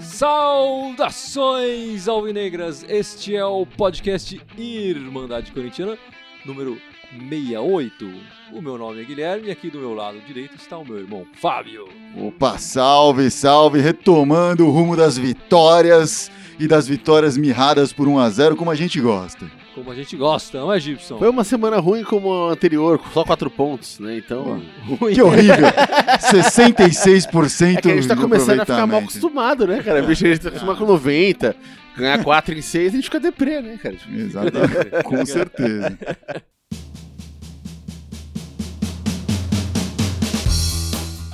Saudações 0.00 2.06
alvinegras! 2.06 2.84
Este 2.88 3.34
é 3.34 3.44
o 3.44 3.66
podcast 3.66 4.40
Irmandade 4.56 5.50
Corintiana, 5.50 5.98
número 6.44 6.78
68. 7.18 8.08
O 8.52 8.62
meu 8.62 8.78
nome 8.78 9.02
é 9.02 9.04
Guilherme 9.04 9.48
e 9.48 9.50
aqui 9.50 9.68
do 9.68 9.78
meu 9.78 9.94
lado 9.94 10.20
direito 10.20 10.54
está 10.54 10.78
o 10.78 10.84
meu 10.84 10.98
irmão 10.98 11.26
Fábio. 11.40 11.88
Opa, 12.16 12.56
salve, 12.58 13.30
salve, 13.30 13.80
retomando 13.80 14.66
o 14.66 14.70
rumo 14.70 14.96
das 14.96 15.18
vitórias 15.18 16.30
e 16.58 16.68
das 16.68 16.86
vitórias 16.86 17.36
mirradas 17.36 17.92
por 17.92 18.06
1 18.06 18.18
a 18.20 18.30
0 18.30 18.56
como 18.56 18.70
a 18.70 18.74
gente 18.76 19.00
gosta. 19.00 19.50
Como 19.74 19.90
a 19.90 19.94
gente 19.94 20.16
gosta, 20.16 20.60
não 20.60 20.72
é, 20.72 20.78
Gibson? 20.78 21.18
Foi 21.18 21.28
uma 21.30 21.44
semana 21.44 21.78
ruim 21.78 22.04
como 22.04 22.32
a 22.32 22.52
anterior, 22.52 22.98
com 22.98 23.08
só 23.10 23.24
quatro 23.24 23.50
pontos, 23.50 23.98
né? 23.98 24.18
Então, 24.18 24.62
ruim. 25.00 25.14
Que 25.14 25.22
horrível. 25.22 25.66
66% 26.20 27.78
É 27.78 27.80
que 27.80 27.90
a 27.90 27.94
gente 27.94 28.08
tá 28.08 28.16
começando 28.16 28.60
a 28.60 28.66
ficar 28.66 28.86
mal 28.86 29.00
acostumado, 29.00 29.66
né, 29.66 29.82
cara? 29.82 30.02
Bicho, 30.02 30.26
a 30.26 30.28
gente 30.28 30.40
tá 30.40 30.48
acostumado 30.48 30.78
com 30.78 30.86
90, 30.86 31.56
ganhar 31.96 32.22
4 32.22 32.54
em 32.54 32.62
6, 32.62 32.92
a 32.92 32.96
gente 32.96 33.04
fica 33.04 33.18
deprê, 33.18 33.60
né, 33.62 33.78
cara? 33.82 33.96
Exatamente, 34.14 35.02
com 35.04 35.24
certeza. 35.24 35.98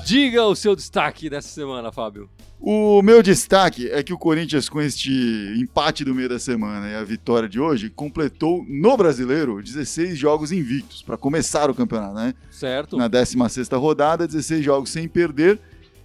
Diga 0.09 0.43
o 0.47 0.57
seu 0.57 0.75
destaque 0.75 1.29
dessa 1.29 1.48
semana, 1.48 1.93
Fábio. 1.93 2.30
O 2.59 3.03
meu 3.03 3.23
destaque 3.23 3.91
é 3.91 4.03
que 4.03 4.15
o 4.15 4.16
Corinthians, 4.16 4.66
com 4.66 4.80
este 4.80 5.12
empate 5.61 6.03
do 6.03 6.15
meio 6.15 6.30
da 6.30 6.39
semana 6.39 6.89
e 6.89 6.95
a 6.95 7.05
vitória 7.05 7.47
de 7.47 7.61
hoje, 7.61 7.91
completou 7.91 8.65
no 8.66 8.97
brasileiro 8.97 9.63
16 9.63 10.16
jogos 10.16 10.51
invictos 10.51 11.02
para 11.02 11.19
começar 11.19 11.69
o 11.69 11.75
campeonato, 11.75 12.15
né? 12.15 12.33
Certo? 12.51 12.97
Na 12.97 13.07
16 13.07 13.69
rodada, 13.73 14.27
16 14.27 14.65
jogos 14.65 14.88
sem 14.88 15.07
perder. 15.07 15.60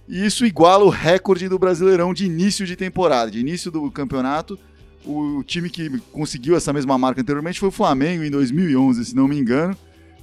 E 0.06 0.26
isso 0.26 0.44
iguala 0.44 0.84
o 0.84 0.90
recorde 0.90 1.48
do 1.48 1.58
Brasileirão 1.58 2.12
de 2.12 2.26
início 2.26 2.66
de 2.66 2.76
temporada, 2.76 3.30
de 3.30 3.40
início 3.40 3.70
do 3.70 3.90
campeonato. 3.90 4.58
O 5.02 5.42
time 5.44 5.70
que 5.70 5.98
conseguiu 6.12 6.54
essa 6.54 6.74
mesma 6.74 6.98
marca 6.98 7.22
anteriormente 7.22 7.58
foi 7.58 7.70
o 7.70 7.72
Flamengo 7.72 8.22
em 8.22 8.30
2011, 8.30 9.02
se 9.02 9.16
não 9.16 9.26
me 9.26 9.38
engano. 9.38 9.74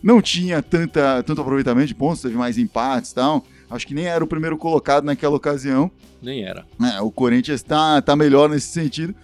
Não 0.04 0.22
tinha 0.22 0.62
tanta, 0.62 1.24
tanto 1.24 1.42
aproveitamento 1.42 1.88
de 1.88 1.96
pontos, 1.96 2.22
teve 2.22 2.36
mais 2.36 2.60
empates 2.60 3.10
e 3.10 3.16
tal. 3.16 3.44
Acho 3.72 3.88
que 3.88 3.94
nem 3.94 4.06
era 4.06 4.24
o 4.24 4.28
primeiro 4.28 4.58
colocado 4.58 5.06
naquela 5.06 5.36
ocasião. 5.36 5.90
Nem 6.22 6.44
era. 6.44 6.66
É, 6.94 7.02
o 7.02 7.10
Corinthians 7.10 7.64
tá, 7.64 8.02
tá 8.02 8.16
melhor 8.16 8.50
nesse 8.50 8.68
sentido. 8.68 9.16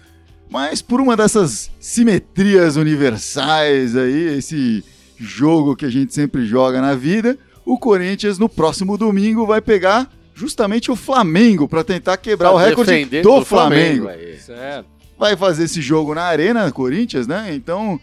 Mas 0.50 0.82
por 0.82 1.02
uma 1.02 1.18
dessas 1.18 1.70
simetrias 1.80 2.78
universais 2.78 3.96
aí, 3.96 4.38
esse 4.38 4.84
jogo 5.18 5.76
que 5.76 5.86
a 5.86 5.90
gente 5.90 6.14
sempre 6.14 6.46
joga 6.46 6.80
na 6.80 6.96
vida, 6.96 7.38
o 7.66 7.78
Corinthians 7.78 8.40
no 8.40 8.48
próximo 8.48 8.98
domingo 8.98 9.46
vai 9.46 9.60
pegar 9.60 10.10
justamente 10.34 10.90
o 10.90 10.96
Flamengo 10.96 11.68
para 11.68 11.84
tentar 11.84 12.16
quebrar 12.16 12.52
o 12.52 12.58
recorde 12.58 12.92
Defender 12.92 13.24
do, 13.24 13.44
Flamengo. 13.44 14.08
aí. 14.08 14.38
Certo. 14.38 14.88
Vai 15.18 15.36
fazer 15.36 15.66
esse 15.66 15.82
jogo 15.82 16.14
na 16.14 16.24
Arena 16.24 16.72
Corinthians, 16.72 17.28
né? 17.28 17.54
Então 17.54 18.00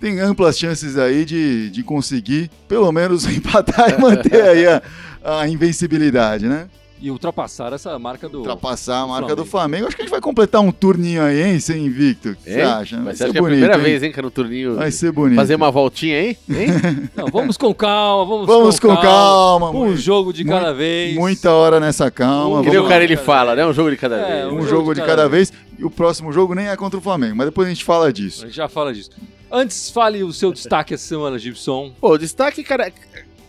tem 0.00 0.18
amplas 0.20 0.58
chances 0.58 0.96
aí 0.96 1.24
de, 1.24 1.70
de 1.70 1.82
conseguir 1.82 2.50
pelo 2.66 2.90
menos 2.90 3.26
empatar 3.28 3.90
e 3.90 4.00
manter 4.00 4.42
aí 4.42 4.66
a, 4.66 4.80
a 5.24 5.46
invencibilidade, 5.48 6.46
né? 6.46 6.68
E 7.04 7.10
ultrapassar 7.10 7.72
essa 7.72 7.98
marca 7.98 8.28
do. 8.28 8.38
ultrapassar 8.38 9.00
a 9.00 9.06
marca 9.08 9.26
Flamengo. 9.26 9.36
do 9.42 9.44
Flamengo. 9.44 9.86
Acho 9.88 9.96
que 9.96 10.02
a 10.02 10.04
gente 10.04 10.12
vai 10.12 10.20
completar 10.20 10.60
um 10.60 10.70
turninho 10.70 11.20
aí, 11.20 11.42
hein, 11.42 11.58
sem 11.58 11.84
invicto. 11.86 12.28
O 12.30 12.36
que 12.36 12.44
você 12.44 12.60
Hein? 12.60 12.62
acha? 12.62 12.96
Mas 12.98 13.18
você 13.18 13.24
acha 13.24 13.32
que 13.32 13.38
é 13.38 13.40
a 13.40 13.44
primeira 13.44 13.76
vez, 13.76 14.02
hein, 14.04 14.12
que 14.12 14.20
é 14.20 14.22
no 14.22 14.30
turninho 14.30 14.76
Vai 14.76 14.92
ser 14.92 15.10
bonito. 15.10 15.34
fazer 15.34 15.56
uma 15.56 15.68
voltinha 15.68 16.16
aí? 16.16 16.38
Hein? 16.48 16.68
Não, 17.16 17.26
vamos 17.26 17.56
com 17.56 17.74
calma, 17.74 18.24
vamos, 18.24 18.46
Vamos 18.46 18.78
com 18.78 18.96
calma. 18.96 19.70
Um 19.72 19.96
jogo 19.96 20.32
de 20.32 20.44
cada 20.44 20.66
muito- 20.66 20.76
vez. 20.76 21.14
Muita 21.16 21.50
hora 21.50 21.80
nessa 21.80 22.08
calma. 22.08 22.60
Um 22.60 22.62
Que 22.62 22.70
nem 22.70 22.78
o 22.78 22.86
cara 22.86 23.02
ele 23.02 23.16
cada 23.16 23.26
fala, 23.26 23.54
vez. 23.56 23.66
né? 23.66 23.72
Um 23.72 23.74
jogo 23.74 23.90
de 23.90 23.96
cada 23.96 24.16
É, 24.18 24.42
vez. 24.48 24.52
um 24.54 24.68
jogo 24.68 24.94
de 24.94 25.02
cada 25.02 25.28
vez. 25.28 25.52
E 25.76 25.84
o 25.84 25.90
próximo 25.90 26.32
jogo 26.32 26.54
nem 26.54 26.68
é 26.68 26.76
contra 26.76 27.00
o 27.00 27.02
Flamengo, 27.02 27.34
mas 27.34 27.46
depois 27.48 27.66
a 27.66 27.70
gente 27.70 27.82
fala 27.82 28.06
A 28.06 28.12
disso. 28.12 28.42
gente 28.46 28.54
já 28.54 28.68
fala 28.68 28.94
disso. 28.94 29.10
Antes, 29.50 29.90
fale 29.90 30.22
o 30.22 30.32
seu 30.32 30.50
destaque 30.52 30.94
essa 30.94 31.04
semana, 31.06 31.36
Gibson. 31.38 31.92
Pô, 32.00 32.16
destaque, 32.16 32.62
cara. 32.62 32.90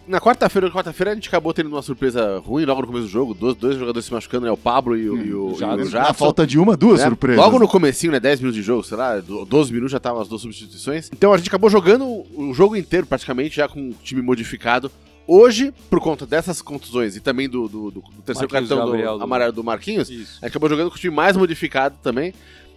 Na 0.05 0.19
quarta-feira, 0.19 0.69
quarta-feira 0.69 1.11
a 1.11 1.15
gente 1.15 1.29
acabou 1.29 1.53
tendo 1.53 1.67
uma 1.69 1.81
surpresa 1.81 2.37
ruim 2.39 2.65
logo 2.65 2.81
no 2.81 2.87
começo 2.87 3.05
do 3.05 3.09
jogo. 3.11 3.33
Dois, 3.33 3.55
dois 3.55 3.77
jogadores 3.77 4.05
se 4.05 4.11
machucando, 4.13 4.45
né? 4.45 4.51
O 4.51 4.57
Pablo 4.57 4.97
e 4.97 5.09
o, 5.09 5.17
e 5.17 5.33
o, 5.33 5.55
e. 5.57 5.89
Na 5.93 6.13
falta 6.13 6.45
de 6.45 6.59
uma, 6.59 6.75
duas 6.75 6.99
né? 6.99 7.07
surpresas. 7.07 7.37
Logo 7.41 7.57
no 7.57 7.67
comecinho, 7.69 8.11
né? 8.11 8.19
10 8.19 8.41
minutos 8.41 8.55
de 8.57 8.61
jogo, 8.63 8.83
sei 8.83 8.97
lá, 8.97 9.19
do- 9.21 9.45
12 9.45 9.71
minutos 9.71 9.91
já 9.91 9.97
estavam 9.97 10.21
as 10.21 10.27
duas 10.27 10.41
substituições. 10.41 11.09
Então 11.13 11.31
a 11.31 11.37
gente 11.37 11.47
acabou 11.47 11.69
jogando 11.69 12.05
o 12.35 12.53
jogo 12.53 12.75
inteiro, 12.75 13.05
praticamente, 13.07 13.55
já 13.55 13.67
com 13.69 13.89
o 13.91 13.93
time 14.03 14.21
modificado. 14.21 14.91
Hoje, 15.25 15.73
por 15.89 16.01
conta 16.01 16.25
dessas 16.25 16.61
contusões 16.61 17.15
e 17.15 17.21
também 17.21 17.47
do, 17.47 17.69
do- 17.69 17.91
do- 17.91 18.01
do 18.01 18.21
terceiro 18.25 18.51
Marquinhos 18.51 18.69
cartão 18.69 18.85
Gabriel, 18.85 19.13
do, 19.13 19.17
do- 19.19 19.23
amarelo 19.23 19.53
do 19.53 19.63
Marquinhos, 19.63 20.09
Isso. 20.09 20.39
a 20.41 20.45
gente 20.45 20.51
acabou 20.51 20.67
jogando 20.67 20.89
com 20.89 20.97
o 20.97 20.99
time 20.99 21.15
mais 21.15 21.37
modificado 21.37 21.95
também. 22.03 22.33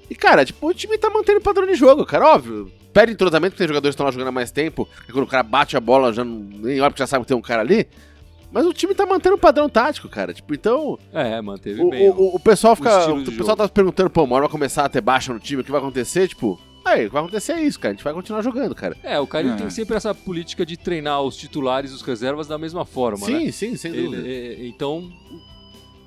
E, 0.09 0.15
cara, 0.15 0.45
tipo, 0.45 0.65
o 0.65 0.73
time 0.73 0.97
tá 0.97 1.11
mantendo 1.11 1.41
o 1.41 1.43
padrão 1.43 1.67
de 1.67 1.75
jogo, 1.75 2.07
cara, 2.07 2.35
óbvio. 2.35 2.71
Perde 2.97 3.13
entrosamento 3.13 3.51
porque 3.53 3.59
tem 3.59 3.69
jogadores 3.69 3.93
que 3.93 3.97
estão 3.97 4.07
lá 4.07 4.11
jogando 4.11 4.29
há 4.29 4.33
mais 4.33 4.51
tempo. 4.51 4.89
E 5.07 5.13
quando 5.13 5.25
o 5.25 5.29
cara 5.29 5.43
bate 5.43 5.77
a 5.77 5.81
bola, 5.81 6.13
já 6.15 6.25
não, 6.25 6.35
nem 6.39 6.81
olha 6.81 6.91
porque 6.91 7.03
já 7.03 7.07
sabe 7.07 7.25
que 7.25 7.29
tem 7.29 7.37
um 7.37 7.43
cara 7.43 7.61
ali. 7.61 7.87
Mas 8.51 8.65
o 8.65 8.73
time 8.73 8.95
tá 8.95 9.05
mantendo 9.05 9.35
o 9.35 9.39
padrão 9.39 9.69
tático, 9.69 10.09
cara. 10.09 10.33
Tipo, 10.33 10.55
então. 10.55 10.99
É, 11.13 11.39
manteve 11.43 11.83
O, 11.83 11.91
bem. 11.91 12.09
o- 12.09 12.37
o 12.37 12.41
pessoal 12.41 12.75
fica. 12.75 12.89
O, 13.11 13.17
pessoal 13.25 13.37
jogo. 13.49 13.57
tá 13.57 13.67
se 13.67 13.73
perguntando, 13.73 14.09
pô, 14.09 14.23
uma 14.25 14.37
hora 14.37 14.45
vai 14.47 14.53
começar 14.53 14.85
a 14.85 14.89
ter 14.89 15.03
baixa 15.03 15.31
no 15.33 15.39
time, 15.39 15.61
o 15.61 15.65
que 15.65 15.71
vai 15.71 15.81
acontecer? 15.81 16.27
Tipo, 16.29 16.59
aí, 16.85 17.03
o 17.05 17.09
que 17.09 17.13
vai 17.13 17.23
acontecer 17.23 17.53
é 17.53 17.61
isso, 17.61 17.79
cara. 17.79 17.93
A 17.93 17.95
gente 17.97 18.05
vai 18.05 18.15
continuar 18.15 18.41
jogando, 18.41 18.75
cara. 18.75 18.97
É, 19.03 19.21
o 19.21 19.27
cara 19.27 19.45
ele 19.45 19.55
É. 19.55 19.57
tem 19.59 19.69
sempre 19.69 19.95
essa 19.95 20.15
política 20.15 20.65
de 20.65 20.79
treinar 20.79 21.21
os 21.21 21.37
titulares 21.37 21.91
e 21.91 21.95
os 21.95 22.01
reservas 22.03 22.47
da 22.47 22.57
mesma 22.57 22.87
forma, 22.87 23.27
sim, 23.27 23.45
né? 23.47 23.53
sim, 23.53 23.77
sem 23.77 23.93
Ele- 23.93 24.05
dúvida. 24.05 24.27
é, 24.27 24.67
então, 24.67 25.13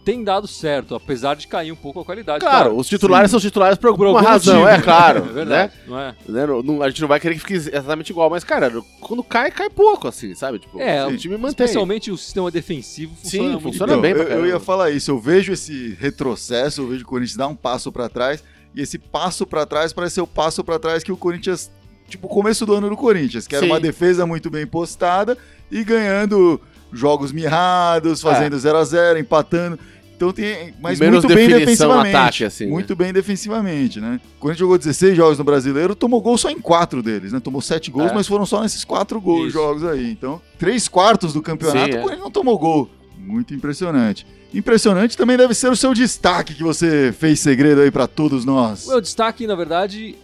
tem 0.06 0.24
dado 0.24 0.48
certo, 0.48 0.96
apesar 0.96 1.36
de 1.36 1.48
cair 1.48 1.72
um 1.72 1.76
pouco 1.76 2.00
a 2.00 2.06
qualidade. 2.06 2.40
Claro, 2.40 2.76
os 2.76 2.88
titulares 2.88 3.30
são 3.30 3.38
os 3.38 3.44
titulares 3.44 3.78
por 3.78 3.90
por 3.96 4.08
alguma 4.08 4.20
algum 4.20 4.32
razão, 4.32 4.62
motivo. 4.62 4.70
é 4.76 4.82
claro. 4.82 5.20
É 5.30 5.34
verdade, 5.34 5.74
não 5.88 6.00
é? 6.00 6.08
Né? 6.08 6.16
Né? 6.28 6.46
Não- 6.48 6.64
não- 6.64 6.82
a 6.84 6.90
gente 6.90 7.02
não 7.02 7.08
vai 7.08 7.20
querer 7.20 7.36
que 7.36 7.40
fique 7.42 7.54
exatamente 7.54 8.10
igual, 8.12 8.30
mas, 8.30 8.44
cara, 8.44 8.72
quando 9.02 9.24
cai, 9.24 9.52
cai 9.52 9.70
pouco, 9.70 10.08
assim, 10.08 10.34
sabe? 10.34 10.60
Tipo, 10.60 10.80
É, 10.80 11.06
o 11.06 11.16
time 11.18 11.36
mantém. 11.38 11.66
Especialmente 11.66 12.12
o 12.12 12.18
sistema 12.18 12.50
defensivo 12.50 13.16
funciona 13.16 13.44
Sim, 13.46 13.52
muito 13.52 13.64
funciona 13.64 13.92
Então, 13.94 14.02
bem 14.02 14.14
pra 14.14 14.24
eu, 14.24 14.40
eu 14.40 14.48
ia 14.48 14.60
falar 14.60 14.90
isso. 14.92 15.12
Eu 15.12 15.20
vejo 15.20 15.52
esse 15.54 15.96
retrocesso, 16.00 16.82
eu 16.82 16.88
vejo 16.88 17.04
o 17.04 17.08
Corinthians 17.08 17.38
dar 17.38 17.48
um 17.48 17.56
passo 17.56 17.92
pra 17.92 18.10
trás. 18.10 18.44
E 18.76 18.82
esse 18.82 18.98
passo 18.98 19.46
pra 19.48 19.66
trás 19.66 19.92
parece 19.94 20.16
ser 20.16 20.22
o 20.22 20.28
passo 20.28 20.64
pra 20.64 20.78
trás 20.80 21.04
que 21.04 21.12
o 21.12 21.18
Corinthians. 21.18 21.70
Tipo, 22.08 22.26
o 22.26 22.30
começo 22.30 22.66
do 22.66 22.74
ano 22.74 22.90
do 22.90 22.98
Corinthians, 22.98 23.46
que 23.48 23.56
era 23.56 23.66
Sim. 23.66 23.72
uma 23.72 23.80
defesa 23.80 24.26
muito 24.26 24.50
bem 24.50 24.66
postada 24.66 25.38
e 25.72 25.84
ganhando 25.84 26.60
jogos 26.92 27.32
mirrados, 27.32 28.22
fazendo 28.22 28.58
0 28.58 28.78
a 28.78 28.84
0 28.84 29.20
empatando. 29.20 29.78
Então 30.16 30.34
tem. 30.34 30.74
Mas 30.82 31.00
Menos 31.00 31.24
muito 31.24 31.34
bem 31.34 31.48
defensivamente. 31.48 32.16
ataque, 32.16 32.44
assim, 32.44 32.66
né? 32.66 32.72
muito 32.72 32.94
bem 32.96 33.14
defensivamente, 33.14 34.02
né? 34.02 34.20
Quando 34.38 34.52
a 34.52 34.54
gente 34.54 34.60
jogou 34.60 34.78
16 34.78 35.16
jogos 35.16 35.38
no 35.38 35.46
brasileiro, 35.46 35.96
tomou 35.96 36.20
gol 36.22 36.38
só 36.38 36.50
em 36.50 36.60
quatro 36.60 37.02
deles, 37.02 37.32
né? 37.32 37.40
Tomou 37.40 37.62
sete 37.62 37.90
gols, 37.90 38.12
É. 38.12 38.14
mas 38.14 38.28
foram 38.28 38.46
só 38.46 38.62
nesses 38.62 38.84
quatro 38.84 39.22
gols, 39.22 39.46
Isso. 39.48 39.54
jogos 39.54 39.86
aí. 39.86 40.12
Então, 40.12 40.42
três 40.58 40.90
quartos 40.90 41.32
do 41.32 41.42
campeonato, 41.42 41.86
Sim, 41.94 41.98
o 41.98 42.00
é. 42.00 42.02
Corinthians 42.02 42.20
não 42.24 42.32
tomou 42.32 42.60
gol. 42.60 42.90
Muito 43.18 43.54
impressionante. 43.54 44.26
Impressionante 44.54 45.16
também 45.16 45.38
deve 45.38 45.54
ser 45.54 45.72
o 45.72 45.76
seu 45.76 45.94
destaque 45.94 46.54
que 46.54 46.64
você 46.64 47.14
fez 47.18 47.40
segredo 47.40 47.80
aí 47.82 47.92
pra 47.92 48.08
todos 48.08 48.44
nós. 48.44 48.88
O 48.88 48.90
meu 48.90 49.00
destaque, 49.02 49.46
na 49.48 49.56
verdade, 49.56 50.16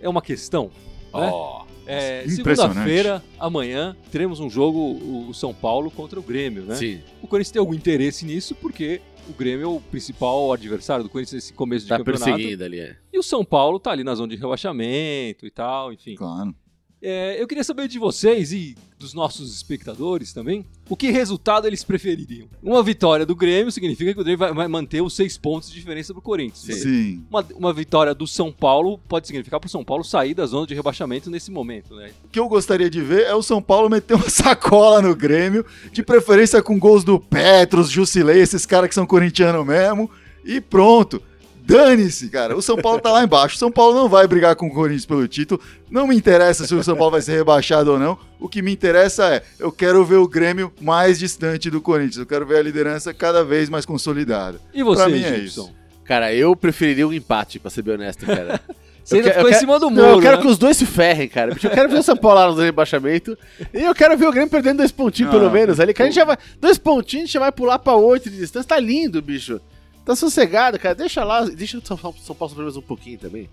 é 0.00 0.08
uma 0.08 0.22
questão. 0.22 0.70
né? 1.14 1.30
É. 1.86 2.24
Segunda-feira, 2.28 3.22
amanhã, 3.38 3.96
teremos 4.10 4.40
um 4.40 4.50
jogo, 4.50 4.78
o 5.28 5.32
São 5.32 5.54
Paulo 5.54 5.90
contra 5.90 6.18
o 6.18 6.22
Grêmio, 6.22 6.64
né? 6.64 6.74
Sim, 6.74 7.00
O 7.22 7.26
Corinthians 7.26 7.52
tem 7.52 7.60
algum 7.60 7.74
interesse 7.74 8.24
nisso, 8.24 8.54
porque 8.54 9.00
o 9.28 9.32
Grêmio 9.32 9.64
é 9.64 9.68
o 9.68 9.80
principal 9.80 10.52
adversário 10.52 11.04
do 11.04 11.10
Corinthians 11.10 11.34
nesse 11.44 11.52
começo 11.52 11.84
de 11.84 11.88
tá 11.90 11.98
campeonato. 11.98 12.24
perseguindo 12.24 12.64
ali, 12.64 12.80
é. 12.80 12.96
E 13.12 13.18
o 13.18 13.22
São 13.22 13.44
Paulo 13.44 13.78
tá 13.78 13.90
ali 13.90 14.04
na 14.04 14.14
zona 14.14 14.28
de 14.28 14.36
rebaixamento 14.36 15.46
e 15.46 15.50
tal, 15.50 15.92
enfim. 15.92 16.14
Claro. 16.14 16.54
É, 17.00 17.40
eu 17.40 17.46
queria 17.46 17.62
saber 17.64 17.88
de 17.88 17.98
vocês 17.98 18.52
e 18.52 18.74
dos 18.98 19.12
nossos 19.12 19.54
espectadores 19.54 20.32
também, 20.32 20.64
o 20.88 20.96
que 20.96 21.10
resultado 21.10 21.66
eles 21.66 21.84
prefeririam. 21.84 22.48
Uma 22.62 22.82
vitória 22.82 23.26
do 23.26 23.36
Grêmio 23.36 23.70
significa 23.70 24.14
que 24.14 24.20
o 24.20 24.24
Grêmio 24.24 24.38
vai, 24.38 24.54
vai 24.54 24.68
manter 24.68 25.02
os 25.02 25.14
seis 25.14 25.36
pontos 25.36 25.68
de 25.68 25.74
diferença 25.74 26.12
pro 26.12 26.22
Corinthians. 26.22 26.80
Sim. 26.80 27.24
Uma, 27.28 27.46
uma 27.54 27.72
vitória 27.72 28.14
do 28.14 28.26
São 28.26 28.50
Paulo 28.50 28.98
pode 29.08 29.26
significar 29.26 29.60
pro 29.60 29.68
São 29.68 29.84
Paulo 29.84 30.02
sair 30.02 30.34
da 30.34 30.46
zona 30.46 30.66
de 30.66 30.74
rebaixamento 30.74 31.30
nesse 31.30 31.50
momento, 31.50 31.94
né? 31.94 32.10
O 32.24 32.28
que 32.28 32.40
eu 32.40 32.48
gostaria 32.48 32.88
de 32.88 33.02
ver 33.02 33.24
é 33.24 33.34
o 33.34 33.42
São 33.42 33.60
Paulo 33.60 33.90
meter 33.90 34.14
uma 34.14 34.28
sacola 34.30 35.02
no 35.02 35.14
Grêmio, 35.14 35.64
de 35.92 36.02
preferência 36.02 36.62
com 36.62 36.78
gols 36.78 37.04
do 37.04 37.20
Petros, 37.20 37.90
Jusilei, 37.90 38.40
esses 38.40 38.64
caras 38.64 38.88
que 38.88 38.94
são 38.94 39.06
corintianos 39.06 39.66
mesmo, 39.66 40.10
e 40.44 40.60
pronto. 40.60 41.22
Dane-se, 41.66 42.28
cara. 42.28 42.56
O 42.56 42.62
São 42.62 42.76
Paulo 42.76 43.00
tá 43.00 43.10
lá 43.10 43.24
embaixo. 43.24 43.56
O 43.56 43.58
São 43.58 43.72
Paulo 43.72 43.94
não 43.94 44.08
vai 44.08 44.26
brigar 44.26 44.54
com 44.54 44.68
o 44.68 44.72
Corinthians 44.72 45.04
pelo 45.06 45.26
título. 45.26 45.60
Não 45.90 46.06
me 46.06 46.14
interessa 46.16 46.66
se 46.66 46.74
o 46.74 46.82
São 46.84 46.96
Paulo 46.96 47.10
vai 47.12 47.20
ser 47.22 47.36
rebaixado 47.36 47.92
ou 47.92 47.98
não. 47.98 48.16
O 48.38 48.48
que 48.48 48.62
me 48.62 48.72
interessa 48.72 49.34
é, 49.34 49.42
eu 49.58 49.72
quero 49.72 50.04
ver 50.04 50.16
o 50.16 50.28
Grêmio 50.28 50.72
mais 50.80 51.18
distante 51.18 51.68
do 51.70 51.80
Corinthians. 51.80 52.18
Eu 52.18 52.26
quero 52.26 52.46
ver 52.46 52.58
a 52.58 52.62
liderança 52.62 53.12
cada 53.12 53.44
vez 53.44 53.68
mais 53.68 53.84
consolidada. 53.84 54.60
E 54.72 54.82
você, 54.82 55.02
Pra 55.02 55.10
mim 55.12 55.22
é 55.22 55.34
Gibson? 55.36 55.72
Cara, 56.04 56.32
eu 56.32 56.54
preferiria 56.54 57.06
um 57.08 57.12
empate, 57.12 57.58
pra 57.58 57.68
ser 57.70 57.82
bem 57.82 57.94
honesto, 57.94 58.24
cara. 58.24 58.60
Você 59.06 59.18
ainda 59.18 59.32
ficou 59.34 59.48
em 59.48 59.54
cima 59.54 59.78
do 59.78 59.88
Não, 59.88 59.92
muro. 60.02 60.08
eu 60.16 60.20
quero 60.20 60.36
né? 60.38 60.42
que 60.42 60.48
os 60.48 60.58
dois 60.58 60.76
se 60.76 60.84
ferrem, 60.84 61.28
cara. 61.28 61.54
Bicho, 61.54 61.68
Eu 61.68 61.70
quero 61.70 61.88
ver 61.88 61.98
o 61.98 62.02
São 62.02 62.16
Paulo 62.16 62.40
lá 62.40 62.48
no 62.52 62.60
rebaixamento. 62.60 63.38
E 63.72 63.84
eu 63.84 63.94
quero 63.94 64.18
ver 64.18 64.26
o 64.26 64.32
Grêmio 64.32 64.50
perdendo 64.50 64.78
dois 64.78 64.90
pontinhos, 64.90 65.32
Não, 65.32 65.38
pelo 65.38 65.48
menos. 65.52 65.78
Ali, 65.78 65.94
que 65.94 66.02
a 66.02 66.06
gente 66.06 66.16
já 66.16 66.24
vai. 66.24 66.36
Dois 66.60 66.76
pontinhos, 66.76 67.22
a 67.22 67.26
gente 67.26 67.32
já 67.34 67.38
vai 67.38 67.52
pular 67.52 67.78
pra 67.78 67.94
oito 67.94 68.28
de 68.28 68.36
distância. 68.36 68.68
Tá 68.68 68.80
lindo, 68.80 69.22
bicho. 69.22 69.60
Tá 70.06 70.14
sossegado, 70.14 70.78
cara. 70.78 70.94
Deixa 70.94 71.24
lá. 71.24 71.44
Deixa 71.44 71.76
o 71.78 71.84
São 71.84 71.96
Paulo, 71.96 72.16
São 72.22 72.36
Paulo 72.36 72.50
sofrer 72.50 72.62
mais 72.62 72.76
um 72.76 72.80
pouquinho 72.80 73.18
também. 73.18 73.50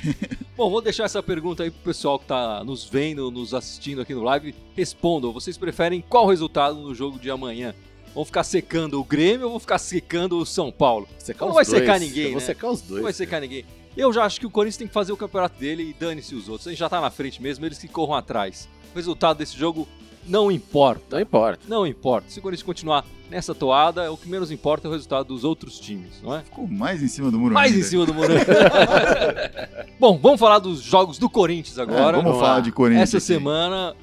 Bom, 0.54 0.68
vou 0.68 0.82
deixar 0.82 1.04
essa 1.04 1.22
pergunta 1.22 1.62
aí 1.62 1.70
pro 1.70 1.80
pessoal 1.80 2.18
que 2.18 2.26
tá 2.26 2.62
nos 2.62 2.84
vendo, 2.84 3.30
nos 3.30 3.54
assistindo 3.54 4.02
aqui 4.02 4.14
no 4.14 4.22
live. 4.22 4.54
Respondam, 4.76 5.32
vocês 5.32 5.56
preferem 5.56 6.04
qual 6.06 6.26
resultado 6.26 6.76
no 6.76 6.94
jogo 6.94 7.18
de 7.18 7.30
amanhã? 7.30 7.74
Vão 8.14 8.22
ficar 8.22 8.44
secando 8.44 9.00
o 9.00 9.02
Grêmio 9.04 9.46
ou 9.46 9.52
vão 9.52 9.58
ficar 9.60 9.78
secando 9.78 10.36
o 10.38 10.44
São 10.44 10.70
Paulo? 10.70 11.08
Secar 11.18 11.46
Não 11.46 11.54
vai 11.54 11.64
dois. 11.64 11.78
secar 11.78 11.98
ninguém, 11.98 12.24
Eu 12.24 12.30
Vou 12.32 12.40
né? 12.40 12.46
secar 12.46 12.70
os 12.70 12.82
dois. 12.82 12.96
Não 12.96 13.02
vai 13.04 13.12
secar 13.14 13.40
ninguém. 13.40 13.64
Eu 13.96 14.12
já 14.12 14.24
acho 14.24 14.38
que 14.38 14.46
o 14.46 14.50
Corinthians 14.50 14.76
tem 14.76 14.86
que 14.86 14.92
fazer 14.92 15.10
o 15.10 15.16
campeonato 15.16 15.58
dele 15.58 15.82
e 15.88 15.92
dane-se 15.94 16.34
os 16.34 16.50
outros. 16.50 16.66
A 16.66 16.70
gente 16.70 16.80
já 16.80 16.88
tá 16.90 17.00
na 17.00 17.10
frente 17.10 17.40
mesmo, 17.40 17.64
eles 17.64 17.78
que 17.78 17.88
corram 17.88 18.12
atrás. 18.14 18.68
O 18.92 18.96
resultado 18.96 19.38
desse 19.38 19.56
jogo 19.56 19.88
não 20.26 20.50
importa. 20.50 21.02
Não 21.16 21.20
importa. 21.20 21.60
Não 21.68 21.86
importa. 21.86 22.28
Se 22.30 22.38
o 22.38 22.42
Corinthians 22.42 22.64
continuar 22.64 23.04
nessa 23.30 23.54
toada, 23.54 24.12
o 24.12 24.16
que 24.16 24.28
menos 24.28 24.50
importa 24.50 24.86
é 24.86 24.88
o 24.88 24.92
resultado 24.92 25.26
dos 25.28 25.44
outros 25.44 25.78
times, 25.78 26.20
não 26.22 26.34
é? 26.36 26.42
Ficou 26.42 26.66
mais 26.68 27.02
em 27.02 27.08
cima 27.08 27.30
do 27.30 27.38
muro 27.38 27.52
Mais 27.54 27.72
em 27.72 27.76
ainda. 27.76 27.86
cima 27.86 28.06
do 28.06 28.14
muro. 28.14 28.32
Bom, 29.98 30.18
vamos 30.18 30.38
falar 30.40 30.58
dos 30.58 30.80
jogos 30.82 31.18
do 31.18 31.28
Corinthians 31.28 31.78
É, 31.78 31.82
agora. 31.82 32.16
vamos 32.16 32.24
vamos 32.24 32.38
falar 32.40 32.54
lá. 32.56 32.60
de 32.60 32.72
Corinthians. 32.72 33.08
Essa 33.08 33.18
aqui. 33.18 33.26
semana 33.26 33.94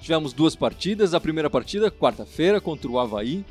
tivemos 0.00 0.32
duas 0.32 0.54
partidas. 0.54 1.14
A 1.14 1.20
primeira 1.20 1.50
partida, 1.50 1.90
quarta-feira, 1.90 2.60
contra 2.60 2.90
o 2.90 2.98
Havaí. 2.98 3.44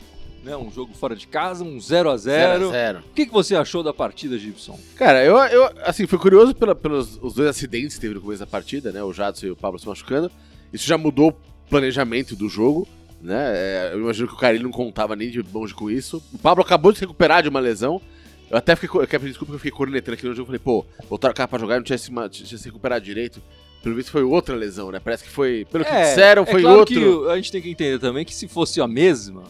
Né, 0.43 0.55
um 0.55 0.71
jogo 0.71 0.93
fora 0.93 1.13
de 1.13 1.27
casa, 1.27 1.61
um 1.61 1.77
0 1.77 2.09
a 2.09 2.15
0 2.15 2.69
0 2.69 2.71
0 2.71 2.99
O 2.99 3.13
que, 3.13 3.25
que 3.25 3.33
você 3.33 3.53
achou 3.53 3.83
da 3.83 3.91
partida, 3.93 4.37
Gibson? 4.37 4.79
Cara, 4.95 5.21
eu, 5.25 5.35
eu 5.35 5.69
assim, 5.83 6.07
fui 6.07 6.17
curioso 6.17 6.55
pela- 6.55 6.73
pelos 6.75 7.19
os 7.21 7.33
dois 7.33 7.49
acidentes 7.49 7.95
que 7.95 8.01
teve 8.01 8.13
no 8.13 8.21
começo 8.21 8.39
da 8.39 8.47
partida, 8.47 8.91
né? 8.93 9.03
O 9.03 9.11
Jadson 9.11 9.47
e 9.47 9.51
o 9.51 9.57
Pablo 9.57 9.77
se 9.77 9.85
machucando. 9.85 10.31
Isso 10.71 10.87
já 10.87 10.97
mudou 10.97 11.37
planejamento 11.69 12.35
do 12.35 12.47
jogo, 12.49 12.87
né? 13.21 13.51
É, 13.55 13.91
eu 13.93 13.99
imagino 13.99 14.27
que 14.27 14.33
o 14.33 14.37
Carilho 14.37 14.63
não 14.63 14.71
contava 14.71 15.15
nem 15.15 15.29
de 15.29 15.41
longe 15.41 15.73
com 15.73 15.89
isso. 15.89 16.21
O 16.33 16.37
Pablo 16.37 16.63
acabou 16.63 16.91
de 16.91 16.97
se 16.99 17.03
recuperar 17.03 17.43
de 17.43 17.49
uma 17.49 17.59
lesão. 17.59 18.01
Eu 18.49 18.57
até 18.57 18.75
fiquei, 18.75 19.01
eu 19.01 19.07
quero 19.07 19.21
pedir 19.21 19.31
desculpa 19.31 19.51
que 19.51 19.55
eu 19.55 19.59
fiquei 19.59 19.71
cornetando 19.71 20.13
aqui 20.13 20.25
no 20.25 20.31
jogo. 20.33 20.43
Eu 20.43 20.45
falei, 20.45 20.59
pô, 20.59 20.85
botaram 21.09 21.33
o 21.33 21.35
cara 21.35 21.47
pra 21.47 21.59
jogar 21.59 21.75
e 21.75 21.77
não 21.79 21.83
tinha 21.83 21.97
se, 21.97 22.09
tinha 22.29 22.57
se 22.57 22.65
recuperado 22.65 23.03
direito. 23.03 23.41
Pelo 23.83 23.95
visto 23.95 24.11
foi 24.11 24.23
outra 24.23 24.55
lesão, 24.55 24.91
né? 24.91 24.99
Parece 24.99 25.23
que 25.23 25.29
foi, 25.29 25.65
pelo 25.71 25.83
que 25.85 25.91
disseram, 25.91 26.45
foi 26.45 26.61
é 26.61 26.63
claro 26.63 26.79
outro. 26.79 26.95
que 27.25 27.29
a 27.31 27.35
gente 27.35 27.51
tem 27.51 27.61
que 27.61 27.69
entender 27.69 27.99
também 27.99 28.25
que 28.25 28.33
se 28.33 28.47
fosse 28.47 28.81
a 28.81 28.87
mesma, 28.87 29.43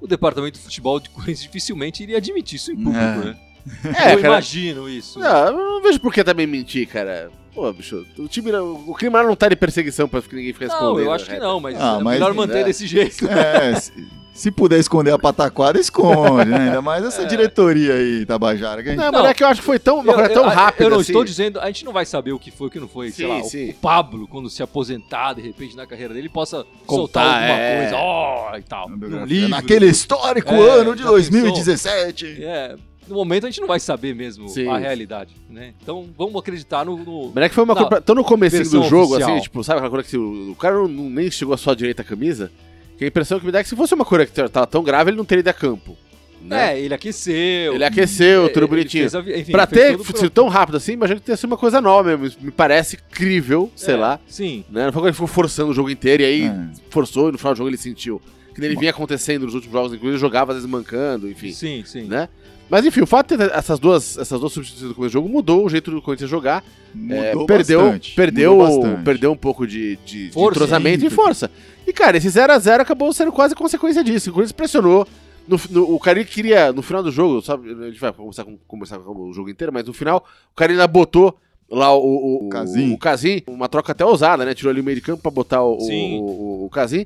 o 0.00 0.06
departamento 0.06 0.58
de 0.58 0.64
futebol 0.64 0.98
de 0.98 1.08
Corinthians 1.10 1.42
dificilmente 1.42 2.02
iria 2.02 2.16
admitir 2.16 2.56
isso 2.56 2.72
em 2.72 2.76
público, 2.76 2.98
É. 2.98 3.24
né? 3.24 3.38
É, 3.84 4.14
eu 4.14 4.16
cara. 4.16 4.20
imagino 4.20 4.88
isso. 4.88 5.18
Não, 5.18 5.46
eu 5.46 5.52
não 5.52 5.82
vejo 5.82 6.00
por 6.00 6.12
que 6.12 6.24
também 6.24 6.46
mentir, 6.46 6.88
cara. 6.88 7.30
Pô, 7.54 7.72
bicho, 7.72 8.06
o 8.18 8.28
time, 8.28 8.52
não- 8.52 8.72
o 8.86 8.94
crime 8.94 9.14
lá 9.14 9.22
não 9.24 9.34
tá 9.34 9.48
de 9.48 9.56
perseguição 9.56 10.08
pra 10.08 10.22
que 10.22 10.34
ninguém 10.34 10.54
Não, 10.60 10.66
escondendo. 10.66 11.00
eu 11.00 11.12
acho 11.12 11.26
que 11.26 11.36
não, 11.38 11.58
mas 11.60 11.76
Ah, 11.80 11.96
é 11.98 12.02
mas- 12.02 12.14
melhor 12.14 12.32
manter 12.32 12.54
né? 12.58 12.64
desse 12.64 12.86
jeito. 12.86 13.26
É, 13.28 13.74
se, 13.74 13.92
se 14.32 14.50
puder 14.52 14.78
esconder 14.78 15.12
a 15.12 15.18
pataquada, 15.18 15.78
esconde, 15.78 16.48
né? 16.48 16.66
Ainda 16.66 16.80
mais 16.80 17.04
essa 17.04 17.22
É. 17.22 17.24
diretoria 17.26 17.94
aí, 17.94 18.24
Tabajara. 18.24 18.82
Que 18.84 18.90
a 18.90 18.92
gente... 18.92 19.00
Não, 19.00 19.10
Não. 19.10 19.20
mas 19.22 19.30
é 19.32 19.34
que 19.34 19.42
eu 19.42 19.48
acho 19.48 19.60
que 19.60 19.66
foi 19.66 19.80
tão, 19.80 19.98
Eu- 19.98 20.04
coisa 20.14 20.28
tão 20.30 20.44
eu- 20.44 20.48
rápida 20.48 20.84
Eu 20.84 20.90
não 20.90 21.00
assim. 21.00 21.10
estou 21.10 21.24
dizendo, 21.24 21.58
a 21.60 21.66
gente 21.66 21.84
não 21.84 21.92
vai 21.92 22.06
saber 22.06 22.32
o 22.32 22.38
que 22.38 22.52
foi, 22.52 22.68
o 22.68 22.70
que 22.70 22.78
não 22.78 22.88
foi. 22.88 23.10
sei 23.10 23.26
Sim, 23.26 23.32
lá, 23.32 23.38
o- 23.40 23.44
sim. 23.44 23.70
O, 23.70 23.74
Pablo, 23.74 24.28
quando 24.28 24.48
se 24.48 24.62
aposentar, 24.62 25.34
de 25.34 25.42
repente, 25.42 25.76
na 25.76 25.86
carreira 25.88 26.14
dele, 26.14 26.28
possa 26.28 26.64
Contar, 26.86 27.24
soltar 27.24 27.26
alguma 27.26 27.58
é. 27.60 27.80
coisa, 27.80 27.96
ó, 27.96 28.56
e 28.56 28.62
tal. 28.62 28.88
Num 28.88 29.24
livro. 29.24 29.48
Naquele 29.48 29.86
histórico 29.86 30.54
É, 30.54 30.70
ano 30.80 30.94
de 30.94 31.02
já 31.02 31.08
2017. 31.08 32.44
É, 32.44 32.76
no 33.10 33.16
momento 33.16 33.46
a 33.46 33.50
gente 33.50 33.60
não 33.60 33.68
vai 33.68 33.78
saber 33.80 34.14
mesmo 34.14 34.48
Sim. 34.48 34.68
a 34.68 34.78
realidade, 34.78 35.34
né? 35.50 35.74
Então 35.82 36.08
vamos 36.16 36.36
acreditar 36.36 36.84
no... 36.84 36.96
no- 36.96 37.32
Mas 37.34 37.44
é 37.44 37.48
que 37.48 37.54
foi 37.54 37.64
uma 37.64 37.74
coisa. 37.74 38.00
Tão 38.00 38.14
no 38.14 38.22
versão 38.24 38.80
do 38.80 38.88
jogo, 38.88 39.14
oficial. 39.14 39.32
assim, 39.34 39.42
tipo, 39.42 39.62
sabe 39.64 39.78
aquela 39.78 39.90
coisa 39.90 40.08
que 40.08 40.16
o, 40.16 40.52
o 40.52 40.54
cara 40.54 40.76
não, 40.76 40.88
não- 40.88 41.10
nem 41.10 41.30
chegou 41.30 41.52
a 41.54 41.58
só 41.58 41.74
direita 41.74 42.02
a 42.02 42.04
camisa? 42.04 42.50
Que 42.96 43.04
a 43.04 43.08
impressão 43.08 43.38
que 43.40 43.46
me 43.46 43.52
dá 43.52 43.58
é 43.60 43.62
que 43.62 43.68
se 43.68 43.76
fosse 43.76 43.94
uma 43.94 44.04
coisa 44.04 44.24
que 44.26 44.32
tava 44.48 44.66
tão 44.66 44.82
grave, 44.82 45.10
ele 45.10 45.16
não 45.16 45.24
teria 45.24 45.40
ido 45.40 45.48
a 45.48 45.52
campo. 45.54 45.96
Né? 46.42 46.74
É, 46.74 46.80
ele 46.80 46.94
aqueceu. 46.94 47.74
Ele 47.74 47.84
aqueceu, 47.84 48.46
é, 48.46 48.48
tudo 48.48 48.60
ele 48.60 48.66
bonitinho. 48.68 49.10
fez 49.10 49.14
a 49.14 49.20
enfim, 49.38 49.52
pra 49.52 49.66
fez 49.66 49.82
ter 49.82 49.90
todo 49.92 50.00
o 50.00 50.04
pro- 50.04 50.16
sido 50.18 50.30
tão 50.30 50.48
rápido 50.48 50.76
assim, 50.76 50.92
imagina 50.92 51.20
que 51.20 51.26
tenha 51.26 51.36
sido 51.36 51.50
uma 51.50 51.56
coisa 51.58 51.80
nova 51.82 52.16
mesmo. 52.16 52.40
Me 52.42 52.50
parece 52.50 52.96
crível, 52.96 53.70
sei 53.76 53.94
É, 53.94 53.96
lá. 53.98 54.20
Sim. 54.26 54.64
Né? 54.70 54.86
Não 54.86 54.92
foi 54.92 55.02
que 55.02 55.08
ele 55.08 55.12
ficou 55.12 55.26
forçando 55.28 55.70
o 55.70 55.74
jogo 55.74 55.90
inteiro 55.90 56.22
e 56.22 56.26
aí 56.26 56.42
É. 56.44 56.68
forçou 56.88 57.28
e 57.28 57.32
no 57.32 57.38
final 57.38 57.52
do 57.52 57.58
jogo 57.58 57.68
ele 57.68 57.76
sentiu. 57.76 58.22
Que 58.54 58.60
nem 58.60 58.70
ele 58.70 58.78
vinha 58.78 58.90
acontecendo 58.90 59.44
nos 59.44 59.54
últimos 59.54 59.72
jogos, 59.74 59.92
inclusive 59.92 60.12
ele 60.14 60.18
jogava 60.20 60.52
às 60.52 60.56
vezes 60.58 60.70
mancando, 60.70 61.28
enfim. 61.30 61.52
Sim, 61.52 61.82
sim. 61.86 62.04
Né? 62.04 62.28
Mas 62.70 62.86
enfim, 62.86 63.00
o 63.00 63.06
fato 63.06 63.36
de 63.36 63.44
ter 63.44 63.52
essas 63.52 63.78
duas, 63.80 64.16
essas 64.16 64.38
duas 64.38 64.52
substituições 64.52 64.90
no 64.90 64.94
começo 64.94 65.10
do 65.10 65.12
jogo 65.14 65.28
mudou 65.28 65.64
o 65.64 65.68
jeito 65.68 65.90
do 65.90 66.00
Corinthians 66.00 66.30
jogar. 66.30 66.64
É, 67.10 67.32
perdeu, 67.46 67.80
bastante. 67.82 68.14
perdeu, 68.14 68.56
mudou 68.56 68.80
bastante. 68.82 69.04
perdeu 69.04 69.32
um 69.32 69.36
pouco 69.36 69.66
de, 69.66 69.96
de, 70.06 70.26
de 70.28 70.32
Força, 70.32 70.58
entrosamento 70.60 71.04
e 71.04 71.10
força. 71.10 71.50
E, 71.86 71.92
cara, 71.92 72.16
esse 72.16 72.28
0x0 72.28 72.80
acabou 72.80 73.12
sendo 73.12 73.32
quase 73.32 73.54
consequência 73.54 74.04
disso. 74.04 74.30
O 74.30 74.32
Corinthians 74.32 74.52
pressionou. 74.52 75.06
No, 75.48 75.58
no- 75.70 75.94
o 75.94 75.98
Carilli 75.98 76.26
queria, 76.28 76.72
no 76.72 76.80
final 76.82 77.02
do 77.02 77.10
jogo, 77.10 77.42
sabe? 77.42 77.70
A 77.72 77.86
gente 77.88 77.98
vai 78.00 78.12
conversar 78.12 78.44
com, 78.44 78.56
conversar 78.68 78.98
com 79.00 79.28
o 79.30 79.32
jogo 79.32 79.50
inteiro, 79.50 79.72
mas 79.72 79.84
no 79.84 79.92
final, 79.92 80.24
o 80.52 80.54
Carilli 80.54 80.78
ainda 80.80 80.86
botou 80.86 81.36
lá 81.68 81.92
o, 81.92 82.00
o, 82.04 82.46
o, 82.46 82.48
Casim. 82.48 82.92
o 82.92 82.98
Casim, 82.98 83.42
uma 83.48 83.68
troca 83.68 83.90
até 83.92 84.04
ousada, 84.04 84.44
né? 84.44 84.54
Tirou 84.54 84.70
ali 84.70 84.80
o 84.80 84.84
meio 84.84 84.94
de 84.96 85.00
campo 85.02 85.22
pra 85.22 85.30
botar 85.30 85.62
o, 85.64 85.80
Sim. 85.80 86.18
o, 86.20 86.22
o, 86.24 86.64
o 86.66 86.70
Casim. 86.70 87.04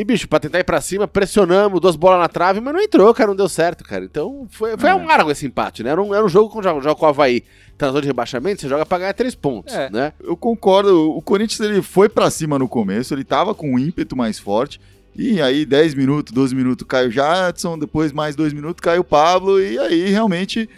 E, 0.00 0.04
bicho, 0.04 0.28
pra 0.28 0.38
tentar 0.38 0.60
ir 0.60 0.64
pra 0.64 0.80
cima, 0.80 1.08
pressionamos, 1.08 1.80
duas 1.80 1.96
bolas 1.96 2.20
na 2.20 2.28
trave, 2.28 2.60
mas 2.60 2.72
não 2.72 2.80
entrou, 2.80 3.12
cara, 3.12 3.30
não 3.30 3.36
deu 3.36 3.48
certo, 3.48 3.82
cara. 3.82 4.04
Então, 4.04 4.46
foi, 4.48 4.76
foi 4.78 4.88
É. 4.88 4.92
amargo 4.92 5.28
esse 5.28 5.44
empate, 5.44 5.82
né? 5.82 5.90
Era 5.90 6.00
um, 6.00 6.14
era 6.14 6.24
um 6.24 6.28
jogo 6.28 6.48
com, 6.50 6.62
joga 6.62 6.94
com 6.94 7.04
o 7.04 7.08
Havaí, 7.08 7.42
tá 7.76 7.86
na 7.86 7.92
zona 7.92 8.02
de 8.02 8.06
rebaixamento, 8.06 8.60
você 8.60 8.68
joga 8.68 8.86
pra 8.86 8.98
ganhar 8.98 9.12
três 9.12 9.34
pontos, 9.34 9.74
É. 9.74 9.90
né? 9.90 10.12
Eu 10.22 10.36
concordo. 10.36 11.10
O 11.10 11.20
Corinthians 11.20 11.58
ele 11.68 11.82
foi 11.82 12.08
pra 12.08 12.30
cima 12.30 12.60
no 12.60 12.68
começo, 12.68 13.12
ele 13.12 13.24
tava 13.24 13.56
com 13.56 13.74
um 13.74 13.78
ímpeto 13.78 14.16
mais 14.16 14.38
forte. 14.38 14.80
E 15.16 15.42
aí, 15.42 15.66
10 15.66 15.94
minutos, 15.94 16.32
12 16.32 16.54
minutos 16.54 16.86
caiu 16.86 17.08
o 17.08 17.10
Jadson, 17.10 17.76
depois 17.76 18.12
mais 18.12 18.36
2 18.36 18.52
minutos 18.52 18.80
caiu 18.80 19.00
o 19.00 19.04
Pablo, 19.04 19.60
e 19.60 19.76
aí 19.80 20.10
realmente 20.10 20.70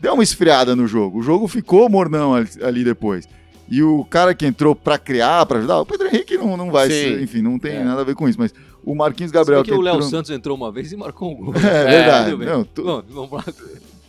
deu 0.00 0.14
uma 0.14 0.22
esfriada 0.22 0.76
no 0.76 0.86
jogo. 0.86 1.18
O 1.18 1.22
jogo 1.22 1.48
ficou 1.48 1.88
mornão 1.88 2.32
ali, 2.32 2.48
ali 2.62 2.84
depois. 2.84 3.28
E 3.70 3.82
o 3.82 4.04
cara 4.04 4.34
que 4.34 4.46
entrou 4.46 4.74
pra 4.74 4.96
criar, 4.98 5.44
pra 5.46 5.58
ajudar, 5.58 5.80
o 5.80 5.86
Pedro 5.86 6.06
Henrique 6.08 6.36
não, 6.38 6.56
não 6.56 6.70
vai 6.70 6.88
ser, 6.88 7.22
enfim, 7.22 7.42
não 7.42 7.58
tem 7.58 7.76
É. 7.76 7.84
nada 7.84 8.00
a 8.00 8.04
ver 8.04 8.14
com 8.14 8.28
isso, 8.28 8.38
mas 8.38 8.52
o 8.84 8.94
Marquinhos 8.94 9.30
Gabriel 9.30 9.62
bem 9.62 9.72
que 9.72 9.78
o 9.78 9.82
Léo 9.82 9.96
entrou... 9.96 10.08
Santos 10.08 10.30
entrou 10.30 10.56
uma 10.56 10.72
vez 10.72 10.90
e 10.92 10.96
marcou 10.96 11.32
um 11.32 11.34
gol. 11.36 11.54
É 11.60 11.84
verdade. 11.86 12.30
tudo 12.30 12.38
bem. 12.38 12.48
Não, 12.48 12.64
tu- 12.64 12.82
Bom, 12.82 13.02
vamos 13.10 13.30
lá. 13.32 13.44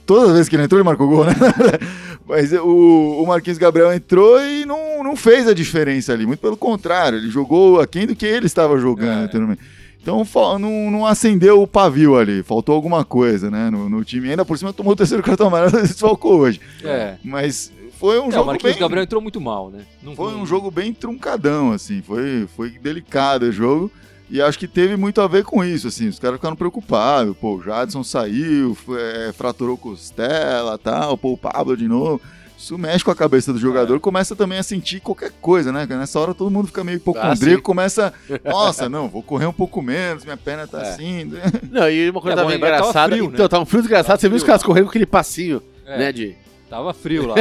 todas 0.05 0.29
as 0.29 0.31
vezes 0.35 0.49
que 0.49 0.55
ele 0.55 0.63
entrou, 0.63 0.79
ele 0.79 0.85
marcou 0.85 1.07
gol, 1.09 1.25
né? 1.25 1.33
Mas 2.27 2.53
o, 2.53 3.21
o 3.23 3.25
Marquinhos 3.27 3.57
Gabriel 3.57 3.91
entrou 3.91 4.39
e 4.41 4.63
não, 4.65 5.03
não 5.03 5.15
fez 5.15 5.47
a 5.47 5.53
diferença 5.53 6.13
ali. 6.13 6.25
Muito 6.25 6.39
pelo 6.39 6.55
contrário, 6.55 7.17
ele 7.17 7.29
jogou 7.29 7.81
aquém 7.81 8.05
do 8.05 8.15
que 8.15 8.25
ele 8.25 8.45
estava 8.45 8.77
jogando. 8.77 9.51
É. 9.51 9.57
Então 10.01 10.23
não, 10.59 10.89
não 10.91 11.05
acendeu 11.05 11.61
o 11.61 11.67
pavio 11.67 12.15
ali, 12.17 12.41
faltou 12.43 12.73
alguma 12.75 13.03
coisa, 13.03 13.51
né? 13.51 13.69
No, 13.69 13.89
no 13.89 14.03
time. 14.05 14.29
Ainda 14.29 14.45
por 14.45 14.57
cima 14.57 14.71
tomou 14.71 14.93
o 14.93 14.95
terceiro 14.95 15.21
cartão 15.23 15.47
amarelo 15.47 15.77
e 15.79 15.81
desfalcou 15.81 16.39
hoje. 16.39 16.61
É. 16.83 17.15
Mas 17.23 17.71
foi 17.99 18.19
um 18.19 18.25
É, 18.25 18.27
o 18.27 18.31
jogo 18.31 18.45
Marquinhos 18.47 18.73
bem. 18.75 18.81
Gabriel 18.81 19.03
entrou 19.03 19.21
muito 19.21 19.41
mal, 19.41 19.69
né? 19.69 19.79
Não 20.01 20.15
Foi 20.15 20.33
um 20.33 20.45
jogo 20.45 20.71
bem 20.71 20.93
truncadão, 20.93 21.71
assim. 21.71 22.01
Foi, 22.01 22.47
foi 22.55 22.69
delicado 22.71 23.43
o 23.47 23.51
jogo. 23.51 23.91
E 24.31 24.41
acho 24.41 24.59
que 24.59 24.67
teve 24.67 24.95
muito 24.95 25.19
a 25.21 25.27
ver 25.27 25.43
com 25.43 25.63
isso, 25.63 25.87
assim. 25.87 26.07
Os 26.07 26.19
caras 26.19 26.37
ficaram 26.37 26.55
preocupados. 26.55 27.35
Pô, 27.37 27.55
o 27.55 27.61
Jadson 27.63 28.03
saiu, 28.03 28.75
foi- 28.75 29.01
é, 29.01 29.33
fraturou 29.33 29.75
costela 29.77 30.77
tal. 30.77 31.17
Pô, 31.17 31.33
o 31.33 31.37
Pablo 31.37 31.75
de 31.75 31.87
novo. 31.87 32.21
Isso 32.57 32.77
mexe 32.77 33.05
com 33.05 33.09
a 33.11 33.15
cabeça 33.15 33.53
do 33.53 33.57
jogador. 33.59 33.95
É. 33.95 33.99
Começa 33.99 34.35
também 34.35 34.59
a 34.59 34.63
sentir 34.63 34.99
qualquer 34.99 35.31
coisa, 35.41 35.71
né? 35.71 35.85
Nessa 35.89 36.19
hora 36.19 36.33
todo 36.33 36.51
mundo 36.51 36.67
fica 36.67 36.83
meio 36.83 36.97
Ah, 36.97 37.01
hipocondríaco. 37.01 37.57
sim. 37.57 37.61
começa, 37.63 38.13
nossa, 38.45 38.89
não, 38.89 39.07
vou 39.07 39.23
correr 39.23 39.45
um 39.45 39.53
pouco 39.53 39.81
menos, 39.81 40.25
minha 40.25 40.35
perna 40.37 40.67
tá 40.67 40.81
É. 40.83 40.89
assim. 40.89 41.31
Não, 41.71 41.89
e 41.89 42.09
uma 42.09 42.19
coisa 42.21 42.41
É, 42.41 42.43
bom 42.43 42.49
também 42.51 42.59
que 42.59 42.65
tava 42.65 42.77
engraçada. 42.81 43.13
frio, 43.15 43.27
né? 43.27 43.31
Então, 43.33 43.47
tava 43.47 43.63
um 43.63 43.65
frio 43.65 43.81
desgraçado. 43.81 44.07
Tava 44.07 44.19
Você 44.19 44.27
viu 44.27 44.35
os 44.35 44.41
frio. 44.43 44.47
caras 44.47 44.63
correndo 44.63 44.83
com 44.85 44.89
aquele 44.89 45.05
passinho, 45.05 45.61
É, 45.85 45.97
né? 45.97 46.11
De. 46.11 46.35
Tava 46.69 46.93
frio 46.93 47.25
lá. 47.25 47.35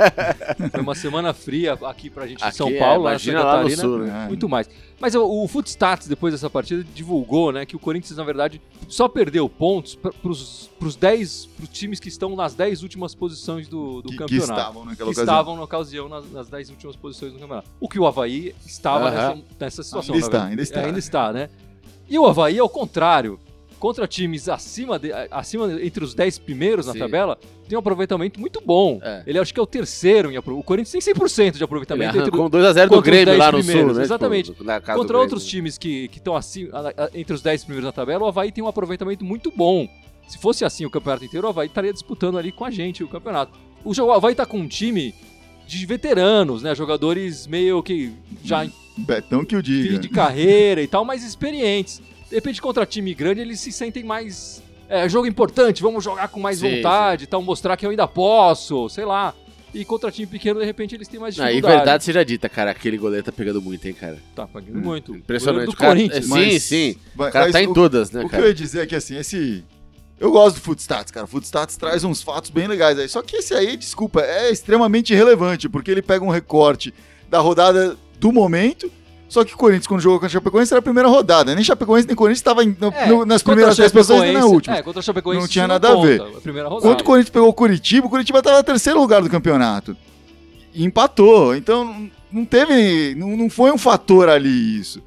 Foi 0.70 0.80
uma 0.80 0.94
semana 0.94 1.34
fria 1.34 1.72
aqui 1.72 2.08
pra 2.08 2.26
gente 2.26 2.40
em 2.40 2.46
Aqui, 2.46 2.56
São 2.56 2.68
é, 2.68 2.78
Paulo, 2.78 3.04
em 3.04 3.10
imagina 3.10 3.42
lá 3.42 3.62
no 3.64 3.70
sul, 3.70 3.98
né? 3.98 4.24
É. 4.24 4.28
Muito 4.28 4.48
mais. 4.48 4.70
Mas 5.00 5.14
o, 5.14 5.24
o 5.24 5.48
Footstats, 5.48 6.06
depois 6.06 6.32
dessa 6.32 6.48
partida, 6.48 6.84
divulgou 6.94 7.50
né, 7.50 7.66
que 7.66 7.74
o 7.74 7.78
Corinthians, 7.78 8.16
na 8.16 8.22
verdade, 8.22 8.60
só 8.88 9.08
perdeu 9.08 9.48
pontos 9.48 9.96
para 9.96 10.12
os 10.30 10.96
10 10.96 11.46
pros 11.46 11.68
times 11.70 11.98
que 11.98 12.08
estão 12.08 12.36
nas 12.36 12.54
10 12.54 12.82
últimas 12.82 13.14
posições 13.14 13.66
do, 13.66 14.02
do 14.02 14.08
Que, 14.10 14.16
que 14.16 14.18
campeonato. 14.18 14.52
estavam 14.52 14.84
naquela 14.84 14.96
que 14.96 15.02
ocasião. 15.20 15.24
estavam 15.24 15.56
na 15.56 15.62
ocasião 15.62 16.08
nas, 16.08 16.30
nas 16.30 16.48
10 16.48 16.70
últimas 16.70 16.94
posições 16.96 17.32
do 17.32 17.38
campeonato. 17.40 17.68
O 17.80 17.88
que 17.88 17.98
o 17.98 18.06
Havaí 18.06 18.54
estava 18.64 19.08
Aham. 19.08 19.34
nessa, 19.34 19.44
nessa 19.58 19.82
situação. 19.82 20.14
Ainda 20.14 20.26
está, 20.26 20.44
ainda 20.44 20.62
está. 20.62 20.80
É, 20.80 20.84
ainda 20.84 20.98
está, 20.98 21.32
né? 21.32 21.50
E 22.08 22.18
o 22.18 22.26
Havaí, 22.26 22.58
ao 22.58 22.68
contrário, 22.68 23.38
contra 23.80 24.06
times 24.06 24.48
acima, 24.48 24.98
de, 24.98 25.10
acima 25.30 25.82
entre 25.82 26.04
os 26.04 26.14
10 26.14 26.38
primeiros 26.38 26.86
na 26.86 26.92
Sim. 26.92 26.98
tabela, 26.98 27.38
tem 27.66 27.76
um 27.76 27.80
aproveitamento 27.80 28.38
muito 28.38 28.62
bom. 28.64 29.00
É. 29.02 29.22
Ele 29.26 29.38
acho 29.38 29.52
que 29.52 29.58
é 29.58 29.62
o 29.62 29.66
terceiro 29.66 30.30
em 30.30 30.36
aproveitamento. 30.36 30.60
O 30.60 30.66
Corinthians 30.66 31.04
tem 31.04 31.14
100% 31.14 31.52
de 31.52 31.56
Ele 31.56 31.64
aproveitamento 31.64 32.10
entre, 32.10 32.20
arrancou 32.20 32.46
um 32.46 32.50
2x0 32.50 32.88
do 32.88 33.02
Grêmio 33.02 33.26
10 33.26 33.38
lá 33.38 33.50
no 33.50 33.58
primeiros, 33.58 33.86
sul, 33.86 33.96
né? 33.96 34.02
exatamente. 34.04 34.50
Tipo, 34.50 34.62
na 34.64 34.80
Contra 34.80 34.94
Grêmio. 35.02 35.20
outros 35.20 35.46
times 35.46 35.78
que 35.78 36.10
estão 36.14 36.36
assim, 36.36 36.68
entre 37.14 37.34
os 37.34 37.40
10 37.42 37.64
primeiros 37.64 37.86
na 37.86 37.92
tabela, 37.92 38.24
o 38.24 38.28
Havaí 38.28 38.52
tem 38.52 38.62
um 38.62 38.68
aproveitamento 38.68 39.24
muito 39.24 39.50
bom. 39.50 39.88
Se 40.28 40.38
fosse 40.38 40.64
assim 40.64 40.84
o 40.84 40.90
campeonato 40.90 41.24
inteiro, 41.24 41.46
o 41.46 41.50
Havaí 41.50 41.66
estaria 41.66 41.92
disputando 41.92 42.38
ali 42.38 42.52
com 42.52 42.64
a 42.64 42.70
gente 42.70 43.02
o 43.02 43.08
campeonato. 43.08 43.58
O, 43.82 44.12
Havaí 44.12 44.34
tá 44.34 44.44
com 44.44 44.58
um 44.58 44.68
time 44.68 45.14
de 45.66 45.86
veteranos, 45.86 46.62
né? 46.62 46.74
Jogadores 46.74 47.46
meio 47.46 47.82
que 47.82 48.12
já 48.44 48.66
Betão 48.98 49.44
que 49.44 49.56
o 49.56 49.64
fim 49.64 49.82
diga. 49.82 49.98
de 49.98 50.08
carreira 50.08 50.82
e 50.82 50.86
tal, 50.86 51.04
mais 51.04 51.24
experientes. 51.24 52.02
De 52.30 52.36
repente, 52.36 52.62
contra 52.62 52.86
time 52.86 53.12
grande, 53.12 53.40
eles 53.40 53.60
se 53.60 53.70
sentem 53.72 54.02
mais. 54.04 54.62
É, 54.88 55.08
jogo 55.08 55.26
importante, 55.26 55.82
vamos 55.82 56.02
jogar 56.02 56.28
com 56.28 56.40
mais 56.40 56.58
Sim, 56.60 56.76
vontade 56.76 57.24
e 57.24 57.26
tal, 57.26 57.42
mostrar 57.42 57.76
que 57.76 57.84
eu 57.84 57.90
ainda 57.90 58.08
posso, 58.08 58.88
sei 58.88 59.04
lá. 59.04 59.34
E 59.72 59.84
contra 59.84 60.10
time 60.10 60.26
pequeno, 60.26 60.58
de 60.58 60.66
repente, 60.66 60.96
eles 60.96 61.06
têm 61.06 61.20
mais 61.20 61.38
Aí, 61.38 61.46
dificuldade. 61.54 61.76
verdade 61.76 62.04
seja 62.04 62.24
dita, 62.24 62.48
cara, 62.48 62.72
aquele 62.72 62.96
goleiro 62.98 63.24
tá 63.24 63.30
pegando 63.30 63.62
muito, 63.62 63.86
hein, 63.86 63.94
cara. 63.94 64.18
Tá 64.34 64.46
pagando 64.48 64.80
muito. 64.80 65.14
Impressionante. 65.14 65.66
Do 65.66 65.70
O 65.72 65.76
cara- 65.76 65.92
Corinthians. 65.94 66.24
é, 66.24 66.28
mas- 66.28 66.52
Sim, 66.54 66.58
sim. 66.58 66.96
Mas- 67.14 67.28
O 67.28 67.32
cara 67.32 67.44
mas 67.44 67.52
tá 67.52 67.62
em 67.62 67.68
o- 67.68 67.74
todas, 67.74 68.10
né, 68.10 68.18
O 68.20 68.22
que 68.28 68.34
eu 68.34 68.38
cara? 68.38 68.46
ia 68.48 68.54
dizer 68.54 68.80
é 68.82 68.86
que 68.86 68.96
assim, 68.96 69.16
esse. 69.16 69.64
Eu 70.18 70.32
gosto 70.32 70.56
do 70.56 70.60
Footstats, 70.62 71.10
cara. 71.12 71.24
O 71.24 71.28
Footstats 71.28 71.76
traz 71.76 72.02
uns 72.04 72.20
fatos 72.20 72.50
bem 72.50 72.66
legais 72.66 72.98
aí. 72.98 73.08
Só 73.08 73.22
que 73.22 73.36
esse 73.36 73.54
aí, 73.54 73.76
desculpa, 73.76 74.20
é 74.22 74.50
extremamente 74.50 75.12
irrelevante, 75.12 75.68
porque 75.68 75.90
ele 75.90 76.02
pega 76.02 76.24
um 76.24 76.28
recorte 76.30 76.92
da 77.28 77.38
rodada 77.38 77.96
do 78.18 78.32
momento. 78.32 78.90
Só 79.30 79.44
que 79.44 79.54
o 79.54 79.56
Corinthians, 79.56 79.86
quando 79.86 80.00
jogou 80.00 80.18
contra 80.18 80.28
o 80.28 80.32
Chapecoense, 80.32 80.72
era 80.74 80.80
a 80.80 80.82
primeira 80.82 81.08
rodada. 81.08 81.54
Nem 81.54 81.64
Chapecoense 81.64 82.06
nem 82.06 82.14
Corinthians 82.16 82.40
estava 82.40 82.62
nas 82.64 82.74
É, 82.74 83.06
primeiras 83.06 83.42
contra 83.42 83.70
a 83.70 83.74
10 83.74 83.92
posições 83.92 84.20
nem 84.22 84.32
na 84.32 84.40
Chapecoense- 84.40 84.54
última. 84.54 84.76
É, 84.76 84.82
contra 84.82 84.98
a 85.00 85.02
Chapecoense 85.02 85.40
Não 85.40 85.48
tinha 85.48 85.68
nada 85.68 85.88
a 85.92 85.96
ver. 86.02 86.20
A 86.20 86.40
primeira 86.40 86.68
rodada. 86.68 86.82
Quando 86.88 87.00
o 87.00 87.04
Corinthians 87.04 87.30
pegou 87.30 87.48
o 87.48 87.52
Curitiba, 87.54 88.06
o 88.06 88.10
Curitiba 88.10 88.40
estava 88.40 88.58
no 88.58 88.64
terceiro 88.64 89.00
lugar 89.00 89.22
do 89.22 89.30
campeonato. 89.30 89.96
E 90.74 90.84
empatou. 90.84 91.54
Então, 91.54 91.84
não- 91.84 92.10
não 92.32 92.44
teve. 92.44 93.14
Não, 93.14 93.36
não 93.36 93.48
foi 93.48 93.70
um 93.70 93.78
fator 93.78 94.28
ali 94.28 94.78
isso. 94.80 95.00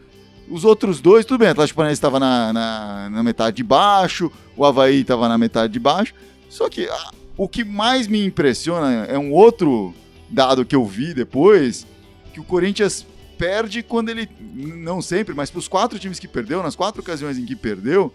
Os 0.49 0.63
outros 0.63 1.01
dois, 1.01 1.25
tudo 1.25 1.39
bem, 1.39 1.49
o 1.49 1.51
Atlético 1.51 1.75
Paranaense 1.77 1.97
estava 1.97 2.17
na, 2.19 2.53
na, 2.53 3.09
na 3.09 3.23
metade 3.23 3.57
de 3.57 3.63
baixo, 3.63 4.31
o 4.55 4.65
Havaí 4.65 5.01
estava 5.01 5.27
na 5.27 5.37
metade 5.37 5.71
de 5.73 5.79
baixo. 5.79 6.13
Só 6.49 6.69
que 6.69 6.87
ah, 6.89 7.11
o 7.35 7.47
que 7.47 7.63
mais 7.63 8.07
me 8.07 8.25
impressiona 8.25 9.05
é 9.09 9.17
um 9.17 9.31
outro 9.33 9.93
dado 10.29 10.63
que 10.65 10.75
eu 10.75 10.85
vi 10.85 11.13
depois, 11.13 11.85
que 12.33 12.39
o 12.39 12.43
Corinthians 12.43 13.05
perde 13.37 13.83
quando 13.83 14.09
ele. 14.09 14.29
Não 14.55 15.01
sempre, 15.01 15.33
mas 15.33 15.49
para 15.49 15.59
os 15.59 15.67
quatro 15.67 15.99
times 15.99 16.19
que 16.19 16.27
perdeu, 16.27 16.61
nas 16.63 16.75
quatro 16.75 17.01
ocasiões 17.01 17.37
em 17.37 17.45
que 17.45 17.55
perdeu, 17.55 18.13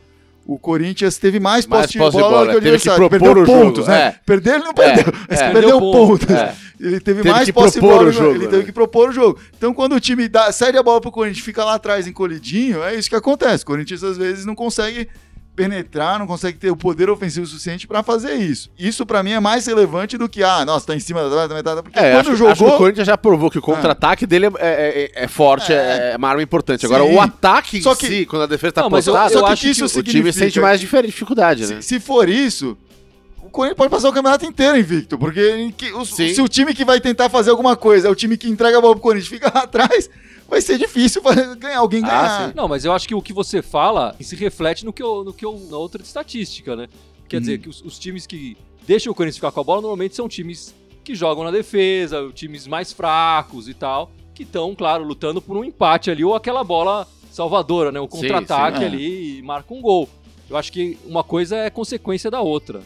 o 0.49 0.59
Corinthians 0.59 1.19
teve 1.19 1.39
mais 1.39 1.67
posse 1.67 1.93
de 1.93 1.99
bola, 1.99 2.11
bola, 2.11 2.45
que 2.47 2.49
o 2.49 2.53
que 2.53 2.57
adversário. 2.69 3.09
propor 3.09 3.35
Perdeu 3.35 3.43
o 3.43 3.47
jogo, 3.47 3.65
pontos, 3.67 3.87
né? 3.87 4.01
é. 4.01 4.21
Perder 4.25 4.55
ele 4.55 4.65
não 4.65 4.73
perdeu, 4.73 5.05
mas 5.29 5.41
é. 5.41 5.53
perdeu 5.53 5.61
Perdeu 5.61 5.81
pontos, 5.81 6.27
pontos. 6.27 6.35
é. 6.35 6.55
Ele 6.81 7.01
teve, 7.01 7.23
Teve 7.23 7.31
mais 7.31 7.45
que 7.45 7.53
posse 7.53 7.75
de 7.75 7.81
propor 7.81 7.97
bola, 7.99 8.09
o 8.09 8.13
jogo, 8.13 8.35
ele 8.37 8.45
né? 8.45 8.51
teve 8.51 8.65
que 8.65 8.73
propor 8.73 9.09
o 9.11 9.13
jogo. 9.13 9.39
Então 9.57 9.75
quando 9.75 9.95
o 9.95 10.01
time 10.01 10.27
dá, 10.27 10.51
cede 10.51 10.79
a 10.79 10.83
bola 10.83 11.01
pro 11.01 11.11
Corinthians, 11.11 11.45
fica 11.45 11.63
lá 11.65 11.75
atrás 11.75 12.07
encolhidinho, 12.07 12.83
é 12.83 12.95
isso 12.95 13.11
que 13.11 13.17
acontece. 13.17 13.63
O 13.63 13.67
Corinthians 13.67 14.03
às 14.03 14.17
vezes 14.17 14.47
não 14.47 14.55
consegue 14.55 15.09
penetrar, 15.63 16.21
não 16.21 16.27
consegue 16.27 16.57
ter 16.57 16.71
o 16.71 16.77
poder 16.77 17.11
ofensivo 17.11 17.45
suficiente 17.45 17.87
pra 17.89 18.03
fazer 18.05 18.35
isso. 18.35 18.71
Isso 18.79 19.05
pra 19.05 19.25
mim 19.25 19.33
é 19.33 19.41
mais 19.41 19.67
relevante 19.67 20.17
do 20.17 20.29
que, 20.29 20.43
ah, 20.45 20.65
nossa, 20.65 20.87
tá 20.87 20.95
em 20.95 21.01
cima 21.01 21.29
da 21.29 21.49
da 21.49 21.55
metade, 21.55 21.83
porque 21.83 21.99
É, 21.99 22.13
quando 22.13 22.29
acho, 22.29 22.37
jogou... 22.37 22.53
acho 22.53 22.65
que 22.65 22.71
o 22.71 22.77
Corinthians 22.77 23.07
já 23.09 23.19
provou 23.19 23.51
que 23.51 23.59
o 23.59 23.63
contra-ataque 23.63 24.25
dele 24.25 24.47
é, 24.47 24.51
é- 24.61 25.11
é- 25.17 25.25
é 25.25 25.29
forte, 25.29 25.73
é, 25.73 26.13
é 26.13 26.17
uma 26.17 26.29
arma 26.29 26.43
importante. 26.43 26.87
Agora, 26.87 27.05
Sim. 27.05 27.15
o 27.17 27.21
ataque 27.21 27.83
Só 27.83 27.93
em 27.93 27.97
que- 27.97 28.07
si, 28.07 28.27
quando 28.27 28.43
a 28.43 28.47
defesa 28.47 28.73
tá 28.75 28.81
Não, 28.83 28.87
eu- 28.89 28.91
postada, 28.93 29.33
eu 29.35 29.41
só 29.41 29.47
que 29.47 29.53
acho 29.53 29.63
que 29.63 29.69
isso 29.71 29.99
o 29.99 30.03
time 30.03 30.33
sente 30.33 30.61
mais 30.61 30.79
dificuldade, 30.81 31.67
né? 31.67 31.81
Se, 31.81 31.89
se 31.89 32.01
for 32.01 32.29
isso, 32.29 32.79
o 33.43 33.51
Corinthians 33.51 33.77
pode 33.77 33.91
passar 33.91 34.09
o 34.09 34.13
campeonato 34.13 34.45
inteiro 34.47 34.79
invicto, 34.79 35.19
porque 35.19 35.73
que- 35.77 35.93
Sim. 36.07 36.35
se 36.35 36.41
o 36.41 36.47
time 36.49 36.73
que 36.73 36.85
vai 36.85 37.01
tentar 37.01 37.29
fazer 37.29 37.51
alguma 37.51 37.75
coisa 37.75 38.07
é 38.07 38.11
o 38.11 38.15
time 38.15 38.37
que 38.37 38.49
entrega 38.49 38.79
a 38.79 38.81
bola 38.81 38.95
pro 38.95 39.03
Corinthians 39.03 39.27
e 39.27 39.35
fica 39.35 39.51
lá 39.53 39.63
atrás, 39.65 40.09
vai 40.49 40.61
ser 40.61 40.79
difícil 40.79 41.23
ganhar 41.59 41.79
alguém 41.79 42.03
Ah, 42.05 42.09
ganhar. 42.09 42.49
sim. 42.49 42.53
Não, 42.57 42.67
mas 42.67 42.85
eu 42.85 42.93
acho 42.93 43.07
que 43.07 43.15
o 43.15 43.23
que 43.23 43.33
você 43.33 43.61
fala 43.63 44.17
se 44.21 44.35
reflete 44.35 44.85
no 44.85 44.93
que 44.93 45.03
eu, 45.03 45.23
no 45.23 45.33
que 45.33 45.45
eu, 45.45 45.59
na 45.71 45.77
outra 45.77 46.03
estatística, 46.03 46.75
né? 46.75 46.89
Quer 47.29 47.37
Uhum. 47.37 47.41
dizer, 47.41 47.59
que 47.59 47.69
os, 47.69 47.83
os 47.83 47.99
times 47.99 48.27
que 48.27 48.57
deixam 48.87 49.13
o 49.13 49.15
Corinthians 49.15 49.37
ficar 49.37 49.53
com 49.53 49.61
a 49.61 49.65
bola 49.65 49.83
normalmente 49.83 50.17
são 50.17 50.29
times 50.29 50.75
que 51.05 51.15
jogam 51.15 51.45
na 51.45 51.51
defesa, 51.51 52.31
times 52.35 52.67
mais 52.67 52.93
fracos 52.93 53.69
e 53.69 53.75
tal, 53.75 54.11
que 54.35 54.43
estão, 54.45 54.75
claro, 54.75 55.05
lutando 55.05 55.41
por 55.43 55.57
um 55.57 55.65
empate 55.65 56.11
ali 56.11 56.25
ou 56.25 56.35
aquela 56.35 56.65
bola 56.65 57.07
salvadora, 57.31 57.93
né? 57.93 58.01
O 58.01 58.09
contra-ataque 58.09 58.83
é. 58.83 58.87
ali 58.87 59.39
e 59.39 59.43
marca 59.43 59.73
um 59.75 59.81
gol. 59.83 60.09
Eu 60.49 60.57
acho 60.57 60.73
que 60.73 60.99
uma 61.05 61.23
coisa 61.23 61.57
é 61.57 61.69
consequência 61.71 62.31
da 62.31 62.41
outra. 62.41 62.83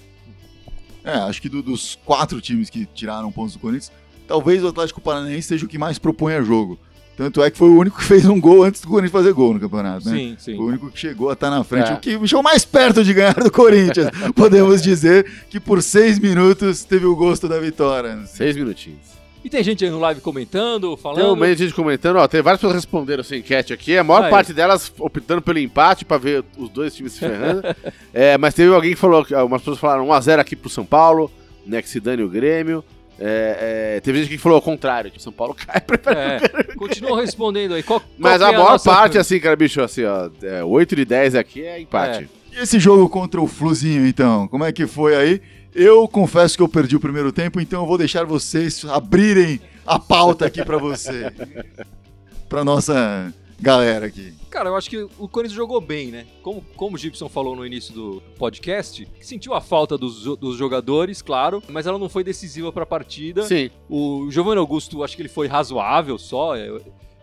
É, 1.04 1.12
acho 1.12 1.40
que 1.42 1.48
do- 1.48 1.62
dos 1.62 1.96
quatro 2.04 2.40
times 2.40 2.68
que 2.70 2.86
tiraram 2.86 3.30
pontos 3.32 3.54
do 3.54 3.58
Corinthians, 3.60 3.90
talvez 4.26 4.62
o 4.64 4.68
Atlético 4.68 5.00
Paranaense 5.00 5.48
seja 5.48 5.64
o 5.64 5.68
que 5.68 5.78
mais 5.78 5.98
propõe 5.98 6.34
a 6.34 6.42
jogo. 6.42 6.78
Tanto 7.22 7.40
é 7.40 7.52
que 7.52 7.56
foi 7.56 7.68
o 7.68 7.78
único 7.78 7.98
que 7.98 8.04
fez 8.04 8.26
um 8.26 8.40
gol 8.40 8.64
antes 8.64 8.80
do 8.80 8.88
Corinthians 8.88 9.12
fazer 9.12 9.32
gol 9.32 9.54
no 9.54 9.60
campeonato, 9.60 10.08
né? 10.08 10.16
Sim, 10.16 10.36
sim. 10.40 10.56
Foi 10.56 10.64
o 10.64 10.68
único 10.68 10.90
que 10.90 10.98
chegou 10.98 11.30
a 11.30 11.34
estar 11.34 11.50
na 11.50 11.62
frente. 11.62 11.92
É. 11.92 11.94
O 11.94 11.98
que 11.98 12.26
chegou 12.26 12.42
mais 12.42 12.64
perto 12.64 13.04
de 13.04 13.14
ganhar 13.14 13.34
do 13.34 13.48
Corinthians. 13.48 14.08
Podemos 14.34 14.82
dizer 14.82 15.24
que 15.48 15.60
por 15.60 15.80
seis 15.84 16.18
minutos 16.18 16.82
teve 16.82 17.06
o 17.06 17.14
gosto 17.14 17.46
da 17.46 17.60
vitória. 17.60 18.18
Seis 18.26 18.56
minutinhos. 18.56 18.98
E 19.44 19.48
tem 19.48 19.62
gente 19.62 19.84
aí 19.84 19.90
no 19.92 20.00
live 20.00 20.20
comentando, 20.20 20.80
Tem 20.88 20.94
um 20.94 20.96
falando. 20.96 21.36
meio 21.36 21.54
de 21.54 21.62
gente 21.64 21.74
comentando, 21.74 22.16
ó, 22.16 22.26
tem 22.26 22.42
várias 22.42 22.60
pessoas 22.60 22.74
respondendo 22.74 23.20
essa 23.20 23.36
enquete 23.36 23.72
aqui, 23.72 23.96
a 23.96 24.02
maior 24.02 24.24
Aí. 24.24 24.30
parte 24.30 24.52
delas 24.52 24.92
optando 24.98 25.42
pelo 25.42 25.60
empate 25.60 26.04
pra 26.04 26.18
ver 26.18 26.44
os 26.58 26.70
dois 26.70 26.92
times 26.92 27.12
se 27.12 27.20
ferrando. 27.20 27.62
É, 28.12 28.36
mas 28.36 28.52
teve 28.52 28.74
alguém 28.74 28.90
que 28.90 28.98
falou, 28.98 29.24
que 29.24 29.32
algumas 29.34 29.60
pessoas 29.62 29.78
falaram 29.78 30.08
1x0 30.08 30.38
aqui 30.40 30.54
pro 30.56 30.68
São 30.68 30.84
Paulo, 30.84 31.30
né, 31.64 31.80
que 31.80 31.88
se 31.88 32.00
dane 32.00 32.22
o 32.22 32.28
Grêmio. 32.28 32.84
É, 33.18 33.94
é, 33.96 34.00
teve 34.00 34.20
gente 34.22 34.30
que 34.30 34.38
falou 34.38 34.56
ao 34.56 34.62
contrário, 34.62 35.10
que 35.10 35.18
o 35.18 35.20
São 35.20 35.32
Paulo 35.32 35.54
cai 35.58 35.80
pra 35.80 36.12
É, 36.12 36.40
continua 36.76 37.20
respondendo 37.20 37.74
aí. 37.74 37.82
Qual, 37.82 38.00
qual 38.00 38.10
Mas 38.18 38.38
que 38.38 38.44
a 38.44 38.48
é 38.48 38.52
maior 38.52 38.70
nossa- 38.72 38.90
parte, 38.90 39.18
assim, 39.18 39.38
cara, 39.38 39.54
bicho, 39.54 39.80
assim, 39.80 40.04
ó, 40.04 40.28
é, 40.42 40.64
8 40.64 40.96
de 40.96 41.04
10 41.04 41.34
aqui 41.34 41.62
é 41.64 41.80
empate. 41.80 42.28
E 42.52 42.58
esse 42.60 42.78
jogo 42.80 43.08
contra 43.08 43.40
o 43.40 43.46
Fluzinho, 43.46 44.06
então? 44.06 44.46
Como 44.48 44.64
é 44.64 44.72
que 44.72 44.86
foi 44.86 45.14
aí? 45.16 45.40
Eu 45.74 46.06
confesso 46.06 46.56
que 46.56 46.62
eu 46.62 46.68
perdi 46.68 46.96
o 46.96 47.00
primeiro 47.00 47.32
tempo, 47.32 47.60
então 47.60 47.82
eu 47.82 47.86
vou 47.86 47.96
deixar 47.96 48.24
vocês 48.26 48.84
abrirem 48.84 49.58
a 49.86 49.98
pauta 49.98 50.46
aqui 50.46 50.62
pra 50.64 50.76
você. 50.76 51.30
pra 52.48 52.62
nossa 52.64 53.32
galera 53.62 54.06
aqui. 54.06 54.34
Cara, 54.50 54.68
eu 54.68 54.76
acho 54.76 54.90
que 54.90 54.98
o 55.18 55.28
Corinthians 55.28 55.56
jogou 55.56 55.80
bem, 55.80 56.08
né? 56.10 56.26
Como, 56.42 56.62
como 56.76 56.96
o 56.96 56.98
Gibson 56.98 57.28
falou 57.28 57.56
no 57.56 57.64
início 57.64 57.94
do 57.94 58.22
podcast, 58.38 59.08
sentiu 59.20 59.54
a 59.54 59.60
falta 59.60 59.96
dos, 59.96 60.24
dos 60.36 60.56
jogadores, 60.56 61.22
claro, 61.22 61.62
mas 61.68 61.86
ela 61.86 61.98
não 61.98 62.08
foi 62.08 62.22
decisiva 62.22 62.70
pra 62.72 62.84
partida. 62.84 63.42
Sim. 63.44 63.70
O 63.88 64.28
Giovanni 64.30 64.58
Augusto, 64.58 65.02
acho 65.02 65.16
que 65.16 65.22
ele 65.22 65.28
foi 65.28 65.46
razoável 65.46 66.18
só. 66.18 66.54
é, 66.56 66.68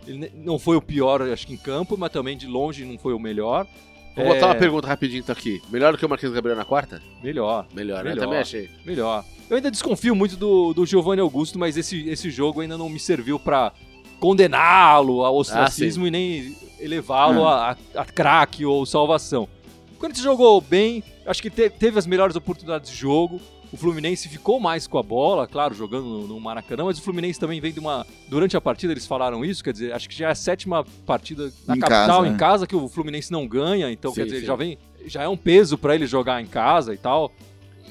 Ele 0.07 0.31
não 0.35 0.57
foi 0.57 0.75
o 0.77 0.81
pior, 0.81 1.21
acho 1.21 1.45
que 1.45 1.53
em 1.53 1.57
campo, 1.57 1.95
mas 1.97 2.11
também 2.11 2.35
de 2.37 2.47
longe 2.47 2.83
não 2.85 2.97
foi 2.97 3.13
o 3.13 3.19
melhor. 3.19 3.67
Vou 4.15 4.25
É, 4.25 4.33
botar 4.33 4.47
uma 4.47 4.55
pergunta 4.55 4.87
rapidinho 4.87 5.19
então 5.19 5.33
aqui. 5.33 5.61
Melhor 5.69 5.91
do 5.93 5.97
que 5.99 6.05
o 6.05 6.09
Marquinhos 6.09 6.33
Gabriel 6.33 6.57
na 6.57 6.65
quarta? 6.65 7.01
Melhor, 7.23 7.67
Melhor, 7.73 8.03
né? 8.03 8.09
Melhor. 8.11 8.23
Também 8.25 8.39
achei. 8.39 8.69
melhor. 8.83 9.23
Eu 9.49 9.55
ainda 9.55 9.71
desconfio 9.71 10.15
muito 10.15 10.35
do, 10.35 10.73
do 10.73 10.85
Giovanni 10.85 11.21
Augusto, 11.21 11.57
mas 11.57 11.77
esse, 11.77 12.07
esse 12.09 12.29
jogo 12.29 12.61
ainda 12.61 12.77
não 12.77 12.89
me 12.89 12.99
serviu 12.99 13.39
pra 13.39 13.71
condená-lo 14.19 15.23
ao 15.25 15.35
ostracismo 15.37 16.05
e 16.07 16.11
nem 16.11 16.55
elevá-lo 16.79 17.47
a, 17.47 17.71
a, 17.95 18.01
a 18.01 18.05
craque 18.05 18.65
ou 18.65 18.85
salvação. 18.85 19.47
O 19.95 19.99
Corinthians 19.99 20.23
jogou 20.23 20.61
bem, 20.61 21.03
acho 21.25 21.41
que 21.41 21.49
te- 21.49 21.69
teve 21.69 21.99
as 21.99 22.05
melhores 22.07 22.35
oportunidades 22.35 22.89
de 22.89 22.95
jogo. 22.97 23.39
O 23.71 23.77
Fluminense 23.77 24.27
ficou 24.27 24.59
mais 24.59 24.87
com 24.87 24.97
a 24.97 25.03
bola, 25.03 25.45
claro, 25.45 25.75
jogando 25.75 26.05
no, 26.05 26.27
no 26.27 26.39
Maracanã, 26.39 26.85
mas 26.85 26.97
o 26.97 27.01
Fluminense 27.03 27.39
também 27.39 27.61
vem 27.61 27.71
de 27.71 27.79
uma. 27.79 28.03
Durante 28.27 28.57
a 28.57 28.61
partida 28.61 28.93
eles 28.93 29.05
falaram 29.05 29.45
isso, 29.45 29.63
quer 29.63 29.71
dizer, 29.73 29.93
acho 29.93 30.09
que 30.09 30.15
já 30.17 30.29
é 30.29 30.31
a 30.31 30.35
sétima 30.35 30.83
partida 31.05 31.51
na 31.67 31.75
Em 31.75 31.79
capital, 31.79 32.07
casa, 32.21 32.27
em 32.27 32.31
né? 32.31 32.37
casa, 32.37 32.65
que 32.65 32.75
o 32.75 32.87
Fluminense 32.89 33.31
não 33.31 33.47
ganha, 33.47 33.91
então 33.91 34.09
Sim, 34.11 34.21
quer 34.21 34.25
dizer, 34.25 34.39
sim. 34.39 34.45
já 34.47 34.55
vem. 34.55 34.77
Já 35.05 35.21
é 35.23 35.27
um 35.27 35.37
peso 35.37 35.77
pra 35.77 35.93
ele 35.93 36.07
jogar 36.07 36.41
em 36.41 36.45
casa 36.47 36.93
e 36.93 36.97
tal. 36.97 37.31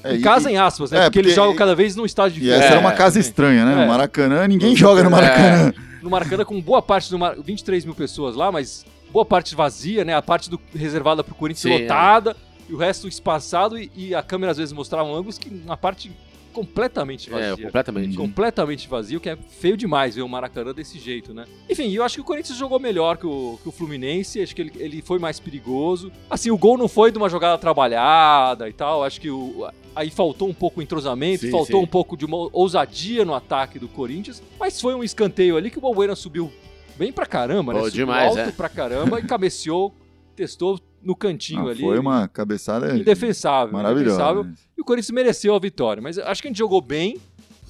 É, 0.03 0.15
em 0.15 0.19
e- 0.19 0.21
casa, 0.21 0.51
em 0.51 0.57
aspas, 0.57 0.91
né? 0.91 0.97
é, 0.97 1.01
porque, 1.03 1.19
porque- 1.19 1.33
jogam 1.35 1.55
cada 1.55 1.73
vez 1.75 1.95
num 1.95 2.05
estádio 2.05 2.43
E 2.43 2.49
essa 2.49 2.59
diferente. 2.59 2.71
era 2.77 2.79
uma 2.81 2.91
casa 2.93 3.19
estranha, 3.19 3.63
né? 3.65 3.71
É. 3.71 3.75
No 3.75 3.87
Maracanã, 3.87 4.47
ninguém 4.47 4.75
joga 4.75 5.01
no 5.03 5.09
Maracanã. 5.11 5.73
No 6.01 6.09
Maracanã 6.09 6.45
com 6.45 6.61
boa 6.61 6.81
parte 6.81 7.09
do 7.09 7.19
Mar... 7.19 7.35
23 7.39 7.85
mil 7.85 7.95
pessoas 7.95 8.35
lá, 8.35 8.51
mas 8.51 8.85
boa 9.11 9.25
parte 9.25 9.55
vazia, 9.55 10.05
né? 10.05 10.15
A 10.15 10.21
parte 10.21 10.49
do... 10.49 10.59
reservada 10.73 11.23
pro 11.23 11.35
Corinthians 11.35 11.73
Sim, 11.73 11.83
lotada 11.83 12.35
e 12.67 12.73
o 12.73 12.77
resto 12.77 13.07
espaçado 13.07 13.77
e, 13.77 13.91
e 13.95 14.15
a 14.15 14.21
câmera 14.21 14.51
às 14.51 14.57
vezes 14.57 14.73
mostrava 14.73 15.09
ângulos 15.09 15.37
que 15.37 15.49
uma 15.49 15.77
parte 15.77 16.11
completamente 16.59 17.29
É, 17.29 17.31
vazia. 17.31 17.65
completamente. 17.65 18.17
Completamente 18.17 18.87
vazio, 18.87 19.19
que 19.19 19.29
é 19.29 19.35
feio 19.35 19.77
demais 19.77 20.15
ver 20.15 20.21
o 20.21 20.27
Maracanã 20.29 20.73
desse 20.73 20.99
jeito, 20.99 21.33
né? 21.33 21.45
Enfim, 21.69 21.89
eu 21.91 22.03
acho 22.03 22.15
que 22.15 22.21
o 22.21 22.23
Corinthians 22.23 22.57
jogou 22.57 22.79
melhor 22.79 23.17
que 23.17 23.25
o, 23.25 23.57
que 23.61 23.69
o 23.69 23.71
Fluminense, 23.71 24.41
acho 24.41 24.55
que 24.55 24.61
ele, 24.61 24.71
ele 24.75 25.01
foi 25.01 25.19
mais 25.19 25.39
perigoso. 25.39 26.11
Assim, 26.29 26.51
o 26.51 26.57
gol 26.57 26.77
não 26.77 26.87
foi 26.87 27.11
de 27.11 27.17
uma 27.17 27.29
jogada 27.29 27.57
trabalhada 27.57 28.67
e 28.67 28.73
tal, 28.73 29.03
acho 29.03 29.21
que 29.21 29.29
o, 29.29 29.67
aí 29.95 30.09
faltou 30.09 30.49
um 30.49 30.53
pouco 30.53 30.79
o 30.79 30.83
entrosamento, 30.83 31.45
Sim, 31.45 31.51
faltou 31.51 31.79
sim. 31.79 31.83
um 31.83 31.87
pouco 31.87 32.17
de 32.17 32.25
uma 32.25 32.49
ousadia 32.51 33.23
no 33.23 33.33
ataque 33.33 33.79
do 33.79 33.87
Corinthians, 33.87 34.41
mas 34.59 34.79
foi 34.79 34.93
um 34.93 35.03
escanteio 35.03 35.55
ali 35.57 35.69
que 35.71 35.77
o 35.77 35.81
Balbuena 35.81 36.15
subiu 36.15 36.51
bem 36.97 37.11
pra 37.13 37.25
caramba, 37.25 37.73
né? 37.73 37.79
Subiu 37.79 37.91
demais, 38.05 38.27
alto 38.37 38.49
é. 38.49 38.51
pra 38.51 38.67
caramba 38.69 39.19
e 39.19 39.23
cabeceou, 39.23 39.93
testou 40.35 40.79
no 41.03 41.15
cantinho 41.15 41.67
Ah, 41.67 41.71
ali. 41.71 41.81
foi 41.81 41.97
uma 41.99 42.27
cabeçada 42.27 42.95
Indefensável. 42.97 43.73
maravilhosa. 43.73 44.15
indefensável. 44.15 44.51
E 44.77 44.81
o 44.81 44.85
Corinthians 44.85 45.11
mereceu 45.11 45.55
a 45.55 45.59
vitória. 45.59 46.01
Mas 46.01 46.17
acho 46.17 46.41
que 46.41 46.47
a 46.47 46.51
gente 46.51 46.57
jogou 46.57 46.81
bem, 46.81 47.17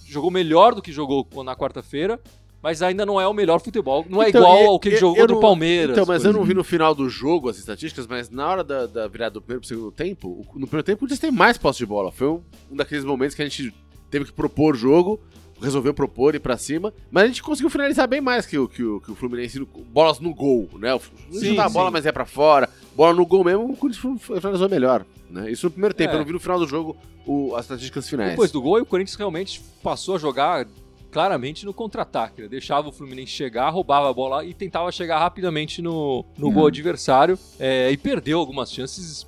jogou 0.08 0.32
melhor 0.32 0.74
do 0.76 0.82
que 0.82 0.92
jogou 0.92 1.28
na 1.44 1.56
quarta-feira, 1.56 2.20
mas 2.62 2.82
ainda 2.82 3.06
não 3.06 3.22
é 3.22 3.28
o 3.28 3.34
melhor 3.34 3.60
futebol. 3.62 4.06
Não 4.10 4.22
é 4.22 4.30
Então, 4.30 4.42
igual 4.42 4.58
e- 4.64 4.66
ao 4.66 4.80
que 4.80 4.90
ele 4.90 4.96
eu- 4.96 5.00
jogou 5.00 5.18
eu 5.18 5.28
do 5.28 5.34
não- 5.36 5.40
Palmeiras. 5.40 5.92
Então, 5.96 6.06
mas 6.06 6.26
eu 6.26 6.34
não 6.34 6.44
vi 6.44 6.54
no 6.54 6.64
final 6.64 6.94
do 6.94 7.08
jogo 7.10 7.48
as 7.50 7.58
estatísticas, 7.58 8.06
mas 8.08 8.30
na 8.30 8.48
hora 8.50 8.64
da, 8.64 8.86
da 8.86 9.08
virada 9.08 9.36
do 9.36 9.42
primeiro 9.42 9.62
pro 9.62 9.68
segundo 9.68 9.92
tempo, 9.92 10.28
o- 10.28 10.60
no 10.60 10.68
primeiro 10.68 10.84
tempo 10.84 11.06
eles 11.06 11.20
têm 11.20 11.32
mais 11.32 11.58
posse 11.58 11.80
de 11.80 11.86
bola. 11.86 12.12
Foi 12.12 12.28
um, 12.28 12.42
um 12.72 12.76
daqueles 12.76 13.06
momentos 13.06 13.36
que 13.36 13.42
a 13.42 13.46
gente 13.48 13.74
teve 14.10 14.26
que 14.26 14.34
propor 14.34 14.74
o 14.76 14.78
jogo. 14.78 15.20
Resolveu 15.62 15.94
propor 15.94 16.36
ir 16.36 16.40
pra 16.40 16.58
cima, 16.58 16.94
mas 17.12 17.24
a 17.24 17.28
gente 17.28 17.44
conseguiu 17.44 17.70
finalizar 17.70 18.08
bem 18.08 18.22
mais 18.22 18.46
que 18.46 18.58
o, 18.58 18.68
que 18.68 18.84
o, 18.84 19.00
que 19.02 19.12
o 19.12 19.16
Fluminense, 19.16 19.60
bolas 19.92 20.20
no 20.20 20.34
gol, 20.34 20.70
né? 20.80 20.94
O 20.94 21.00
Fluminense 21.00 21.40
Sim, 21.56 21.60
a 21.60 21.68
bola, 21.70 21.92
mas 21.92 22.06
é 22.06 22.12
pra 22.12 22.26
fora, 22.26 22.70
bola 22.96 23.14
no 23.14 23.26
gol 23.26 23.44
mesmo, 23.44 23.70
o 23.72 23.76
Corinthians 23.76 24.22
finalizou 24.24 24.70
melhor, 24.70 25.06
né? 25.30 25.52
Isso 25.52 25.66
no 25.68 25.72
primeiro 25.72 25.94
tempo, 25.94 26.12
É. 26.12 26.16
eu 26.16 26.20
não 26.20 26.26
vi 26.26 26.34
no 26.34 26.40
final 26.40 26.58
do 26.60 26.68
jogo 26.68 26.96
o- 27.26 27.54
as 27.56 27.66
estatísticas 27.66 28.08
finais. 28.10 28.32
Depois 28.32 28.52
do 28.52 28.62
gol, 28.62 28.80
o 28.82 28.86
Corinthians 28.86 29.16
realmente 29.18 29.62
passou 29.84 30.16
a 30.16 30.18
jogar 30.20 30.66
claramente 31.12 31.66
no 31.66 31.74
contra-ataque. 31.74 32.44
né? 32.44 32.48
Deixava 32.48 32.88
o 32.88 32.92
Fluminense 32.92 33.32
chegar, 33.32 33.70
roubava 33.72 34.10
a 34.10 34.14
bola 34.14 34.46
e 34.46 34.54
tentava 34.54 34.92
chegar 34.92 35.18
rapidamente 35.20 35.82
no, 35.82 36.24
no 36.38 36.48
Uhum. 36.48 36.54
gol 36.54 36.68
adversário 36.68 37.38
é, 37.60 37.92
e 37.92 37.98
perdeu 37.98 38.40
algumas 38.40 38.72
chances 38.72 39.28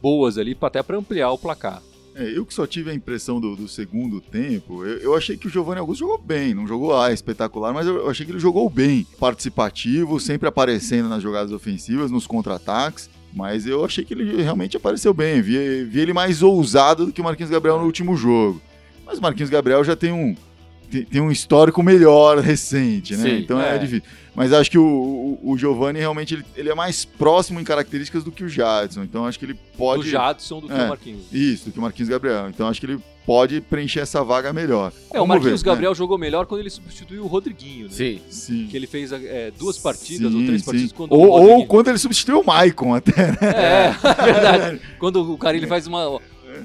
boas 0.00 0.38
ali 0.38 0.56
até 0.60 0.82
para 0.84 0.96
ampliar 0.96 1.30
o 1.32 1.38
placar. 1.38 1.82
É, 2.18 2.30
eu 2.34 2.46
que 2.46 2.54
só 2.54 2.66
tive 2.66 2.90
a 2.90 2.94
impressão 2.94 3.38
do, 3.38 3.54
do 3.54 3.68
segundo 3.68 4.22
tempo, 4.22 4.82
eu, 4.86 4.98
eu 4.98 5.14
achei 5.14 5.36
que 5.36 5.46
o 5.46 5.50
Giovanni 5.50 5.80
Augusto 5.80 6.00
jogou 6.00 6.16
bem, 6.16 6.54
não 6.54 6.66
jogou 6.66 6.98
ah, 6.98 7.12
espetacular, 7.12 7.74
mas 7.74 7.86
eu, 7.86 8.08
achei 8.08 8.24
que 8.24 8.32
ele 8.32 8.38
jogou 8.38 8.70
bem, 8.70 9.06
participativo, 9.20 10.18
sempre 10.18 10.48
aparecendo 10.48 11.10
nas 11.10 11.22
jogadas 11.22 11.52
ofensivas, 11.52 12.10
nos 12.10 12.26
contra-ataques. 12.26 13.10
Mas 13.34 13.66
eu 13.66 13.84
achei 13.84 14.02
que 14.02 14.14
ele 14.14 14.42
realmente 14.42 14.78
apareceu 14.78 15.12
bem. 15.12 15.42
Vi, 15.42 15.84
vi 15.84 16.00
ele 16.00 16.14
mais 16.14 16.42
ousado 16.42 17.04
do 17.04 17.12
que 17.12 17.20
o 17.20 17.24
Marquinhos 17.24 17.50
Gabriel 17.50 17.78
no 17.78 17.84
último 17.84 18.16
jogo. 18.16 18.62
Mas 19.04 19.18
o 19.18 19.22
Marquinhos 19.22 19.50
Gabriel 19.50 19.84
já 19.84 19.94
tem 19.94 20.10
um, 20.10 20.34
tem, 20.86 21.04
tem 21.04 21.20
um 21.20 21.30
histórico 21.30 21.82
melhor 21.82 22.38
recente, 22.38 23.16
né? 23.16 23.22
Sim, 23.22 23.38
então 23.38 23.60
é. 23.60 23.76
é. 23.76 23.78
difícil. 23.78 24.02
Mas 24.34 24.52
acho 24.52 24.70
que 24.70 24.78
o, 24.78 24.84
o, 25.42 25.52
o 25.52 25.58
Giovanni 25.58 25.98
realmente 25.98 26.34
ele, 26.34 26.44
ele 26.54 26.68
é 26.68 26.74
mais 26.74 27.06
próximo 27.06 27.58
em 27.58 27.64
características 27.64 28.22
do 28.22 28.30
que 28.30 28.44
o 28.44 28.48
Jadson. 28.48 29.02
Então 29.02 29.24
acho 29.24 29.38
que 29.38 29.46
ele 29.46 29.58
pode. 29.78 30.02
Do 30.02 30.08
Jadson 30.08 30.60
do 30.60 30.68
que 30.68 30.74
É. 30.74 30.84
o 30.84 30.88
Marquinhos. 30.88 31.32
Isso, 31.32 31.66
do 31.66 31.72
que 31.72 31.78
o 31.78 31.82
Marquinhos 31.82 32.08
Gabriel. 32.10 32.48
Então 32.50 32.68
acho 32.68 32.78
que 32.78 32.86
ele 32.86 33.00
pode 33.24 33.60
preencher 33.62 34.00
essa 34.00 34.22
vaga 34.22 34.52
melhor. 34.52 34.92
É, 35.10 35.16
o 35.16 35.22
Vamos 35.22 35.28
Marquinhos 35.28 35.62
ver, 35.62 35.66
né? 35.66 35.72
Gabriel 35.72 35.94
jogou 35.94 36.18
melhor 36.18 36.44
quando 36.46 36.60
ele 36.60 36.70
substituiu 36.70 37.24
o 37.24 37.26
Rodriguinho, 37.26 37.86
né? 37.86 37.92
Sim. 37.92 38.20
Sim. 38.28 38.68
Que 38.70 38.76
ele 38.76 38.86
fez 38.86 39.10
é, 39.10 39.50
duas 39.58 39.78
partidas 39.78 40.30
Sim, 40.30 40.38
ou 40.38 40.46
três 40.46 40.60
sim. 40.60 40.66
partidas 40.66 40.92
quando 40.92 41.12
ou, 41.12 41.26
o 41.28 41.50
ou 41.50 41.66
quando 41.66 41.88
ele 41.88 41.98
substituiu 41.98 42.40
o 42.40 42.46
Maicon 42.46 42.94
até, 42.94 43.32
né? 43.32 43.38
É, 43.42 43.94
é 44.06 44.32
verdade. 44.32 44.80
Quando 44.98 45.32
o 45.32 45.38
cara 45.38 45.56
ele 45.56 45.66
faz 45.66 45.86
uma, 45.86 46.20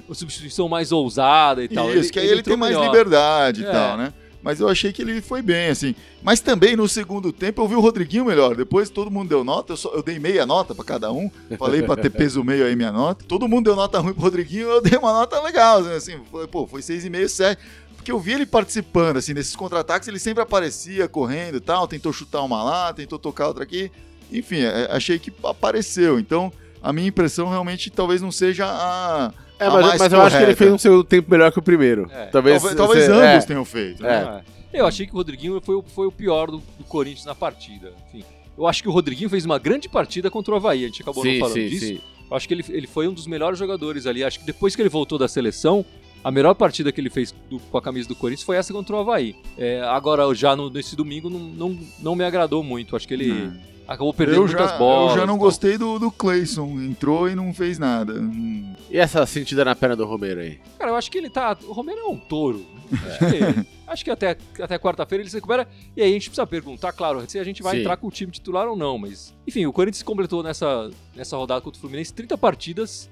uma 0.07 0.15
substituição 0.15 0.67
mais 0.69 0.91
ousada 0.91 1.63
e 1.63 1.67
tal. 1.67 1.93
Isso, 1.93 2.11
que 2.11 2.19
aí 2.19 2.25
ele, 2.25 2.35
tem 2.43 2.53
entrou 2.53 2.57
mais 2.57 2.75
melhor. 2.75 2.85
liberdade 2.91 3.61
e 3.61 3.65
É. 3.65 3.71
tal, 3.71 3.97
né? 3.97 4.13
Mas 4.43 4.59
eu 4.59 4.67
achei 4.67 4.91
que 4.91 5.03
ele 5.03 5.21
foi 5.21 5.39
bem, 5.43 5.69
assim. 5.69 5.93
Mas 6.23 6.39
também 6.39 6.75
no 6.75 6.87
segundo 6.87 7.31
tempo 7.31 7.61
eu 7.61 7.67
vi 7.67 7.75
o 7.75 7.79
Rodriguinho 7.79 8.25
melhor. 8.25 8.55
Depois 8.55 8.89
todo 8.89 9.11
mundo 9.11 9.29
deu 9.29 9.43
nota, 9.43 9.73
eu, 9.73 9.77
só- 9.77 9.91
eu 9.93 10.01
dei 10.01 10.17
meia 10.17 10.47
nota 10.47 10.73
pra 10.73 10.83
cada 10.83 11.11
um. 11.11 11.29
Falei 11.59 11.83
pra 11.83 11.95
ter 11.95 12.09
peso 12.11 12.43
meio 12.43 12.65
aí 12.65 12.75
minha 12.75 12.91
nota. 12.91 13.23
Todo 13.27 13.47
mundo 13.47 13.65
deu 13.65 13.75
nota 13.75 13.99
ruim 13.99 14.13
pro 14.13 14.23
Rodriguinho, 14.23 14.67
eu 14.67 14.81
dei 14.81 14.97
uma 14.97 15.13
nota 15.13 15.39
legal, 15.41 15.79
assim. 15.95 16.15
Falei, 16.31 16.47
pô, 16.47 16.65
foi 16.65 16.81
6,5, 16.81 17.27
7. 17.29 17.61
Porque 17.95 18.11
eu 18.11 18.19
vi 18.19 18.31
ele 18.33 18.47
participando, 18.47 19.17
assim, 19.17 19.31
desses 19.31 19.55
contra-ataques, 19.55 20.07
ele 20.07 20.17
sempre 20.17 20.41
aparecia 20.41 21.07
correndo 21.07 21.57
e 21.57 21.59
tal, 21.59 21.87
tentou 21.87 22.11
chutar 22.11 22.41
uma 22.41 22.63
lá, 22.63 22.91
tentou 22.93 23.19
tocar 23.19 23.47
outra 23.47 23.63
aqui. 23.63 23.91
Enfim, 24.31 24.61
é, 24.61 24.87
achei 24.89 25.19
que 25.19 25.31
apareceu. 25.43 26.17
Então, 26.17 26.51
a 26.81 26.91
minha 26.91 27.07
impressão 27.09 27.47
realmente 27.47 27.91
talvez 27.91 28.23
não 28.23 28.31
seja 28.31 28.65
a. 28.65 29.31
É, 29.65 29.69
mas, 29.69 29.99
mas 29.99 30.13
eu 30.13 30.21
acho 30.21 30.29
que 30.37 30.43
ele 30.43 30.45
correta. 30.45 30.57
fez 30.57 30.71
um 30.73 30.77
segundo 30.77 31.03
tempo 31.03 31.29
melhor 31.31 31.51
que 31.51 31.59
o 31.59 31.61
primeiro. 31.61 32.09
É. 32.11 32.25
Talvez, 32.27 32.61
Talvez, 32.61 32.77
talvez 32.77 33.05
você- 33.05 33.11
ambos 33.11 33.43
é. 33.43 33.47
tenham 33.47 33.65
feito. 33.65 34.05
É. 34.05 34.25
Né? 34.25 34.41
É. 34.73 34.81
Eu 34.81 34.87
achei 34.87 35.05
que 35.05 35.11
o 35.13 35.15
Rodriguinho 35.15 35.61
foi, 35.63 35.75
o- 35.75 35.83
foi 35.83 36.07
o 36.07 36.11
pior 36.11 36.49
do, 36.49 36.57
do 36.77 36.83
Corinthians 36.85 37.25
na 37.25 37.35
partida. 37.35 37.93
Enfim, 38.07 38.23
eu 38.57 38.65
acho 38.67 38.81
que 38.81 38.89
o 38.89 38.91
Rodriguinho 38.91 39.29
fez 39.29 39.45
uma 39.45 39.59
grande 39.59 39.87
partida 39.89 40.29
contra 40.31 40.53
o 40.53 40.57
Havaí. 40.57 40.83
A 40.83 40.87
gente 40.87 41.01
acabou 41.01 41.23
não 41.25 41.31
Sim, 41.31 41.39
falando 41.39 41.53
sim, 41.53 41.67
disso. 41.67 41.85
sim. 41.85 42.01
Eu 42.29 42.37
acho 42.37 42.47
que 42.47 42.53
ele, 42.53 42.63
ele 42.69 42.87
foi 42.87 43.07
um 43.07 43.13
dos 43.13 43.27
melhores 43.27 43.59
jogadores 43.59 44.05
ali. 44.07 44.23
Acho 44.23 44.39
que 44.39 44.45
depois 44.45 44.75
que 44.75 44.81
ele 44.81 44.87
voltou 44.89 45.17
da 45.17 45.27
seleção, 45.27 45.85
a 46.23 46.31
melhor 46.31 46.53
partida 46.53 46.91
que 46.91 47.01
ele 47.01 47.09
fez 47.09 47.33
do- 47.49 47.59
com 47.59 47.77
a 47.77 47.81
camisa 47.81 48.07
do 48.07 48.15
Corinthians 48.15 48.45
foi 48.45 48.55
essa 48.57 48.71
contra 48.73 48.95
o 48.95 48.99
Havaí. 48.99 49.35
É, 49.57 49.81
agora, 49.81 50.33
já 50.35 50.55
no, 50.55 50.69
nesse 50.69 50.95
domingo, 50.95 51.29
não, 51.29 51.39
não, 51.39 51.79
não 51.99 52.15
me 52.15 52.23
agradou 52.23 52.63
muito. 52.63 52.95
Acho 52.95 53.07
que 53.07 53.13
ele 53.13 53.51
acabou 53.87 54.13
perdendo 54.13 54.37
Eu 54.41 54.47
muitas 54.47 54.69
já, 54.71 54.77
bolas. 54.77 55.11
eu 55.13 55.19
já 55.21 55.25
não 55.25 55.33
tal. 55.35 55.43
gostei 55.45 55.77
do, 55.77 55.97
do 55.99 56.11
Clayson. 56.11 56.67
Entrou 56.81 57.27
e 57.29 57.35
não 57.35 57.53
fez 57.53 57.77
nada. 57.79 58.13
Hum, 58.13 58.73
E 58.89 58.97
essa 58.97 59.25
sentida 59.25 59.65
na 59.65 59.75
perna 59.75 59.95
do 59.95 60.05
Romero 60.05 60.39
aí? 60.41 60.59
Cara, 60.77 60.91
eu 60.91 60.95
acho 60.95 61.09
que 61.11 61.17
ele 61.17 61.29
tá. 61.29 61.57
O 61.65 61.71
Romero 61.73 61.99
é 61.99 62.05
um 62.07 62.17
touro. 62.17 62.65
Acho 62.93 63.19
que, 63.19 63.67
acho 63.87 64.03
que 64.05 64.11
até, 64.11 64.37
até 64.61 64.77
quarta-feira 64.77 65.21
ele 65.23 65.29
se 65.29 65.37
recupera. 65.37 65.67
E 65.95 66.01
aí 66.01 66.09
a 66.09 66.13
gente 66.13 66.29
precisa 66.29 66.45
perguntar, 66.45 66.91
claro, 66.93 67.23
se 67.27 67.39
a 67.39 67.43
gente 67.43 67.63
vai 67.63 67.75
Sim. 67.75 67.79
entrar 67.81 67.97
com 67.97 68.07
o 68.07 68.11
time 68.11 68.31
titular 68.31 68.67
ou 68.67 68.75
não. 68.75 68.97
Mas, 68.97 69.33
enfim, 69.47 69.65
o 69.65 69.73
Corinthians 69.73 70.03
completou 70.03 70.43
nessa, 70.43 70.89
nessa 71.15 71.35
rodada 71.35 71.61
contra 71.61 71.77
o 71.77 71.81
Fluminense 71.81 72.13
30 72.13 72.37
partidas 72.37 73.09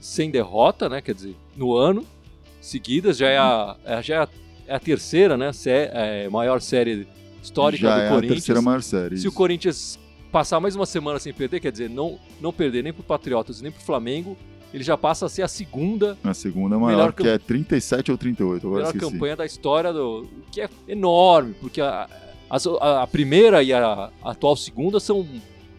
sem 0.00 0.30
derrota, 0.30 0.88
né? 0.88 1.00
Quer 1.00 1.14
dizer, 1.14 1.36
no 1.56 1.74
ano, 1.74 2.04
seguidas. 2.62 3.18
Já 3.18 3.28
é 3.28 3.36
a, 3.38 3.76
é- 3.84 4.02
já 4.02 4.14
é 4.14 4.18
a, 4.18 4.28
é 4.68 4.74
a 4.74 4.80
terceira, 4.80 5.36
né? 5.36 5.52
sé- 5.52 5.90
é, 5.92 6.28
maior 6.30 6.60
série 6.62 7.06
histórica 7.42 7.82
já 7.82 7.94
do 7.96 8.00
é 8.02 8.06
a 8.06 8.10
Corinthians. 8.10 8.34
terceira 8.38 8.62
maior 8.62 8.82
série. 8.82 9.18
Se 9.18 9.26
o 9.26 9.28
isso. 9.28 9.36
Corinthians 9.36 9.98
passar 10.30 10.58
mais 10.60 10.74
uma 10.74 10.86
semana 10.86 11.18
sem 11.18 11.32
perder, 11.32 11.60
quer 11.60 11.70
dizer, 11.72 11.90
não, 11.90 12.18
não 12.40 12.52
perder 12.52 12.82
nem 12.82 12.92
pro 12.92 13.02
Patriotas 13.02 13.60
nem 13.60 13.70
pro 13.70 13.82
Flamengo, 13.82 14.34
ele 14.72 14.82
já 14.82 14.96
passa 14.96 15.26
a 15.26 15.28
ser 15.28 15.42
a 15.42 15.48
segunda 15.48 16.16
A 16.24 16.32
segunda 16.32 16.78
maior, 16.78 16.96
Melhor 16.96 17.12
que 17.12 17.28
é 17.28 17.36
37 17.36 18.10
ou 18.10 18.16
38, 18.16 18.66
agora 18.66 18.84
melhor 18.84 18.94
esqueci. 18.96 19.12
campanha 19.12 19.36
da 19.36 19.44
história, 19.44 19.92
do, 19.92 20.20
o 20.22 20.50
que 20.50 20.62
é 20.62 20.70
enorme, 20.88 21.54
porque 21.60 21.80
a, 21.82 22.08
a- 22.48 23.02
a 23.02 23.06
primeira 23.06 23.62
e 23.62 23.72
a, 23.74 24.10
a 24.22 24.30
atual 24.30 24.56
segunda 24.56 24.98
são 24.98 25.26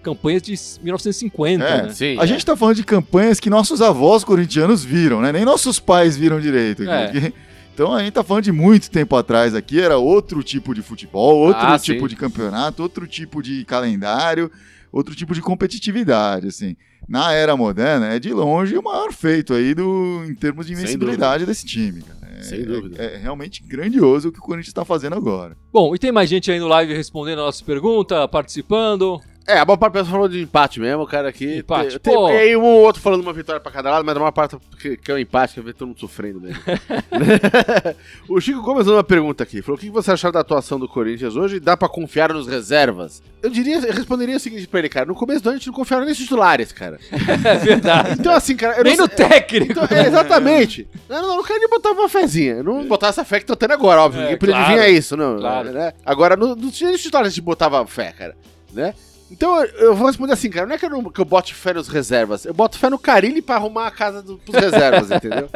campanhas 0.03 0.41
de 0.41 0.53
1950, 0.83 1.63
É, 1.63 1.83
né? 1.83 1.89
Sim. 1.93 2.17
A 2.19 2.25
gente 2.25 2.45
tá 2.45 2.55
falando 2.55 2.75
de 2.75 2.83
campanhas 2.83 3.39
que 3.39 3.49
nossos 3.49 3.81
avós 3.81 4.23
corintianos 4.23 4.83
viram, 4.83 5.21
né? 5.21 5.31
Nem 5.31 5.45
nossos 5.45 5.79
pais 5.79 6.15
viram 6.15 6.39
direito. 6.39 6.83
É. 6.83 7.07
Porque- 7.07 7.33
Então 7.73 7.91
a 7.91 8.03
gente 8.03 8.13
tá 8.13 8.23
falando 8.23 8.43
de 8.43 8.51
muito 8.51 8.91
tempo 8.91 9.15
atrás 9.15 9.55
aqui, 9.55 9.81
era 9.81 9.97
outro 9.97 10.43
tipo 10.43 10.75
de 10.75 10.83
futebol, 10.83 11.37
outro 11.39 11.65
Ah, 11.65 11.79
tipo 11.79 12.01
sim. 12.01 12.07
de 12.07 12.15
campeonato, 12.15 12.83
outro 12.83 13.07
tipo 13.07 13.41
de 13.41 13.65
calendário, 13.65 14.51
outro 14.91 15.15
tipo 15.15 15.33
de 15.33 15.41
competitividade, 15.41 16.47
assim. 16.47 16.75
Na 17.09 17.33
era 17.33 17.57
moderna, 17.57 18.13
é 18.13 18.19
de 18.19 18.31
longe 18.31 18.77
o 18.77 18.83
maior 18.83 19.11
feito 19.11 19.53
aí 19.55 19.73
do, 19.73 20.23
em 20.27 20.35
termos 20.35 20.67
de 20.67 20.73
invencibilidade 20.73 21.45
desse 21.47 21.65
time, 21.65 22.01
cara. 22.03 22.19
É, 22.39 22.43
Sem 22.43 22.63
dúvida. 22.63 23.01
É, 23.01 23.15
é 23.15 23.17
realmente 23.17 23.63
grandioso 23.63 24.29
o 24.29 24.31
que 24.31 24.37
o 24.39 24.41
Corinthians 24.41 24.67
está 24.67 24.85
fazendo 24.85 25.15
agora. 25.15 25.57
Bom, 25.71 25.95
e 25.95 25.99
tem 25.99 26.11
mais 26.11 26.29
gente 26.29 26.51
aí 26.51 26.59
no 26.59 26.67
live 26.67 26.93
respondendo 26.93 27.39
a 27.39 27.45
nossa 27.45 27.63
pergunta, 27.65 28.27
participando. 28.27 29.19
É, 29.45 29.59
a 29.59 29.65
maior 29.65 29.77
parte 29.77 29.93
das 29.93 30.03
pessoas 30.03 30.11
falou 30.11 30.27
de 30.29 30.41
empate 30.41 30.79
mesmo, 30.79 31.05
cara, 31.05 31.27
aqui. 31.29 31.57
Empate, 31.57 31.99
Tem, 31.99 32.13
pô. 32.13 32.27
tem, 32.27 32.37
aí 32.37 32.55
um 32.55 32.63
ou 32.63 32.81
outro 32.81 33.01
falando 33.01 33.21
uma 33.21 33.33
vitória 33.33 33.59
pra 33.59 33.71
cada 33.71 33.91
lado, 33.91 34.05
mas 34.05 34.15
a 34.15 34.19
maior 34.19 34.31
parte 34.31 34.55
que, 34.79 34.95
que 34.95 35.11
é 35.11 35.15
um 35.15 35.17
empate, 35.17 35.53
que 35.55 35.59
eu 35.59 35.63
ver 35.63 35.73
todo 35.73 35.87
mundo 35.89 35.99
sofrendo 35.99 36.39
mesmo. 36.39 36.61
o 38.29 38.39
Chico 38.39 38.61
Gomes 38.61 38.79
mandou 38.85 38.95
uma 38.95 39.03
pergunta 39.03 39.43
aqui. 39.43 39.61
Falou: 39.61 39.77
o 39.77 39.79
que 39.81 39.89
você 39.89 40.11
achou 40.11 40.31
da 40.31 40.39
atuação 40.39 40.79
do 40.79 40.87
Corinthians 40.87 41.35
hoje? 41.35 41.59
Dá 41.59 41.75
pra 41.75 41.89
confiar 41.89 42.33
nos 42.33 42.47
reservas? 42.47 43.21
Eu 43.41 43.49
diria, 43.49 43.75
eu 43.77 43.93
responderia 43.93 44.37
o 44.37 44.39
seguinte 44.39 44.67
pra 44.67 44.79
ele, 44.79 44.89
cara. 44.89 45.05
No 45.05 45.15
começo 45.15 45.41
do 45.43 45.47
ano 45.49 45.55
a 45.55 45.59
gente 45.59 45.67
não 45.67 45.73
confiava 45.73 46.01
nem 46.01 46.09
nos 46.11 46.17
titulares, 46.17 46.71
cara. 46.71 46.97
É 47.43 47.57
verdade. 47.57 48.15
Então, 48.19 48.33
assim, 48.33 48.55
cara. 48.55 48.81
Nem 48.83 48.95
não 48.95 49.05
no 49.05 49.11
sei- 49.13 49.27
técnico. 49.27 49.71
Então, 49.73 49.87
é, 49.97 50.07
exatamente. 50.07 50.87
Eu 51.09 51.21
não, 51.21 51.37
não 51.37 51.43
quero 51.43 51.59
nem 51.59 51.67
botar 51.69 51.91
uma 51.91 52.07
fezinha. 52.07 52.53
Eu 52.55 52.63
não 52.63 52.85
botar 52.85 53.07
essa 53.07 53.25
fé 53.25 53.39
que 53.39 53.45
tô 53.45 53.55
tendo 53.55 53.73
agora, 53.73 54.01
óbvio. 54.01 54.21
É, 54.21 54.23
Ninguém 54.23 54.37
podia 54.37 54.55
claro. 54.55 54.71
adivinhar 54.71 54.89
isso, 54.97 55.17
não. 55.17 55.37
Claro. 55.37 55.71
né? 55.71 55.93
Agora, 56.05 56.35
no, 56.37 56.55
no 56.55 56.71
time 56.71 56.93
de 56.93 56.99
titulares 56.99 57.27
a 57.27 57.29
gente 57.31 57.41
botava 57.43 57.85
fé, 57.85 58.13
cara. 58.17 58.35
Né? 58.71 58.93
Então 59.33 59.65
eu, 59.65 59.95
vou 59.95 60.05
responder 60.07 60.33
assim, 60.33 60.49
cara. 60.49 60.67
Não 60.67 60.75
é 60.75 60.77
que 60.77 60.85
eu, 60.85 60.89
não, 60.89 61.03
que 61.05 61.19
eu 61.19 61.25
bote 61.25 61.55
fé 61.55 61.73
nos 61.73 61.87
reservas. 61.87 62.45
Eu 62.45 62.53
boto 62.53 62.77
fé 62.77 62.89
no 62.89 62.99
Carilli 62.99 63.41
pra 63.41 63.55
arrumar 63.55 63.87
a 63.87 63.91
casa 63.91 64.21
do, 64.21 64.37
pros 64.37 64.55
reservas, 64.55 65.09
entendeu? 65.11 65.49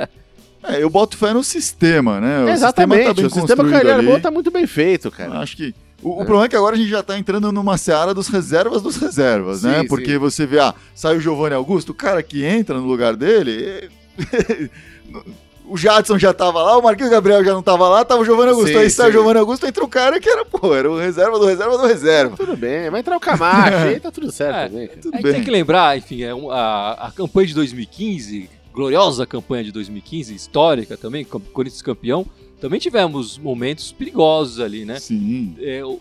É, 0.64 0.82
eu 0.82 0.90
boto 0.90 1.16
fé 1.16 1.32
no 1.32 1.44
sistema, 1.44 2.20
né? 2.20 2.44
O 2.44 2.50
Exatamente. 2.50 3.06
sistema 3.06 3.30
tá 3.30 3.36
o 3.38 3.40
sistema 3.40 3.70
Carilli 3.70 4.20
tá 4.20 4.32
muito 4.32 4.50
bem 4.50 4.66
feito, 4.66 5.12
cara. 5.12 5.40
Acho 5.40 5.56
que. 5.56 5.76
O, 6.02 6.12
o 6.14 6.18
problema 6.18 6.46
é 6.46 6.50
que 6.50 6.56
agora 6.56 6.76
a 6.76 6.78
gente 6.78 6.90
já 6.90 7.04
tá 7.04 7.18
entrando 7.18 7.52
numa 7.52 7.78
seara 7.78 8.14
dos 8.14 8.28
reservas 8.28 8.82
dos 8.82 8.98
reservas, 8.98 9.64
né? 9.64 9.82
Sim, 9.82 9.88
Porque 9.88 10.12
sim. 10.12 10.18
você 10.18 10.46
vê, 10.46 10.60
ah, 10.60 10.74
sai 10.94 11.16
o 11.16 11.22
Giovanni 11.22 11.56
Augusto, 11.56 11.92
o 11.92 11.96
cara 11.96 12.22
que 12.22 12.44
entra 12.44 12.78
no 12.80 12.86
lugar 12.86 13.16
dele. 13.16 13.64
é- 13.64 13.90
o 15.70 15.78
Jadson 15.78 16.18
já 16.18 16.34
tava 16.34 16.62
lá, 16.62 16.78
o 16.78 16.82
Marquinhos 16.82 17.12
Gabriel 17.12 17.44
já 17.44 17.54
não 17.54 17.62
tava 17.64 17.88
lá, 17.90 18.04
tava 18.06 18.22
o 18.22 18.26
Giovanni 18.26 18.52
Augusto. 18.52 18.70
Sim, 18.72 18.78
aí 18.78 18.90
sai 18.90 19.10
o. 19.10 19.12
Giovanni 19.12 19.40
Augusto, 19.40 19.66
entra 19.68 19.84
um 19.84 19.90
cara 19.90 20.20
que 20.20 20.30
era, 20.30 20.44
pô, 20.46 20.74
era 20.76 20.90
o 20.92 20.98
reserva 20.98 21.38
do 21.38 21.46
reserva 21.46 21.78
do 21.78 21.86
reserva. 21.86 22.36
Tudo 22.38 22.56
bem. 22.58 22.90
Vai 22.90 23.00
entrar 23.02 23.18
o 23.18 23.20
Camacho, 23.20 23.76
aí 23.78 24.00
tá 24.00 24.12
tudo 24.12 24.32
certo 24.32 24.56
É, 24.58 24.68
também, 24.70 24.88
cara. 24.88 25.00
Tudo 25.02 25.14
A 25.14 25.18
gente 25.18 25.24
bem. 25.24 25.34
tem 25.34 25.44
que 25.44 25.52
lembrar, 25.52 25.98
enfim, 25.98 26.24
é 26.24 26.34
um- 26.34 26.50
a, 26.52 26.92
a 27.08 27.12
campanha 27.12 27.48
de 27.48 27.54
2015, 27.54 28.50
gloriosa 28.74 29.26
campanha 29.26 29.64
de 29.64 29.72
2015, 29.72 30.34
histórica 30.36 30.96
também, 30.98 31.24
Corinthians 31.26 31.82
campeão, 31.82 32.26
também 32.62 32.80
tivemos 32.80 33.38
momentos 33.38 33.92
perigosos 33.92 34.60
ali, 34.60 34.84
né? 34.86 35.00
Sim. 35.00 35.56
É, 35.60 35.84
o, 35.86 36.00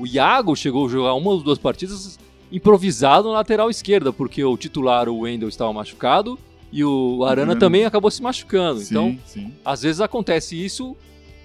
o 0.00 0.04
Iago 0.06 0.54
chegou 0.54 0.86
a 0.86 0.88
jogar 0.88 1.14
uma 1.14 1.30
ou 1.30 1.40
duas 1.40 1.58
partidas 1.58 2.18
improvisado 2.50 3.28
na 3.28 3.34
lateral 3.34 3.68
esquerda, 3.70 4.12
porque 4.12 4.44
o 4.44 4.56
titular, 4.56 5.08
o 5.08 5.20
Wendel, 5.20 5.48
estava 5.48 5.72
machucado 5.72 6.38
e 6.72 6.84
o 6.84 7.24
Arana 7.24 7.52
Arana. 7.52 7.60
também 7.60 7.84
acabou 7.84 8.10
se 8.10 8.22
machucando. 8.22 8.80
sim, 8.80 8.86
Então, 8.90 9.18
sim. 9.26 9.54
às 9.64 9.82
vezes 9.82 10.00
acontece 10.00 10.62
isso 10.62 10.96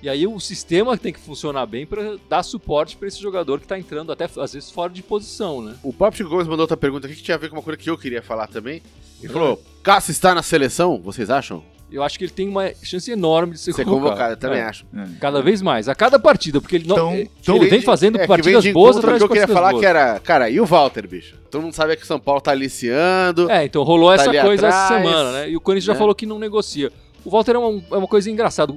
e 0.02 0.10
aí 0.10 0.26
o 0.26 0.40
sistema 0.40 0.98
tem 0.98 1.14
que 1.14 1.20
funcionar 1.20 1.66
bem 1.68 1.86
para 1.86 2.18
dar 2.28 2.42
suporte 2.42 2.98
para 2.98 3.08
esse 3.08 3.22
jogador 3.22 3.60
que 3.60 3.66
está 3.66 3.78
entrando 3.78 4.12
até 4.12 4.26
às 4.26 4.54
vezes 4.54 4.72
fora 4.72 4.92
de 4.92 5.04
posição, 5.04 5.62
né? 5.62 5.76
O 5.84 5.94
próprio 5.94 6.18
Chico 6.18 6.30
Gomes 6.32 6.48
mandou 6.48 6.62
outra 6.64 6.76
pergunta 6.76 7.06
aqui 7.06 7.16
que 7.16 7.22
tinha 7.22 7.36
a 7.36 7.38
ver 7.38 7.50
com 7.50 7.56
uma 7.56 7.62
coisa 7.62 7.78
que 7.78 7.90
eu 7.90 7.98
queria 7.98 8.22
falar 8.24 8.48
também. 8.48 8.82
Ele 9.22 9.32
falou: 9.32 9.62
Cássio 9.84 10.12
está 10.12 10.34
na 10.34 10.42
seleção? 10.42 11.00
Vocês 11.00 11.30
acham? 11.30 11.64
Eu 11.92 12.02
acho 12.04 12.18
que 12.18 12.24
ele 12.26 12.32
tem 12.32 12.48
uma 12.48 12.72
chance 12.82 13.12
enorme 13.12 13.54
de 13.54 13.60
ser, 13.60 13.74
Ser 13.74 13.84
convocado. 13.84 14.06
convocado, 14.10 14.34
eu 14.34 14.38
também 14.38 14.60
É. 14.60 14.64
acho. 14.64 14.86
Cada 15.20 15.42
vez 15.42 15.62
mais, 15.62 15.90
a 15.90 15.96
cada 15.96 16.18
partida, 16.20 16.62
porque 16.62 16.78
ele, 16.78 16.88
não, 16.88 16.96
Então- 16.96 17.14
ele 17.14 17.30
então 17.42 17.60
vem 17.60 17.82
fazendo 17.82 18.18
é, 18.18 18.22
que 18.22 18.28
partidas 18.28 18.64
vem 18.64 18.74
boas 18.74 18.98
atrás 18.98 19.14
que 19.16 19.20
de 19.20 19.26
eu 19.26 19.30
queria 19.30 19.48
falar 19.48 19.70
boas. 19.72 19.82
que 19.82 19.86
era, 19.86 20.20
cara, 20.20 20.50
e 20.50 20.60
o 20.60 20.66
Walter, 20.66 21.08
bicho? 21.08 21.36
Todo 21.50 21.64
mundo 21.64 21.74
sabia 21.74 21.96
que 21.96 22.04
o 22.04 22.06
São 22.06 22.20
Paulo 22.20 22.40
tá 22.42 22.52
aliciando. 22.52 23.50
É, 23.52 23.66
então 23.66 23.84
rolou 23.84 24.10
Tá 24.16 24.22
essa 24.24 24.42
coisa 24.42 24.68
essa 24.68 24.84
atrás, 24.86 25.04
semana, 25.04 25.32
né? 25.34 25.50
E 25.50 25.58
o 25.58 25.60
Corinthians 25.62 25.86
já 25.86 25.94
né? 25.94 26.00
falou 26.00 26.16
que 26.16 26.26
não 26.26 26.40
negocia. 26.40 26.92
O 27.26 27.30
Walter 27.30 27.56
é 27.56 27.60
uma, 27.60 27.84
é 27.92 27.98
uma 27.98 28.08
coisa 28.08 28.32
engraçada. 28.32 28.74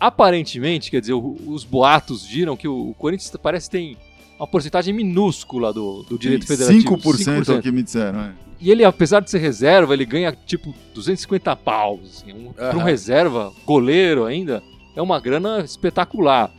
Aparentemente, 0.00 0.90
quer 0.90 1.00
dizer, 1.00 1.14
os 1.14 1.64
boatos 1.64 2.24
giram 2.24 2.56
que 2.56 2.68
o, 2.68 2.90
o 2.90 2.94
Corinthians 2.94 3.32
parece 3.42 3.68
que 3.68 3.72
tem 3.76 3.96
uma 4.38 4.46
porcentagem 4.46 4.94
minúscula 4.94 5.72
do, 5.72 6.04
do 6.04 6.18
direito 6.18 6.46
federativo. 6.46 6.96
5% 6.96 7.48
é 7.48 7.58
o 7.58 7.62
que 7.62 7.72
me 7.72 7.82
disseram. 7.82 8.20
É. 8.20 8.32
E 8.60 8.70
ele, 8.70 8.84
apesar 8.84 9.20
de 9.20 9.30
ser 9.30 9.38
reserva, 9.38 9.94
ele 9.94 10.04
ganha 10.04 10.36
tipo 10.46 10.74
250 10.94 11.54
paus. 11.56 12.00
Assim, 12.22 12.32
um, 12.32 12.52
Para 12.52 12.76
um 12.76 12.82
reserva, 12.82 13.52
goleiro 13.64 14.24
ainda, 14.24 14.62
é 14.96 15.02
uma 15.02 15.20
grana 15.20 15.60
espetacular. 15.60 16.52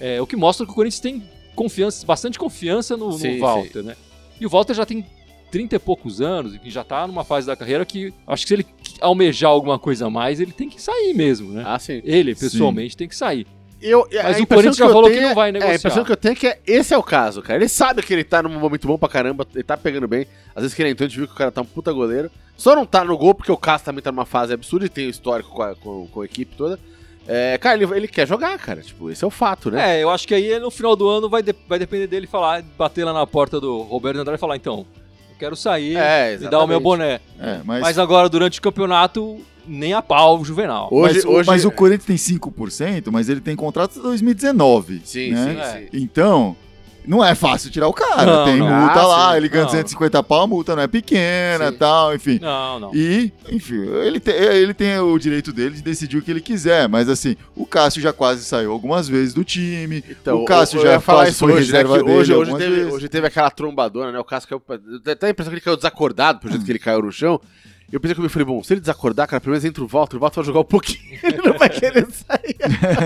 É, 0.00 0.20
o 0.20 0.26
que 0.26 0.36
mostra 0.36 0.64
que 0.64 0.72
o 0.72 0.74
Corinthians 0.74 1.00
tem 1.00 1.22
confiança, 1.54 2.04
bastante 2.06 2.38
confiança 2.38 2.96
no, 2.96 3.10
no 3.10 3.18
Sim, 3.18 3.38
Walter, 3.38 3.82
né? 3.82 3.96
E 4.40 4.46
o 4.46 4.48
Walter 4.48 4.74
já 4.74 4.84
tem 4.84 5.04
30 5.50 5.76
e 5.76 5.78
poucos 5.78 6.20
anos, 6.20 6.54
enfim, 6.54 6.70
já 6.70 6.82
tá 6.82 7.06
numa 7.06 7.24
fase 7.24 7.46
da 7.46 7.54
carreira 7.54 7.84
que 7.84 8.12
acho 8.26 8.44
que 8.44 8.48
se 8.48 8.54
ele 8.54 8.66
almejar 9.00 9.50
alguma 9.50 9.78
coisa 9.78 10.06
a 10.06 10.10
mais, 10.10 10.40
ele 10.40 10.52
tem 10.52 10.68
que 10.68 10.80
sair 10.80 11.14
mesmo, 11.14 11.52
né? 11.52 11.62
Ah, 11.64 11.78
sim. 11.78 12.00
Ele, 12.04 12.34
pessoalmente, 12.34 12.96
tem 12.96 13.06
que 13.06 13.14
sair. 13.14 13.46
Eu, 13.86 14.06
Mas 14.10 14.38
a 14.38 14.42
o 14.42 14.46
Corinthians 14.46 14.76
já 14.76 14.86
eu 14.86 14.92
falou 14.92 15.08
que 15.10 15.16
tenho 15.16 15.28
não 15.28 15.34
vai 15.34 15.48
é- 15.48 15.48
É, 15.48 15.50
a 15.50 15.52
negociar. 15.52 15.76
impressão 15.76 16.04
que 16.04 16.12
eu 16.12 16.16
tenho 16.16 16.32
é 16.32 16.34
que 16.36 16.46
é- 16.46 16.58
esse 16.66 16.94
é 16.94 16.98
o 16.98 17.02
caso, 17.02 17.42
cara. 17.42 17.58
Ele 17.58 17.68
sabe 17.68 18.02
que 18.02 18.12
ele 18.12 18.24
tá 18.24 18.42
num 18.42 18.48
momento 18.58 18.86
bom 18.88 18.96
pra 18.96 19.08
caramba, 19.08 19.46
ele 19.54 19.62
tá 19.62 19.76
pegando 19.76 20.08
bem. 20.08 20.26
Às 20.54 20.62
vezes 20.62 20.74
que 20.74 20.82
ele 20.82 20.90
entrou, 20.90 21.04
a 21.06 21.08
gente 21.08 21.18
viu 21.18 21.26
que 21.28 21.34
o 21.34 21.36
cara 21.36 21.50
tá 21.52 21.60
um 21.60 21.66
puta 21.66 21.92
goleiro. 21.92 22.30
Só 22.56 22.74
não 22.74 22.86
tá 22.86 23.04
no 23.04 23.16
gol 23.18 23.34
porque 23.34 23.52
o 23.52 23.56
Cássio 23.56 23.84
também 23.86 24.02
tá 24.02 24.10
numa 24.12 24.24
fase 24.24 24.52
absurda 24.54 24.86
e 24.86 24.88
tem 24.88 25.06
o 25.06 25.10
histórico 25.10 25.50
com 25.50 25.62
a, 25.62 25.74
com, 25.74 26.06
com 26.06 26.20
a 26.22 26.24
equipe 26.24 26.54
toda. 26.56 26.78
É, 27.26 27.56
cara, 27.58 27.76
ele, 27.82 27.92
ele 27.96 28.08
quer 28.08 28.26
jogar, 28.28 28.56
cara. 28.58 28.80
Tipo, 28.80 29.10
esse 29.10 29.24
é 29.24 29.26
o 29.26 29.30
fato, 29.30 29.70
né? 29.70 29.98
É, 29.98 30.02
eu 30.02 30.10
acho 30.10 30.26
que 30.28 30.34
aí 30.34 30.58
no 30.58 30.70
final 30.70 30.94
do 30.94 31.08
ano 31.08 31.28
vai, 31.28 31.42
de- 31.42 31.54
vai 31.68 31.78
depender 31.78 32.06
dele 32.06 32.26
falar, 32.26 32.62
bater 32.78 33.04
lá 33.04 33.12
na 33.12 33.26
porta 33.26 33.58
do 33.60 33.80
Roberto 33.82 34.18
Andrade 34.18 34.38
e 34.38 34.40
falar, 34.40 34.56
então, 34.56 34.86
eu 35.30 35.36
quero 35.38 35.56
sair, 35.56 35.96
É, 35.96 36.36
me 36.38 36.48
dá 36.48 36.62
o 36.62 36.66
meu 36.66 36.78
boné. 36.80 37.20
É, 37.40 37.60
mas, 37.64 37.80
Mas 37.80 37.98
agora, 37.98 38.28
durante 38.28 38.58
o 38.58 38.62
campeonato, 38.62 39.40
nem 39.66 39.92
a 39.94 40.02
pau 40.02 40.40
o 40.40 40.44
Juvenal. 40.44 40.88
Hoje- 40.90 41.14
mas, 41.16 41.24
o- 41.24 41.28
hoje- 41.30 41.46
mas 41.46 41.64
o 41.64 41.70
Corinthians 41.70 42.04
tem 42.06 42.16
5%, 42.16 43.10
mas 43.12 43.28
ele 43.28 43.40
tem 43.40 43.54
contrato 43.56 43.92
até 43.92 44.00
2019. 44.00 45.02
Sim, 45.04 45.30
né? 45.32 45.56
É. 45.58 45.64
sim, 45.64 45.78
sim. 45.98 46.02
Então, 46.02 46.56
não 47.06 47.22
é 47.22 47.34
fácil 47.34 47.70
tirar 47.70 47.86
o 47.86 47.92
cara. 47.92 48.24
Não, 48.24 48.44
tem 48.46 48.56
não. 48.56 48.66
multa 48.80 49.00
Ah, 49.00 49.06
lá, 49.06 49.30
sim. 49.32 49.36
ele 49.36 49.48
ganha 49.50 49.64
Não. 49.64 49.70
250 49.70 50.22
pau, 50.22 50.42
a 50.42 50.46
multa 50.46 50.74
não 50.74 50.82
é 50.82 50.86
pequena 50.86 51.70
Sim. 51.70 51.76
tal, 51.76 52.14
enfim. 52.14 52.38
Não, 52.40 52.80
não. 52.80 52.94
E, 52.94 53.30
enfim, 53.52 53.76
ele 54.04 54.18
tem, 54.18 54.34
ele 54.34 54.72
tem 54.72 54.98
o 54.98 55.18
direito 55.18 55.52
dele 55.52 55.74
de 55.74 55.82
decidir 55.82 56.16
o 56.16 56.22
que 56.22 56.30
ele 56.30 56.40
quiser, 56.40 56.88
mas 56.88 57.08
assim, 57.10 57.36
o 57.54 57.66
Cássio 57.66 58.00
já 58.00 58.10
quase 58.12 58.42
saiu 58.44 58.72
algumas 58.72 59.06
vezes 59.06 59.34
do 59.34 59.44
time. 59.44 60.02
Então, 60.08 60.42
o 60.42 60.44
Cássio 60.46 60.78
eu 60.78 60.82
já 60.82 60.92
ia 60.92 61.00
falar 61.00 61.18
quase 61.24 61.30
isso 61.32 61.40
foi 61.40 61.52
hoje, 61.52 61.72
né? 61.72 61.78
reserva 61.78 61.98
que 61.98 62.04
dele 62.04 62.18
hoje, 62.18 62.34
hoje, 62.34 62.56
teve, 62.56 62.74
vezes. 62.76 62.92
hoje 62.94 63.08
teve 63.10 63.26
aquela 63.26 63.50
trombadona, 63.50 64.10
né? 64.10 64.18
O 64.18 64.24
Cássio 64.24 64.48
caiu. 64.48 64.80
Dá 65.04 65.12
até 65.12 65.26
a 65.26 65.30
impressão 65.30 65.50
que 65.50 65.56
ele 65.56 65.64
caiu 65.64 65.76
desacordado 65.76 66.40
pro 66.40 66.48
jeito 66.50 66.64
que 66.64 66.72
ele 66.72 66.78
caiu 66.78 67.02
no 67.02 67.12
chão. 67.12 67.38
Eu 67.94 68.00
pensei 68.00 68.16
comigo, 68.16 68.32
falei, 68.32 68.44
bom, 68.44 68.60
se 68.60 68.74
ele 68.74 68.80
desacordar, 68.80 69.28
cara, 69.28 69.40
pelo 69.40 69.52
menos 69.52 69.64
entra 69.64 69.84
o 69.84 69.86
Walter, 69.86 70.16
o 70.16 70.18
Walter 70.18 70.40
vai 70.40 70.44
jogar 70.46 70.60
um 70.60 70.64
pouquinho, 70.64 71.16
ele 71.22 71.36
não 71.36 71.56
vai 71.56 71.70
querer 71.70 72.04
sair. 72.10 72.56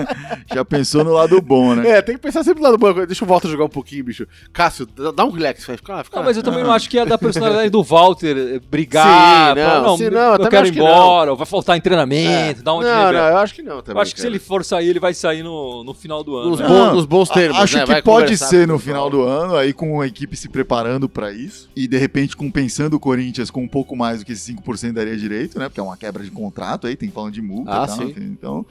Já 0.51 0.65
pensou 0.65 1.03
no 1.03 1.11
lado 1.11 1.39
bom, 1.39 1.75
né? 1.75 1.87
É, 1.91 2.01
tem 2.01 2.15
que 2.15 2.21
pensar 2.21 2.43
sempre 2.43 2.63
no 2.63 2.71
lado 2.71 2.77
bom. 2.79 3.05
Deixa 3.05 3.23
o 3.23 3.27
Walter 3.27 3.49
jogar 3.49 3.65
um 3.65 3.69
pouquinho, 3.69 4.05
bicho. 4.05 4.25
Cássio, 4.51 4.87
dá 4.87 5.23
um 5.25 5.29
relax, 5.29 5.63
vai 5.63 5.77
ficar. 5.77 6.03
ficar... 6.03 6.17
Não, 6.17 6.25
mas 6.25 6.37
eu 6.37 6.41
também 6.41 6.61
ah. 6.61 6.63
não 6.63 6.71
acho 6.71 6.89
que 6.89 6.97
é 6.97 7.05
da 7.05 7.19
personalidade 7.19 7.69
do 7.69 7.83
Walter 7.83 8.35
eh, 8.35 8.59
brigar. 8.67 9.55
Sim, 9.55 9.61
não, 9.61 9.83
não, 9.83 9.97
sim, 9.97 10.09
não 10.09 10.33
eu, 10.33 10.39
eu 10.39 10.49
quero 10.49 10.65
ir 10.65 10.75
embora, 10.75 11.35
vai 11.35 11.45
faltar 11.45 11.77
em 11.77 11.81
treinamento, 11.81 12.67
é. 12.67 12.71
um 12.71 12.81
Não, 12.81 13.13
não, 13.13 13.27
eu 13.27 13.37
acho 13.37 13.53
que 13.53 13.61
não 13.61 13.83
também. 13.83 13.95
Eu 13.95 14.01
acho 14.01 14.15
que 14.15 14.21
cara. 14.21 14.27
se 14.27 14.35
ele 14.35 14.39
for 14.39 14.65
sair, 14.65 14.87
ele 14.87 14.99
vai 14.99 15.13
sair 15.13 15.43
no, 15.43 15.83
no 15.83 15.93
final 15.93 16.23
do 16.23 16.35
ano. 16.35 16.49
Nos, 16.49 16.59
né? 16.61 16.67
bons, 16.67 16.93
nos 16.93 17.05
bons 17.05 17.29
termos. 17.29 17.59
Acho 17.59 17.77
né? 17.77 17.83
que 17.83 17.91
vai 17.91 18.01
pode 18.01 18.35
ser 18.35 18.67
no 18.67 18.79
final 18.79 19.07
do 19.07 19.21
ano, 19.21 19.55
aí 19.55 19.71
com 19.71 20.01
a 20.01 20.07
equipe 20.07 20.35
se 20.35 20.49
preparando 20.49 21.07
para 21.07 21.31
isso 21.31 21.69
e 21.75 21.87
de 21.87 21.97
repente 21.99 22.35
compensando 22.35 22.95
o 22.95 22.99
Corinthians 22.99 23.51
com 23.51 23.61
um 23.61 23.67
pouco 23.67 23.95
mais 23.95 24.19
do 24.21 24.25
que 24.25 24.33
5% 24.33 24.78
100% 24.87 24.93
daria 24.93 25.17
direito, 25.17 25.59
né? 25.59 25.67
Porque 25.67 25.79
é 25.79 25.83
uma 25.83 25.97
quebra 25.97 26.23
de 26.23 26.31
contrato 26.31 26.87
aí, 26.87 26.95
tem 26.95 27.09
falando 27.11 27.33
de 27.33 27.41
multa 27.41 27.71
ah, 27.71 27.83
e 27.83 27.87
tal. 27.87 27.97
Sim. 27.97 28.13
Então, 28.17 28.65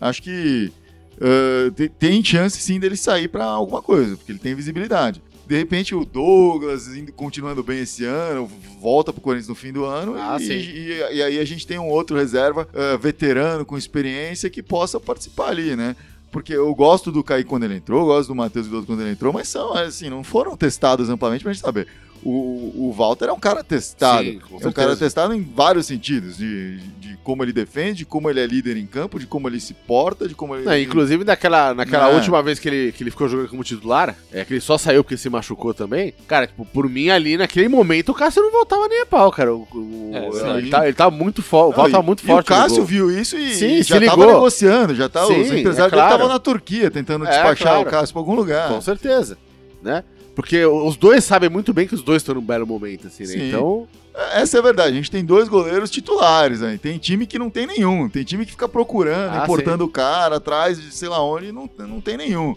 acho 0.00 0.22
que 0.22 0.72
uh, 1.16 1.70
tem, 1.72 1.88
tem 1.88 2.24
chance 2.24 2.60
sim 2.60 2.78
dele 2.78 2.96
sair 2.96 3.28
para 3.28 3.44
alguma 3.44 3.82
coisa, 3.82 4.16
porque 4.16 4.32
ele 4.32 4.38
tem 4.38 4.54
visibilidade. 4.54 5.22
De 5.46 5.56
repente 5.56 5.94
o 5.94 6.04
Douglas 6.04 6.88
indo, 6.88 7.12
continuando 7.12 7.62
bem 7.62 7.80
esse 7.80 8.04
ano, 8.04 8.50
volta 8.80 9.12
pro 9.12 9.22
Corinthians 9.22 9.48
no 9.48 9.54
fim 9.54 9.72
do 9.72 9.84
ano. 9.84 10.14
Ah, 10.16 10.38
e, 10.40 10.44
e, 10.44 10.88
e, 11.14 11.22
aí 11.22 11.38
a 11.38 11.44
gente 11.44 11.64
tem 11.64 11.78
um 11.78 11.88
outro 11.88 12.16
reserva 12.16 12.68
uh, 12.74 12.98
veterano 12.98 13.64
com 13.64 13.78
experiência 13.78 14.50
que 14.50 14.60
possa 14.60 14.98
participar 14.98 15.50
ali, 15.50 15.76
né? 15.76 15.94
Porque 16.32 16.52
eu 16.52 16.74
gosto 16.74 17.12
do 17.12 17.22
Caí 17.22 17.44
quando 17.44 17.62
ele 17.62 17.76
entrou, 17.76 18.00
eu 18.00 18.06
gosto 18.06 18.28
do 18.28 18.34
Matheus 18.34 18.66
Vidoso 18.66 18.86
quando 18.86 19.02
ele 19.02 19.12
entrou, 19.12 19.32
mas 19.32 19.48
são, 19.48 19.72
assim, 19.72 20.10
não 20.10 20.24
foram 20.24 20.56
testados 20.56 21.08
amplamente 21.08 21.44
pra 21.44 21.52
gente 21.52 21.62
saber. 21.62 21.86
O, 22.24 22.88
o 22.88 22.92
Walter 22.96 23.26
é 23.26 23.32
um 23.32 23.38
cara 23.38 23.62
testado. 23.62 24.24
Sim, 24.24 24.40
é 24.60 24.66
um 24.66 24.72
cara 24.72 24.96
testado 24.96 25.32
em 25.34 25.42
vários 25.42 25.86
sentidos, 25.86 26.36
de, 26.36 26.78
de 26.98 27.16
como 27.22 27.42
ele 27.44 27.52
defende, 27.52 27.98
de 27.98 28.04
como 28.04 28.28
ele 28.30 28.40
é 28.40 28.46
líder 28.46 28.76
em 28.76 28.86
campo, 28.86 29.18
de 29.18 29.26
como 29.26 29.48
ele 29.48 29.60
se 29.60 29.74
porta, 29.74 30.26
de 30.28 30.34
como 30.34 30.54
ele... 30.56 30.64
Não, 30.64 30.76
inclusive 30.76 31.24
naquela, 31.24 31.72
naquela 31.74 32.10
É. 32.10 32.14
última 32.14 32.42
vez 32.42 32.58
que 32.58 32.68
ele, 32.68 32.92
que 32.92 33.02
ele 33.02 33.10
ficou 33.10 33.28
jogando 33.28 33.48
como 33.48 33.62
titular, 33.62 34.16
é 34.32 34.44
que 34.44 34.54
ele 34.54 34.60
só 34.60 34.76
saiu 34.78 35.04
porque 35.04 35.16
se 35.16 35.28
machucou 35.30 35.72
também. 35.74 36.14
Cara, 36.26 36.46
tipo, 36.46 36.64
por 36.64 36.88
mim 36.88 37.08
ali 37.10 37.36
naquele 37.36 37.68
momento 37.68 38.10
o 38.10 38.14
Cássio 38.14 38.42
não 38.42 38.50
voltava 38.52 38.88
nem 38.88 39.02
a 39.02 39.06
pau, 39.06 39.30
cara. 39.30 39.54
O, 39.54 39.66
o- 39.72 40.10
É, 40.14 40.30
sim. 40.32 40.50
ele, 40.58 40.70
tá, 40.70 40.84
ele 40.84 40.94
tá 40.94 41.10
muito 41.10 41.42
forte, 41.42 41.78
o 41.80 41.90
tá 41.90 42.00
e- 42.00 42.02
muito 42.02 42.22
e 42.22 42.26
forte. 42.26 42.46
o 42.46 42.48
Cássio 42.48 42.84
viu 42.84 43.10
isso 43.10 43.36
e, 43.36 43.54
Sim, 43.54 43.66
e 43.76 43.82
já 43.82 44.00
tava 44.00 44.16
ligou. 44.16 44.26
negociando, 44.34 44.94
já 44.94 45.08
tá, 45.08 45.22
os 45.26 45.28
Sim, 45.34 45.58
empresários 45.58 45.78
é 45.92 45.96
claro. 45.96 46.06
estavam 46.14 46.28
na 46.28 46.38
Turquia 46.38 46.90
tentando 46.90 47.24
É, 47.26 47.30
despachar 47.30 47.56
claro. 47.74 47.88
o 47.88 47.90
Cássio 47.90 48.12
pra 48.14 48.20
algum 48.20 48.34
lugar. 48.34 48.68
Com 48.68 48.80
certeza, 48.80 49.36
né? 49.82 50.02
Porque 50.36 50.64
os 50.66 50.96
dois 50.96 51.24
sabem 51.24 51.48
muito 51.48 51.72
bem 51.72 51.88
que 51.88 51.94
os 51.94 52.02
dois 52.02 52.20
estão 52.22 52.34
num 52.34 52.42
belo 52.42 52.66
momento, 52.66 53.06
assim, 53.06 53.22
né? 53.24 53.30
Sim. 53.30 53.48
Então, 53.48 53.88
Essa 54.34 54.58
é 54.58 54.60
a 54.60 54.62
verdade. 54.62 54.90
A 54.92 54.94
gente 54.94 55.10
tem 55.10 55.24
dois 55.24 55.48
goleiros 55.48 55.90
titulares 55.90 56.62
aí. 56.62 56.76
Tem 56.78 56.98
time 56.98 57.26
que 57.26 57.38
não 57.38 57.48
tem 57.50 57.66
nenhum. 57.66 58.06
Tem 58.08 58.22
time 58.22 58.44
que 58.44 58.52
fica 58.52 58.68
procurando, 58.68 59.32
Ah, 59.34 59.44
importando 59.44 59.84
o 59.84 59.88
cara 59.88 60.36
atrás 60.36 60.78
de 60.80 60.94
sei 60.94 61.08
lá 61.08 61.22
onde 61.24 61.46
e 61.46 61.52
não, 61.52 61.68
não 61.78 62.00
tem 62.02 62.16
nenhum. 62.18 62.54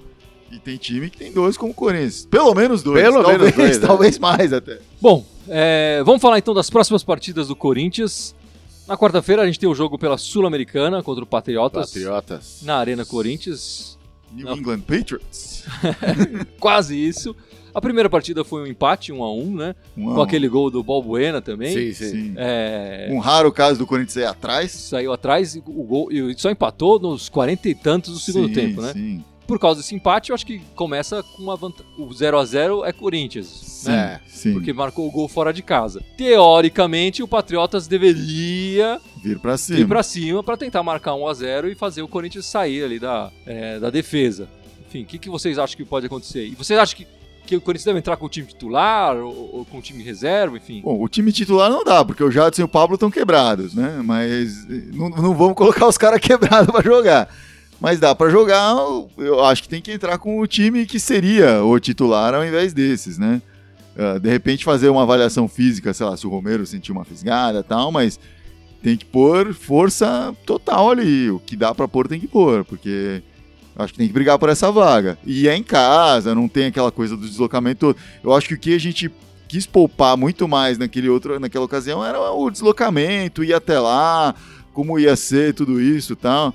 E 0.52 0.60
tem 0.60 0.76
time 0.78 1.10
que 1.10 1.18
tem 1.18 1.32
dois 1.32 1.56
como 1.58 1.72
o 1.72 1.76
Corinthians. 1.76 2.26
Pelo 2.30 2.54
menos 2.54 2.84
dois. 2.84 3.02
Pelo 3.02 3.24
talvez, 3.24 3.40
menos 3.40 3.56
dois, 3.56 3.80
né? 3.80 3.88
Talvez 3.88 4.20
mais 4.20 4.52
até. 4.52 4.80
Bom, 5.02 5.26
é, 5.48 6.02
vamos 6.06 6.22
falar 6.22 6.38
então 6.38 6.54
das 6.54 6.70
próximas 6.70 7.02
partidas 7.04 7.48
do 7.48 7.56
Corinthians. 7.56 8.36
Na 8.88 8.98
quarta-feira 8.98 9.42
a 9.44 9.46
gente 9.46 9.60
tem 9.60 9.70
o 9.70 9.76
jogo 9.76 9.98
pela 9.98 10.18
Sul-Americana 10.18 11.02
contra 11.02 11.24
o 11.24 11.28
Patriotas, 11.28 11.88
Patriotas. 11.88 12.60
na 12.64 12.76
Arena 12.78 13.06
Corinthians. 13.06 13.98
New 14.34 14.46
Não. 14.46 14.58
England 14.58 14.82
Patriots. 14.82 15.64
Quase 16.60 16.96
isso. 16.96 17.36
A 17.80 17.82
primeira 17.82 18.10
partida 18.10 18.44
foi 18.44 18.62
um 18.62 18.68
empate, 18.68 19.14
1 19.14 19.24
a 19.24 19.34
1 19.34 19.56
né? 19.56 19.76
Um, 19.98 20.14
Com 20.16 20.22
aquele 20.22 20.50
gol 20.50 20.70
do 20.70 20.84
Balbuena 20.84 21.42
também. 21.42 21.72
Sim, 21.74 21.94
sim. 21.94 22.12
Sim. 22.12 22.34
É, 22.36 23.08
Um 23.10 23.20
raro 23.20 23.54
caso 23.54 23.80
do 23.80 23.88
Corinthians 23.88 24.18
aí 24.18 24.26
atrás. 24.26 24.70
saiu 24.72 25.14
atrás 25.14 25.56
e 25.56 25.60
o 25.66 25.84
gol 25.84 26.12
e 26.12 26.38
só 26.38 26.52
empatou 26.52 27.00
nos 27.00 27.30
40 27.30 27.70
e 27.70 27.74
tantos 27.76 28.12
do 28.14 28.20
segundo 28.20 28.50
Sim, 28.50 28.54
tempo, 28.54 28.82
né? 28.82 28.92
Sim. 28.92 29.24
Por 29.48 29.58
causa 29.58 29.80
desse 29.82 29.96
empate, 29.96 30.30
eu 30.30 30.36
acho 30.36 30.46
que 30.46 30.60
começa 30.76 31.24
com 31.24 31.42
uma 31.42 31.56
vantagem. 31.56 31.88
O 31.98 32.14
0 32.14 32.38
a 32.38 32.46
0 32.46 32.84
é 32.86 32.92
Corinthians, 32.92 33.48
Sim, 33.48 33.90
né? 33.92 34.20
sim. 34.28 34.54
Porque 34.54 34.74
marcou 34.74 35.08
o 35.08 35.12
gol 35.12 35.28
fora 35.30 35.52
de 35.54 35.64
casa. 35.64 36.04
Teoricamente, 36.18 37.24
o 37.24 37.28
Patriotas 37.28 37.88
deveria 37.88 39.00
Vir 39.24 39.40
pra 39.40 39.54
ir 39.54 39.58
cima. 39.58 39.88
pra 39.88 40.04
cima 40.04 40.44
para 40.44 40.58
tentar 40.58 40.84
marcar 40.84 41.16
1 41.16 41.28
a 41.28 41.34
0 41.34 41.70
e 41.72 41.76
fazer 41.76 42.02
o 42.02 42.08
Corinthians 42.08 42.46
sair 42.46 42.84
ali 42.84 43.00
da, 43.00 43.32
é, 43.46 43.80
da 43.80 43.90
defesa. 43.90 44.48
Enfim, 44.88 45.04
o 45.04 45.06
que, 45.06 45.18
que 45.18 45.30
vocês 45.30 45.58
acham 45.58 45.78
que 45.78 45.86
pode 45.86 46.06
acontecer? 46.06 46.46
E 46.46 46.52
vocês 46.56 46.78
acham 46.80 46.96
que, 46.98 47.08
que 47.50 47.56
o 47.56 47.62
Corinthians 47.62 47.86
deve 47.86 47.98
entrar 47.98 48.16
com 48.16 48.28
o 48.28 48.30
time 48.30 48.46
titular 48.46 49.18
ou, 49.18 49.56
ou 49.56 49.66
com 49.66 49.80
o 49.80 49.82
time 49.82 50.04
reserva, 50.04 50.58
enfim? 50.58 50.82
Bom, 50.82 51.02
o 51.02 51.10
time 51.10 51.32
titular 51.32 51.70
não 51.72 51.84
dá, 51.84 52.06
porque 52.06 52.24
o 52.24 52.30
Jadson 52.30 52.62
e 52.62 52.66
o 52.66 52.68
Pablo 52.68 52.94
estão 52.94 53.10
quebrados, 53.10 53.74
né? 53.74 54.02
Mas 54.04 54.70
eh, 54.70 54.84
não, 54.94 55.10
não 55.10 55.34
vamos 55.34 55.56
colocar 55.58 55.88
os 55.88 55.98
caras 55.98 56.20
quebrados 56.20 56.72
pra 56.72 56.84
jogar. 56.84 57.28
Mas 57.82 58.00
dá 58.00 58.14
pra 58.14 58.30
jogar, 58.30 58.76
eu 59.18 59.44
acho 59.44 59.64
que 59.64 59.70
tem 59.70 59.82
que 59.82 59.92
entrar 59.92 60.18
com 60.20 60.40
o 60.40 60.46
time 60.46 60.86
que 60.86 61.00
seria 61.00 61.64
o 61.64 61.80
titular 61.80 62.36
ao 62.36 62.46
invés 62.46 62.72
desses, 62.72 63.18
né? 63.18 63.42
Ah, 63.98 64.20
de 64.20 64.30
repente 64.30 64.64
fazer 64.64 64.90
uma 64.90 65.02
avaliação 65.02 65.48
física, 65.48 65.94
sei 65.94 66.06
lá, 66.06 66.16
se 66.16 66.28
o 66.28 66.30
Romero 66.30 66.66
sentiu 66.68 66.94
uma 66.94 67.04
fisgada 67.04 67.64
tal, 67.64 67.92
mas 67.92 68.20
tem 68.84 68.96
que 68.96 69.06
pôr 69.06 69.54
força 69.54 70.36
total 70.46 70.92
ali. 70.92 71.32
O 71.32 71.40
que 71.40 71.56
dá 71.56 71.74
pra 71.74 71.88
pôr 71.88 72.08
tem 72.08 72.20
que 72.20 72.28
pôr, 72.28 72.64
porque 72.64 73.24
acho 73.80 73.94
que 73.94 74.00
tem 74.00 74.08
que 74.08 74.14
brigar 74.14 74.38
por 74.38 74.50
essa 74.50 74.72
vaga. 74.72 75.18
E 75.26 75.48
é 75.48 75.56
em 75.56 75.64
casa, 75.64 76.36
não 76.36 76.48
tem 76.48 76.66
aquela 76.66 76.92
coisa 76.92 77.16
do 77.16 77.28
deslocamento 77.28 77.80
todo. 77.80 77.98
Eu 78.24 78.34
acho 78.34 78.48
que 78.48 78.54
o 78.54 78.60
que 78.60 78.76
a 78.76 78.80
gente 78.80 79.12
quis 79.48 79.66
poupar 79.66 80.16
muito 80.16 80.48
mais 80.48 80.78
naquele 80.78 81.10
outro, 81.10 81.40
naquela 81.40 81.66
ocasião 81.66 82.06
era 82.06 82.20
o 82.20 82.50
deslocamento, 82.52 83.44
ir 83.44 83.54
até 83.54 83.80
lá, 83.80 84.36
como 84.74 85.00
ia 85.00 85.16
ser 85.16 85.54
tudo 85.54 85.82
isso 85.82 86.14
e 86.14 86.16
tal. 86.16 86.54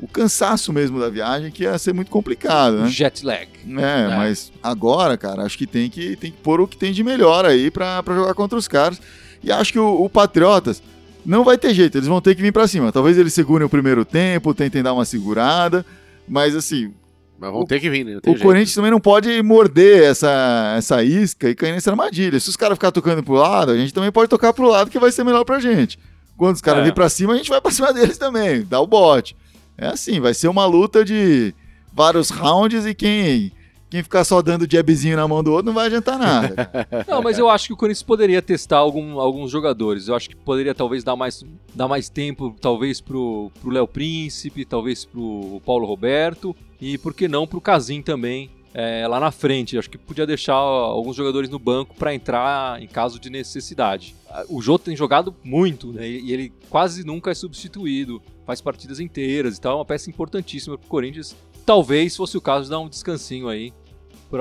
O 0.00 0.08
cansaço 0.08 0.72
mesmo 0.72 1.00
da 1.00 1.08
viagem 1.08 1.50
que 1.50 1.62
ia 1.62 1.78
ser 1.78 1.94
muito 1.94 2.10
complicado, 2.10 2.78
né? 2.78 2.88
Jet 2.88 3.24
lag. 3.24 3.48
É, 3.66 4.16
mas 4.16 4.52
agora, 4.62 5.16
cara, 5.16 5.42
acho 5.44 5.56
que 5.56 5.66
tem 5.66 5.88
que, 5.88 6.16
tem 6.16 6.30
que 6.30 6.38
pôr 6.38 6.60
o 6.60 6.66
que 6.66 6.76
tem 6.76 6.92
de 6.92 7.02
melhor 7.02 7.46
aí 7.46 7.70
pra, 7.70 8.02
pra 8.02 8.14
jogar 8.14 8.34
contra 8.34 8.58
os 8.58 8.68
caras. 8.68 9.00
E 9.42 9.50
acho 9.50 9.72
que 9.72 9.78
o, 9.78 10.04
o 10.04 10.10
Patriotas, 10.10 10.82
não 11.24 11.44
vai 11.44 11.56
ter 11.56 11.72
jeito, 11.72 11.96
eles 11.96 12.08
vão 12.08 12.20
ter 12.20 12.34
que 12.34 12.42
vir 12.42 12.52
pra 12.52 12.68
cima. 12.68 12.92
Talvez 12.92 13.16
eles 13.16 13.32
segurem 13.32 13.64
o 13.64 13.70
primeiro 13.70 14.04
tempo, 14.04 14.52
tentem 14.52 14.82
dar 14.82 14.92
uma 14.92 15.04
segurada, 15.06 15.86
mas 16.28 16.54
assim, 16.56 16.92
Mas 17.38 17.50
vão 17.50 17.62
O- 17.62 17.66
ter 17.66 17.80
que 17.80 17.90
vir, 17.90 18.04
né? 18.04 18.12
O 18.12 18.20
jeito. 18.24 18.40
Corinthians 18.42 18.74
também 18.74 18.90
não 18.92 19.00
pode 19.00 19.42
morder 19.42 20.04
essa, 20.04 20.74
essa 20.78 21.02
isca 21.02 21.50
e 21.50 21.54
cair 21.54 21.72
nessa 21.72 21.90
armadilha. 21.90 22.38
Se 22.38 22.48
os 22.48 22.56
caras 22.56 22.76
ficarem 22.76 22.92
tocando 22.92 23.22
pro 23.24 23.34
lado, 23.34 23.72
a 23.72 23.76
gente 23.76 23.92
também 23.92 24.10
pode 24.12 24.28
tocar 24.30 24.52
pro 24.52 24.68
lado 24.68 24.88
que 24.88 24.98
vai 25.00 25.10
ser 25.10 25.24
melhor 25.24 25.44
pra 25.44 25.58
gente. 25.58 25.98
Quando 26.36 26.54
os 26.54 26.60
caras 26.62 26.78
É. 26.78 26.82
virem 26.84 26.94
pra 26.94 27.08
cima, 27.08 27.32
a 27.32 27.36
gente 27.36 27.50
vai 27.50 27.60
pra 27.60 27.70
cima 27.72 27.92
deles 27.92 28.16
também, 28.18 28.62
dá 28.62 28.80
o 28.80 28.86
bote. 28.86 29.36
É 29.76 29.88
assim, 29.88 30.20
vai 30.20 30.32
ser 30.32 30.46
uma 30.48 30.64
luta 30.64 31.04
de 31.04 31.52
vários 31.92 32.30
rounds 32.30 32.86
e 32.86 32.94
quem, 32.94 33.50
quem 33.94 34.02
ficar 34.02 34.24
só 34.24 34.42
dando 34.42 34.66
jabzinho 34.70 35.16
na 35.16 35.28
mão 35.28 35.40
do 35.42 35.52
outro 35.52 35.66
não 35.66 35.72
vai 35.72 35.86
adiantar 35.86 36.18
nada. 36.18 36.68
Não, 37.06 37.22
mas 37.22 37.38
eu 37.38 37.48
acho 37.48 37.68
que 37.68 37.72
o 37.72 37.76
Corinthians 37.76 38.02
poderia 38.02 38.42
testar 38.42 38.78
algum- 38.78 39.20
alguns 39.20 39.50
jogadores. 39.52 40.08
Eu 40.08 40.16
acho 40.16 40.28
que 40.28 40.34
poderia 40.34 40.74
talvez 40.74 41.04
dar 41.04 41.14
mais, 41.14 41.44
dar 41.74 41.86
mais 41.86 42.08
tempo, 42.08 42.56
talvez 42.60 43.00
pro 43.00 43.52
Léo 43.64 43.86
Príncipe, 43.86 44.64
talvez 44.64 45.04
pro 45.04 45.62
Paulo 45.64 45.86
Roberto 45.86 46.56
e 46.80 46.98
por 46.98 47.14
que 47.14 47.28
não 47.28 47.46
pro 47.46 47.60
Casim 47.60 48.02
também. 48.02 48.50
é, 48.76 49.06
lá 49.06 49.20
na 49.20 49.30
frente, 49.30 49.78
acho 49.78 49.88
que 49.88 49.96
podia 49.96 50.26
deixar 50.26 50.54
alguns 50.54 51.14
jogadores 51.14 51.48
no 51.48 51.60
banco 51.60 51.94
para 51.94 52.12
entrar 52.12 52.82
em 52.82 52.88
caso 52.88 53.20
de 53.20 53.30
necessidade. 53.30 54.16
O 54.48 54.60
Jô 54.60 54.76
tem 54.76 54.96
jogado 54.96 55.32
muito, 55.44 55.92
né? 55.92 56.08
E 56.08 56.32
ele 56.32 56.52
quase 56.68 57.06
nunca 57.06 57.30
é 57.30 57.34
substituído, 57.34 58.20
faz 58.44 58.60
partidas 58.60 58.98
inteiras 58.98 59.56
e 59.56 59.60
tal, 59.60 59.74
é 59.74 59.76
uma 59.76 59.84
peça 59.84 60.10
importantíssima 60.10 60.76
pro 60.76 60.88
Corinthians. 60.88 61.36
Talvez 61.64 62.16
fosse 62.16 62.36
o 62.36 62.40
caso 62.40 62.64
de 62.64 62.70
dar 62.70 62.80
um 62.80 62.88
descansinho 62.88 63.46
aí 63.48 63.72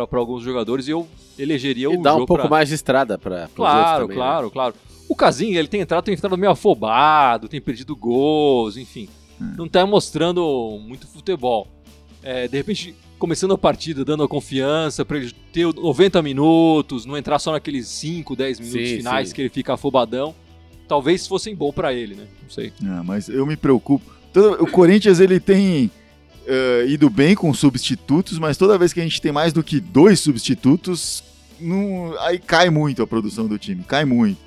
para 0.08 0.20
alguns 0.20 0.44
jogadores 0.44 0.88
e 0.88 0.92
eu 0.92 1.08
elegeria 1.38 1.86
E 1.92 1.98
o 1.98 2.02
dá 2.02 2.12
Jô 2.12 2.24
um 2.24 2.26
pouco 2.26 2.42
pra- 2.44 2.50
mais 2.50 2.70
de 2.70 2.76
estrada 2.76 3.14
outros 3.14 3.50
Claro, 3.56 4.04
também, 4.04 4.18
né? 4.18 4.24
claro, 4.24 4.52
claro. 4.52 4.76
O 5.10 5.16
Casim, 5.16 5.54
ele 5.56 5.68
tem 5.68 5.82
entrado, 5.82 6.04
tem 6.04 6.14
entrado 6.14 6.38
meio 6.38 6.52
afobado, 6.52 7.48
tem 7.48 7.62
perdido 7.62 7.96
gols, 7.96 8.78
enfim. 8.78 9.08
Não 9.58 9.68
tá 9.68 9.86
mostrando 9.86 10.80
muito 10.82 11.06
futebol. 11.08 11.68
É, 12.24 12.48
de 12.48 12.56
repente, 12.56 12.96
começando 13.20 13.54
a 13.54 13.58
partida, 13.58 14.06
dando 14.06 14.24
a 14.24 14.28
confiança 14.28 15.04
pra 15.04 15.18
ele 15.18 15.32
ter 15.52 15.66
90 15.66 16.22
minutos, 16.22 17.06
não 17.06 17.18
entrar 17.18 17.38
só 17.40 17.52
naqueles 17.52 17.88
5, 17.88 18.36
10 18.36 18.60
minutos 18.60 18.90
Sim, 18.90 18.98
finais 18.98 19.30
sim. 19.30 19.36
que 19.36 19.42
ele 19.42 19.50
fica 19.50 19.74
afobadão. 19.74 20.34
Talvez 20.88 21.28
fossem 21.28 21.54
bom 21.56 21.72
pra 21.74 21.94
ele, 21.94 22.16
né? 22.16 22.26
Não 22.42 22.50
sei. 22.50 22.72
Ah, 22.86 23.02
mas 23.04 23.28
eu 23.28 23.46
me 23.46 23.58
preocupo. 23.58 24.06
Toda- 24.32 24.64
o 24.64 24.68
Corinthians 24.68 25.20
ele 25.20 25.40
tem 25.40 25.92
eh, 26.48 26.86
ido 26.88 27.10
bem 27.10 27.36
com 27.36 27.54
substitutos, 27.54 28.38
mas 28.40 28.58
toda 28.58 28.78
vez 28.78 28.94
que 28.94 29.00
a 29.00 29.04
gente 29.04 29.22
tem 29.22 29.32
mais 29.32 29.54
do 29.54 29.64
que 29.64 29.80
dois 29.80 30.20
substitutos, 30.20 31.24
não- 31.60 32.14
aí 32.20 32.38
cai 32.40 32.70
muito 32.70 33.02
a 33.02 33.08
produção 33.08 33.48
do 33.48 33.58
time, 33.58 33.84
cai 33.88 34.06
muito. 34.06 34.38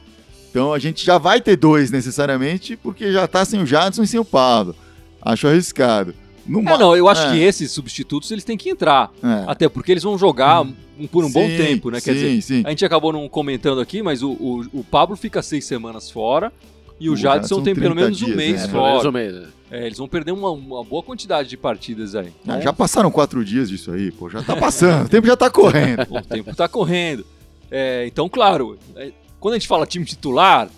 Então 0.50 0.72
a 0.72 0.78
gente 0.78 1.04
já 1.04 1.18
vai 1.18 1.40
ter 1.40 1.56
dois 1.56 1.90
necessariamente, 1.90 2.76
porque 2.76 3.12
já 3.12 3.26
tá 3.26 3.44
sem 3.44 3.60
o 3.62 3.66
Jadson 3.66 4.02
e 4.02 4.06
sem 4.06 4.18
o 4.20 4.24
Pablo. 4.24 4.74
Acho 5.20 5.48
arriscado. 5.48 6.14
No 6.46 6.60
É, 6.60 6.62
ma- 6.62 6.78
não, 6.78 6.96
eu 6.96 7.08
acho 7.08 7.22
é, 7.26 7.32
que 7.32 7.38
esses 7.40 7.70
substitutos 7.72 8.30
eles 8.30 8.44
têm 8.44 8.56
que 8.56 8.70
entrar. 8.70 9.10
é. 9.22 9.44
Até 9.50 9.68
porque 9.68 9.90
eles 9.92 10.02
vão 10.04 10.16
jogar 10.16 10.62
um- 10.62 11.06
por 11.08 11.24
um 11.24 11.30
bom 11.32 11.46
Sim, 11.48 11.56
tempo, 11.56 11.90
né? 11.90 12.00
Quer 12.00 12.14
sim, 12.14 12.20
dizer, 12.36 12.42
sim. 12.42 12.62
A 12.64 12.70
gente 12.70 12.84
acabou 12.84 13.12
não 13.12 13.28
comentando 13.28 13.80
aqui, 13.80 14.00
mas 14.02 14.22
o, 14.22 14.30
o, 14.30 14.64
o 14.72 14.84
Pablo 14.84 15.16
fica 15.16 15.42
seis 15.42 15.64
semanas 15.64 16.08
fora 16.10 16.52
e 17.00 17.10
o, 17.10 17.14
O 17.14 17.16
Jadson 17.16 17.56
Jadson 17.56 17.62
tem 17.62 17.74
pelo 17.74 17.94
30 17.94 18.00
menos 18.04 18.22
um 18.22 18.24
dias, 18.26 18.36
mês 18.36 18.56
né? 18.60 18.64
É, 18.64 18.68
pelo 18.68 18.82
menos 18.84 18.96
fora. 18.98 19.08
um 19.08 19.12
mês, 19.12 19.34
né? 19.34 19.46
É, 19.70 19.84
eles 19.86 19.98
vão 19.98 20.06
perder 20.06 20.30
uma, 20.32 20.50
uma 20.50 20.84
boa 20.84 21.02
quantidade 21.02 21.48
de 21.48 21.56
partidas 21.56 22.14
aí. 22.14 22.32
Ah, 22.46 22.60
já 22.60 22.72
passaram 22.72 23.10
quatro 23.10 23.44
dias 23.44 23.68
disso 23.68 23.90
aí, 23.90 24.12
pô. 24.12 24.30
Já 24.30 24.42
tá 24.42 24.54
passando, 24.56 25.06
o 25.06 25.08
tempo 25.08 25.26
já 25.26 25.36
tá 25.36 25.50
correndo. 25.50 26.06
O 26.10 26.22
tempo 26.22 26.54
tá 26.54 26.68
correndo. 26.68 27.26
É, 27.70 28.06
então, 28.06 28.28
claro, 28.28 28.78
é, 28.94 29.10
quando 29.40 29.54
a 29.54 29.58
gente 29.58 29.66
fala 29.66 29.84
time 29.84 30.04
titular, 30.04 30.68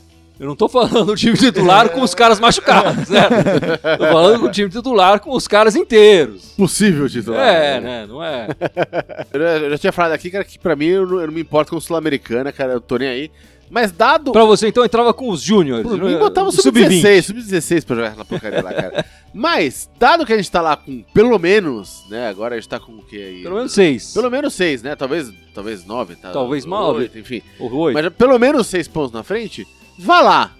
eu 0.41 0.47
não 0.47 0.57
tô 0.57 0.69
falando 0.71 1.05
do 1.05 1.17
time 1.17 1.37
titular 1.37 1.91
com 1.91 2.01
os 2.01 2.15
caras 2.15 2.41
machucados, 2.41 3.11
né? 3.11 3.21
Tô 3.99 4.07
falando 4.07 4.41
do 4.43 4.51
time 4.51 4.71
titular 4.71 5.21
com 5.21 5.33
os 5.37 5.47
caras 5.47 5.77
inteiros. 5.77 6.53
Possível 6.57 7.09
titular. 7.11 7.47
É, 7.47 7.81
né? 7.81 8.07
Não 8.07 8.25
é? 8.25 8.49
Eu, 9.35 9.41
já- 9.41 9.49
eu 9.59 9.71
já 9.71 9.79
tinha 9.79 9.93
falado 9.93 10.13
aqui, 10.13 10.31
cara, 10.31 10.45
que 10.45 10.59
pra 10.59 10.75
mim 10.77 10.87
eu 10.87 11.07
não, 11.07 11.21
eu 11.21 11.27
não 11.27 11.35
me 11.35 11.41
importo 11.43 11.73
com 11.73 11.77
o 11.77 11.81
Sul-Americana, 11.81 12.53
cara, 12.53 12.73
eu 12.73 12.81
tô 12.81 12.97
nem 12.97 13.09
aí. 13.09 13.31
Mas 13.71 13.93
dado. 13.93 14.33
Pra 14.33 14.45
você, 14.45 14.69
então, 14.69 14.85
entrava 14.85 15.13
com 15.13 15.29
os 15.29 15.43
júniores. 15.43 15.87
Por 15.87 16.03
mim, 16.03 16.19
botava 16.19 16.49
o 16.49 16.53
sub-16, 16.53 17.23
sub-16 17.23 17.85
pra 17.85 17.97
jogar 17.97 18.09
aquela 18.09 18.25
porcaria 18.25 18.63
lá, 18.63 18.73
cara. 18.73 19.05
Mas, 19.33 19.91
dado 19.99 20.25
que 20.25 20.33
a 20.33 20.37
gente 20.37 20.51
tá 20.51 20.61
lá 20.61 20.77
com 20.77 21.03
pelo 21.13 21.39
menos, 21.39 22.05
né? 22.09 22.29
Agora 22.29 22.55
a 22.55 22.59
gente 22.59 22.69
tá 22.69 22.81
com 22.81 22.93
o 22.93 23.03
quê 23.03 23.17
aí? 23.17 23.43
Pelo 23.43 23.57
menos 23.57 23.73
seis. 23.73 24.15
Pelo 24.15 24.31
menos 24.31 24.55
seis, 24.55 24.83
né? 24.83 24.97
Talvez, 24.97 25.31
talvez 25.55 25.85
nove, 25.85 26.17
tá? 26.17 26.31
Talvez 26.31 26.65
nove. 26.65 27.11
Enfim. 27.15 27.43
Ou 27.59 27.73
oito. 27.75 27.95
Mas 27.95 28.13
pelo 28.15 28.39
menos 28.39 28.67
seis 28.67 28.89
pontos 28.89 29.13
na 29.13 29.23
frente, 29.23 29.67
vá 29.99 30.21
lá. 30.21 30.53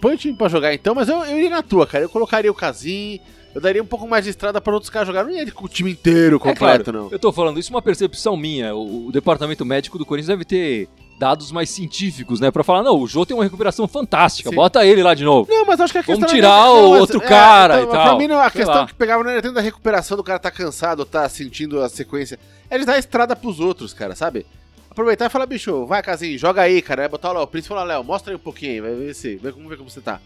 Põe 0.00 0.14
o 0.14 0.16
time 0.16 0.34
pra 0.34 0.48
jogar 0.48 0.72
então, 0.72 0.94
mas 0.94 1.08
eu, 1.08 1.16
eu 1.24 1.36
iria 1.36 1.50
na 1.50 1.62
tua, 1.62 1.86
cara. 1.86 2.04
Eu 2.04 2.08
colocaria 2.08 2.50
o 2.50 2.54
Casim, 2.54 3.20
eu 3.54 3.60
daria 3.60 3.82
um 3.82 3.86
pouco 3.86 4.06
mais 4.06 4.24
de 4.24 4.30
estrada 4.30 4.60
pra 4.60 4.72
outros 4.72 4.90
caras 4.90 5.08
jogarem. 5.08 5.32
Não 5.32 5.38
ia 5.38 5.52
com 5.52 5.66
o 5.66 5.68
time 5.68 5.90
inteiro 5.90 6.36
É 6.36 6.38
completo, 6.38 6.84
claro, 6.84 7.04
não. 7.04 7.08
Eu 7.10 7.18
tô 7.18 7.32
falando 7.32 7.58
isso 7.58 7.72
é 7.72 7.74
uma 7.74 7.82
percepção 7.82 8.36
minha. 8.36 8.74
O, 8.74 9.08
o 9.08 9.12
departamento 9.12 9.64
médico 9.64 9.98
do 9.98 10.06
Corinthians 10.06 10.28
deve 10.28 10.44
ter 10.44 10.88
dados 11.18 11.50
mais 11.50 11.68
científicos, 11.70 12.38
né? 12.40 12.50
Pra 12.50 12.62
falar, 12.62 12.82
não, 12.82 12.96
o 12.98 13.06
Jô 13.06 13.26
tem 13.26 13.36
uma 13.36 13.42
recuperação 13.44 13.88
fantástica, 13.88 14.50
Sim. 14.50 14.56
bota 14.56 14.84
ele 14.86 15.02
lá 15.02 15.14
de 15.14 15.24
novo. 15.24 15.50
Não, 15.52 15.64
mas 15.66 15.80
acho 15.80 15.92
que 15.92 15.98
a 15.98 16.02
questão 16.02 16.16
Vamos 16.20 16.32
é- 16.32 16.34
tirar 16.36 16.64
não, 16.64 16.86
o 16.86 16.90
mas- 16.92 17.00
outro 17.00 17.20
cara 17.20 17.82
e 17.82 17.86
Pra 17.86 18.04
tal. 18.04 18.18
mim, 18.18 18.28
não, 18.28 18.38
a 18.38 18.50
Sei 18.50 18.60
questão 18.60 18.74
lá. 18.82 18.86
que 18.86 18.94
pegava 18.94 19.24
não 19.24 19.30
era 19.30 19.42
tanto 19.42 19.54
da 19.54 19.60
recuperação 19.60 20.16
do 20.16 20.22
cara 20.24 20.38
tá 20.38 20.50
cansado, 20.50 21.04
tá 21.04 21.28
sentindo 21.28 21.80
a 21.82 21.88
sequência. 21.88 22.38
É 22.70 22.78
dar 22.78 22.98
estrada 22.98 23.34
pros 23.34 23.58
outros, 23.60 23.92
cara, 23.92 24.14
sabe? 24.14 24.46
Aproveitar 24.90 25.26
e 25.26 25.30
falar, 25.30 25.46
bicho, 25.46 25.86
vai, 25.86 26.02
Casinho, 26.02 26.38
joga 26.38 26.62
aí, 26.62 26.82
cara. 26.82 27.02
Vai 27.02 27.08
botar 27.08 27.30
o 27.30 27.34
Léo 27.34 27.46
Príncipe 27.46 27.72
e 27.72 27.74
falar, 27.76 27.84
Léo, 27.84 28.02
mostra 28.04 28.32
aí 28.32 28.36
um 28.36 28.40
pouquinho 28.40 28.82
vai 28.82 28.94
ver 28.94 29.14
se. 29.14 29.36
Vamos 29.36 29.68
ver 29.68 29.76
como 29.76 29.88
você 29.90 30.00
tá. 30.00 30.20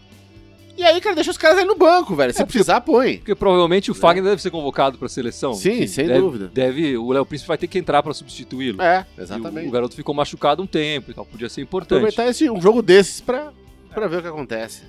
E 0.75 0.83
aí, 0.83 0.99
cara, 0.99 1.13
deixa 1.15 1.29
os 1.29 1.37
caras 1.37 1.59
aí 1.59 1.65
no 1.65 1.75
banco, 1.75 2.15
velho. 2.15 2.33
Se 2.33 2.41
É, 2.41 2.45
porque- 2.45 2.57
precisar, 2.57 2.81
põe. 2.81 3.17
Porque 3.17 3.35
provavelmente 3.35 3.91
o 3.91 3.93
Fagner 3.93 4.23
deve 4.23 4.41
ser 4.41 4.49
convocado 4.49 4.97
pra 4.97 5.07
seleção. 5.07 5.53
Sim, 5.53 5.85
sem 5.85 6.07
deve- 6.07 6.19
dúvida. 6.19 6.51
Deve, 6.53 6.97
o 6.97 7.11
Léo 7.11 7.25
Príncipe 7.25 7.47
vai 7.47 7.57
ter 7.57 7.67
que 7.67 7.77
entrar 7.77 8.01
pra 8.01 8.13
substituí-lo. 8.13 8.81
É, 8.81 9.05
E 9.17 9.21
o- 9.21 9.23
exatamente. 9.23 9.67
O, 9.67 9.71
garoto 9.71 9.95
ficou 9.95 10.15
machucado 10.15 10.63
um 10.63 10.67
tempo 10.67 11.11
e 11.11 11.13
tal, 11.13 11.25
podia 11.25 11.47
ser 11.47 11.61
importante. 11.61 11.99
Aproveitar 11.99 12.27
esse, 12.27 12.49
um 12.49 12.59
jogo 12.59 12.81
desses 12.81 13.21
pra, 13.21 13.51
pra 13.93 14.07
ver 14.07 14.17
o 14.17 14.21
que 14.23 14.27
acontece. 14.29 14.81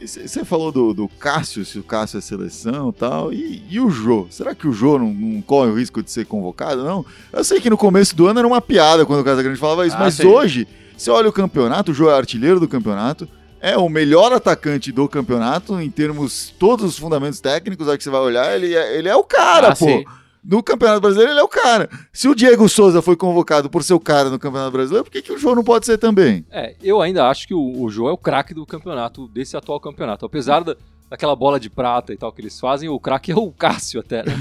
Você 0.00 0.44
falou 0.44 0.70
do, 0.70 0.94
do 0.94 1.08
Cássio, 1.08 1.64
se 1.64 1.76
o 1.78 1.82
Cássio 1.82 2.18
é 2.18 2.20
seleção 2.20 2.90
e 2.90 2.92
tal, 2.92 3.32
e, 3.32 3.62
e 3.68 3.80
o 3.80 3.90
Jô? 3.90 4.28
Será 4.30 4.54
que 4.54 4.66
o 4.68 4.72
Jô 4.72 4.96
não, 4.98 5.08
não 5.12 5.42
corre 5.42 5.70
o 5.70 5.74
risco 5.76 6.00
de 6.02 6.10
ser 6.10 6.24
convocado, 6.24 6.84
não? 6.84 7.04
Eu 7.32 7.42
sei 7.42 7.60
que 7.60 7.68
no 7.68 7.76
começo 7.76 8.14
do 8.14 8.28
ano 8.28 8.38
era 8.38 8.46
uma 8.46 8.60
piada 8.60 9.04
quando 9.04 9.20
o 9.20 9.24
Casagrande 9.24 9.58
falava 9.58 9.86
isso, 9.86 9.96
Ah, 9.96 10.00
mas 10.00 10.14
sim. 10.14 10.24
hoje, 10.26 10.68
você 10.96 11.10
olha 11.10 11.28
o 11.28 11.32
campeonato, 11.32 11.90
o 11.90 11.94
Jô 11.94 12.08
é 12.10 12.14
artilheiro 12.16 12.60
do 12.60 12.68
campeonato, 12.68 13.28
é 13.60 13.76
o 13.76 13.88
melhor 13.88 14.32
atacante 14.32 14.90
do 14.92 15.08
campeonato 15.08 15.80
em 15.80 15.90
termos, 15.90 16.54
todos 16.58 16.84
os 16.84 16.98
fundamentos 16.98 17.40
técnicos, 17.40 17.88
aí 17.88 17.96
que 17.98 18.04
você 18.04 18.10
vai 18.10 18.20
olhar, 18.20 18.54
ele 18.56 18.74
é, 18.74 18.96
ele 18.98 19.08
é 19.08 19.16
o 19.16 19.24
cara, 19.24 19.68
Ah, 19.68 19.76
pô. 19.76 19.84
sim. 19.86 20.04
No 20.44 20.62
Campeonato 20.62 21.00
Brasileiro 21.00 21.32
ele 21.32 21.40
é 21.40 21.42
o 21.42 21.48
cara. 21.48 21.90
Se 22.12 22.26
o 22.28 22.34
Diego 22.34 22.68
Souza 22.68 23.02
foi 23.02 23.16
convocado 23.16 23.68
por 23.68 23.82
ser 23.82 23.92
o 23.92 24.00
cara 24.00 24.30
no 24.30 24.38
Campeonato 24.38 24.70
Brasileiro, 24.72 25.04
por 25.04 25.10
que, 25.10 25.20
que 25.20 25.32
o 25.32 25.36
Jô 25.38 25.54
não 25.54 25.64
pode 25.64 25.84
ser 25.84 25.98
também? 25.98 26.46
É, 26.50 26.74
eu 26.82 27.02
ainda 27.02 27.28
acho 27.28 27.46
que 27.46 27.52
o, 27.52 27.82
o 27.82 27.90
Jô 27.90 28.08
é 28.08 28.12
o 28.12 28.16
craque 28.16 28.54
do 28.54 28.64
campeonato, 28.64 29.28
desse 29.28 29.56
atual 29.56 29.78
campeonato. 29.80 30.24
Apesar 30.24 30.62
da, 30.64 30.74
daquela 31.10 31.34
bola 31.36 31.58
de 31.60 31.68
prata 31.68 32.14
e 32.14 32.16
tal 32.16 32.32
que 32.32 32.40
eles 32.40 32.58
fazem, 32.58 32.88
o 32.88 32.98
craque 33.00 33.32
é 33.32 33.36
o 33.36 33.50
Cássio 33.50 34.00
até, 34.00 34.22
né? 34.24 34.32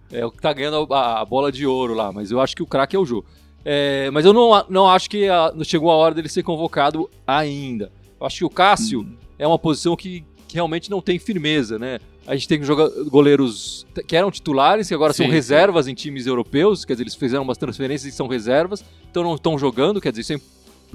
É, 0.10 0.24
o 0.24 0.30
que 0.30 0.40
tá 0.40 0.52
ganhando 0.54 0.86
a, 0.94 1.20
a 1.20 1.24
bola 1.24 1.50
de 1.52 1.66
ouro 1.66 1.92
lá, 1.92 2.10
mas 2.12 2.30
eu 2.30 2.40
acho 2.40 2.54
que 2.56 2.62
o 2.62 2.66
craque 2.66 2.96
é 2.96 2.98
o 2.98 3.04
Jô. 3.04 3.22
É, 3.64 4.08
mas 4.12 4.24
eu 4.24 4.32
não, 4.32 4.64
não 4.70 4.88
acho 4.88 5.10
que 5.10 5.28
a- 5.28 5.52
chegou 5.64 5.90
a 5.90 5.96
hora 5.96 6.14
dele 6.14 6.28
ser 6.28 6.44
convocado 6.44 7.10
ainda. 7.26 7.90
Eu 8.20 8.26
acho 8.26 8.38
que 8.38 8.44
o 8.44 8.50
Cássio 8.50 9.06
é 9.38 9.46
uma 9.46 9.58
posição 9.58 9.94
que, 9.96 10.24
que 10.48 10.54
realmente 10.54 10.90
não 10.90 11.00
tem 11.00 11.18
firmeza, 11.18 11.78
né? 11.78 11.98
A 12.26 12.34
gente 12.34 12.48
tem 12.48 12.60
goleiros 13.08 13.86
que 14.06 14.16
eram 14.16 14.30
titulares, 14.30 14.88
que 14.88 14.94
agora 14.94 15.12
Sim, 15.12 15.18
são 15.18 15.26
sim. 15.26 15.32
reservas 15.32 15.86
em 15.86 15.94
times 15.94 16.26
europeus, 16.26 16.84
quer 16.84 16.94
dizer, 16.94 17.04
eles 17.04 17.14
fizeram 17.14 17.44
umas 17.44 17.56
transferências 17.58 18.12
e 18.12 18.16
são 18.16 18.26
reservas, 18.26 18.84
então 19.08 19.22
não 19.22 19.36
estão 19.36 19.56
jogando, 19.58 20.00
quer 20.00 20.10
dizer, 20.10 20.22
isso 20.22 20.32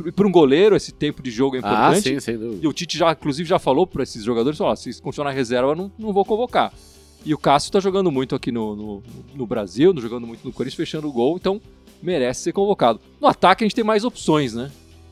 é, 0.08 0.12
para 0.12 0.28
um 0.28 0.32
goleiro 0.32 0.76
esse 0.76 0.92
tempo 0.92 1.22
de 1.24 1.32
jogo 1.32 1.56
é 1.56 1.60
Ah, 1.64 1.90
importante. 1.92 2.02
sim, 2.10 2.20
sem 2.20 2.38
dúvida. 2.38 2.60
E 2.62 2.68
o 2.68 2.74
Tite 2.74 2.98
já, 2.98 3.12
inclusive, 3.14 3.48
já 3.48 3.60
falou 3.60 3.88
para 3.88 4.04
esses 4.04 4.24
jogadores, 4.24 4.60
ó, 4.60 4.76
se 4.76 5.02
continuar 5.02 5.30
na 5.30 5.36
reserva, 5.36 5.74
não, 5.74 5.90
não 5.98 6.12
vou 6.12 6.26
convocar. 6.26 6.74
E 7.26 7.34
o 7.34 7.38
Cássio 7.38 7.72
tá 7.72 7.80
jogando 7.80 8.12
muito 8.12 8.36
aqui 8.36 8.52
no, 8.52 8.76
no, 8.76 9.04
no 9.36 9.46
Brasil, 9.48 9.94
jogando 10.02 10.28
muito 10.28 10.44
no 10.46 10.52
Corinthians, 10.52 10.76
fechando 10.76 11.08
o 11.08 11.14
gol, 11.14 11.38
então 11.38 11.62
merece 12.04 12.42
ser 12.42 12.52
convocado. 12.52 13.00
No 13.22 13.28
ataque 13.28 13.64
a 13.64 13.66
gente 13.66 13.76
tem 13.76 13.84
mais 13.86 14.04
opções, 14.04 14.54
né? 14.54 14.70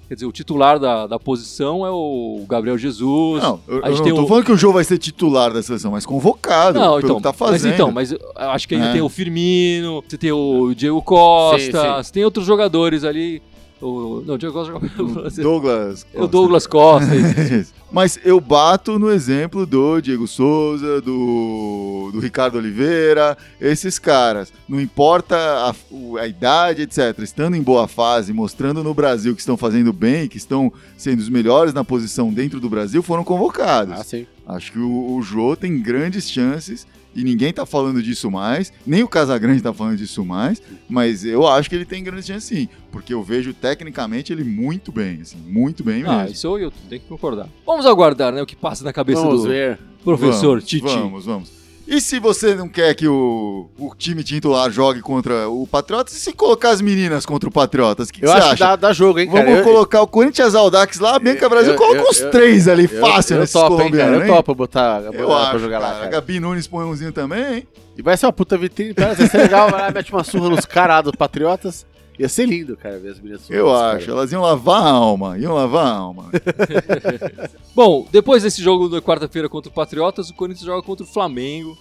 Quer 0.09 0.15
dizer, 0.15 0.25
o 0.25 0.31
titular 0.31 0.79
da, 0.79 1.05
da 1.05 1.19
posição 1.19 1.85
é 1.85 1.89
o 1.91 2.43
Gabriel 2.49 2.75
Jesus. 2.79 3.43
Não, 3.43 3.59
eu, 3.67 3.75
a 3.85 3.89
eu 3.89 3.95
gente 3.95 3.97
não 3.99 4.03
tem 4.05 4.15
tô 4.15 4.23
o- 4.23 4.27
falando 4.27 4.43
que 4.43 4.51
o 4.51 4.57
Jô 4.57 4.73
vai 4.73 4.83
ser 4.83 4.97
titular 4.97 5.53
da 5.53 5.61
seleção, 5.61 5.91
mas 5.91 6.03
convocado 6.03 6.79
Não, 6.79 6.95
pelo 6.95 6.99
então, 6.99 7.15
que 7.17 7.21
tá 7.21 7.29
mas 7.29 7.37
fazendo. 7.37 7.73
então, 7.75 7.91
mas 7.91 8.11
eu 8.11 8.19
acho 8.35 8.67
que 8.67 8.73
ainda 8.73 8.87
É. 8.87 8.93
tem 8.93 9.01
o 9.01 9.07
Firmino, 9.07 10.03
você 10.07 10.17
tem 10.17 10.31
o 10.31 10.73
Diego 10.73 10.99
Costa, 11.03 11.59
Sim, 11.59 11.71
sim. 11.71 12.03
você 12.03 12.11
tem 12.11 12.25
outros 12.25 12.43
jogadores 12.45 13.03
ali. 13.03 13.39
O, 13.81 14.21
não, 14.25 14.35
o 14.35 14.37
Diego 14.37 14.53
Costa 14.53 14.73
joga 14.73 14.89
pelo 14.89 15.09
francês. 15.09 15.43
Douglas. 15.43 16.05
É 16.13 16.21
o 16.21 16.27
Douglas 16.27 16.67
Costa. 16.67 17.09
Mas 17.91 18.19
eu 18.23 18.39
bato 18.39 18.99
no 18.99 19.09
exemplo 19.09 19.65
do 19.65 20.01
Diego 20.01 20.27
Souza, 20.27 21.01
do, 21.01 22.09
do 22.11 22.19
Ricardo 22.19 22.57
Oliveira, 22.57 23.37
esses 23.59 23.97
caras. 23.97 24.51
Não 24.67 24.79
importa 24.81 25.35
a, 25.37 25.73
a 26.19 26.27
idade, 26.27 26.81
etc. 26.81 27.17
Estando 27.19 27.55
em 27.55 27.61
boa 27.61 27.87
fase, 27.87 28.33
mostrando 28.33 28.83
no 28.83 28.93
Brasil 28.93 29.33
que 29.33 29.41
estão 29.41 29.55
fazendo 29.55 29.93
bem, 29.93 30.27
que 30.27 30.37
estão 30.37 30.71
sendo 30.97 31.19
os 31.19 31.29
melhores 31.29 31.73
na 31.73 31.83
posição 31.83 32.33
dentro 32.33 32.59
do 32.59 32.69
Brasil, 32.69 33.01
foram 33.01 33.23
convocados. 33.23 33.97
Ah, 33.97 34.03
sim. 34.03 34.27
Acho 34.45 34.73
que 34.73 34.79
o, 34.79 35.15
o 35.15 35.21
Jô 35.21 35.55
tem 35.55 35.81
grandes 35.81 36.29
chances 36.29 36.85
e 37.19 37.23
ninguém 37.23 37.51
tá 37.51 37.65
falando 37.65 38.01
disso 38.01 38.31
mais, 38.31 38.71
nem 38.87 39.03
o 39.03 39.07
Casagrande 39.07 39.61
tá 39.61 39.73
falando 39.73 39.97
disso 39.97 40.23
mais, 40.23 40.61
mas 40.87 41.25
eu 41.25 41.45
acho 41.45 41.69
que 41.69 41.75
ele 41.75 41.85
tem 41.85 42.01
grandes 42.01 42.25
chances 42.25 42.43
sim, 42.45 42.69
porque 42.91 43.13
eu 43.13 43.21
vejo 43.21 43.53
tecnicamente 43.53 44.31
ele 44.31 44.43
muito 44.43 44.91
bem, 44.91 45.19
assim, 45.21 45.37
muito 45.37 45.83
bem 45.83 45.97
mesmo. 46.03 46.11
Ah, 46.11 46.25
isso 46.29 46.57
eu 46.57 46.71
tenho 46.87 47.01
que 47.01 47.07
concordar. 47.07 47.49
Vamos 47.65 47.85
aguardar, 47.85 48.31
né? 48.31 48.41
O 48.41 48.45
que 48.45 48.55
passa 48.55 48.83
na 48.83 48.93
cabeça 48.93 49.21
Vamos 49.21 49.43
do 49.43 49.49
ver. 49.49 49.77
professor 50.03 50.57
vamos, 50.57 50.63
Titi. 50.65 50.85
Vamos, 50.85 51.25
vamos. 51.25 51.58
E 51.91 51.99
se 51.99 52.19
você 52.19 52.53
não 52.53 52.69
quer 52.69 52.93
que 52.93 53.07
o, 53.07 53.67
o 53.79 53.95
time 53.95 54.23
titular 54.23 54.69
jogue 54.69 55.01
contra 55.01 55.49
o 55.49 55.65
Patriotas, 55.65 56.13
e 56.15 56.19
se 56.19 56.31
colocar 56.33 56.69
as 56.69 56.81
meninas 56.81 57.25
contra 57.25 57.49
o 57.49 57.51
Patriotas, 57.51 58.09
o 58.09 58.13
que, 58.13 58.19
que 58.19 58.25
Eu 58.27 58.29
você 58.29 58.37
acho 58.37 58.47
que 58.49 58.53
acha? 58.53 58.63
dá, 58.63 58.75
dá 58.75 58.93
jogo, 58.93 59.17
hein, 59.19 59.27
cara. 59.27 59.43
Vamos 59.43 59.57
Eu- 59.57 59.63
colocar 59.65 60.01
o 60.03 60.07
Corinthians 60.07 60.53
Aldax 60.53 60.99
lá, 60.99 61.15
a 61.15 61.19
Bianca 61.19 61.49
Brasil, 61.49 61.71
eu- 61.73 61.77
coloca 61.79 61.97
eu- 61.97 62.07
uns 62.07 62.21
eu- 62.21 62.29
três 62.29 62.67
ali, 62.67 62.83
eu- 62.83 62.99
fácil, 63.01 63.37
eu, 63.37 63.39
nesses 63.39 63.53
topo, 63.53 63.81
hein, 63.81 63.89
cara. 63.91 64.03
colombianos, 64.03 64.29
Eu 64.29 64.35
topo 64.35 64.53
botar, 64.53 65.01
botar 65.01 65.17
Eu 65.17 65.25
pra 65.27 65.35
acho, 65.37 65.59
jogar 65.59 65.79
lá, 65.79 65.85
cara. 65.87 65.97
A 65.97 65.99
cara. 66.01 66.11
Gabi 66.11 66.39
Nunes 66.39 66.67
põe 66.67 66.85
umzinho 66.85 67.11
também, 67.11 67.55
hein? 67.55 67.67
E 67.97 68.01
vai 68.03 68.15
ser 68.15 68.27
uma 68.27 68.33
puta 68.33 68.55
vitrine, 68.55 68.93
vai 68.93 69.15
ser 69.15 69.35
legal, 69.37 69.71
vai 69.71 69.81
lá, 69.81 69.91
mete 69.91 70.13
uma 70.13 70.23
surra 70.23 70.49
nos 70.49 70.65
caras 70.65 71.03
dos 71.03 71.15
Patriotas. 71.15 71.87
Ia 72.19 72.27
ser 72.27 72.45
lindo, 72.47 72.75
cara, 72.75 72.99
ver 72.99 73.11
as 73.11 73.17
meninas 73.19 73.41
surras 73.41 73.57
Eu 73.57 73.73
acho. 73.73 73.91
caras. 73.91 74.07
Elas 74.09 74.31
iam 74.33 74.41
lavar 74.41 74.83
a 74.83 74.89
alma, 74.89 75.37
iam 75.39 75.53
lavar 75.55 75.87
a 75.87 75.91
alma. 75.95 76.29
Bom, 77.73 78.05
depois 78.11 78.43
desse 78.43 78.61
jogo 78.61 78.89
da 78.89 79.01
quarta-feira 79.01 79.47
contra 79.47 79.71
o 79.71 79.73
Patriotas, 79.73 80.29
o 80.29 80.33
Corinthians 80.33 80.65
joga 80.65 80.81
contra 80.85 81.05
o 81.05 81.07
Flamengo. 81.07 81.77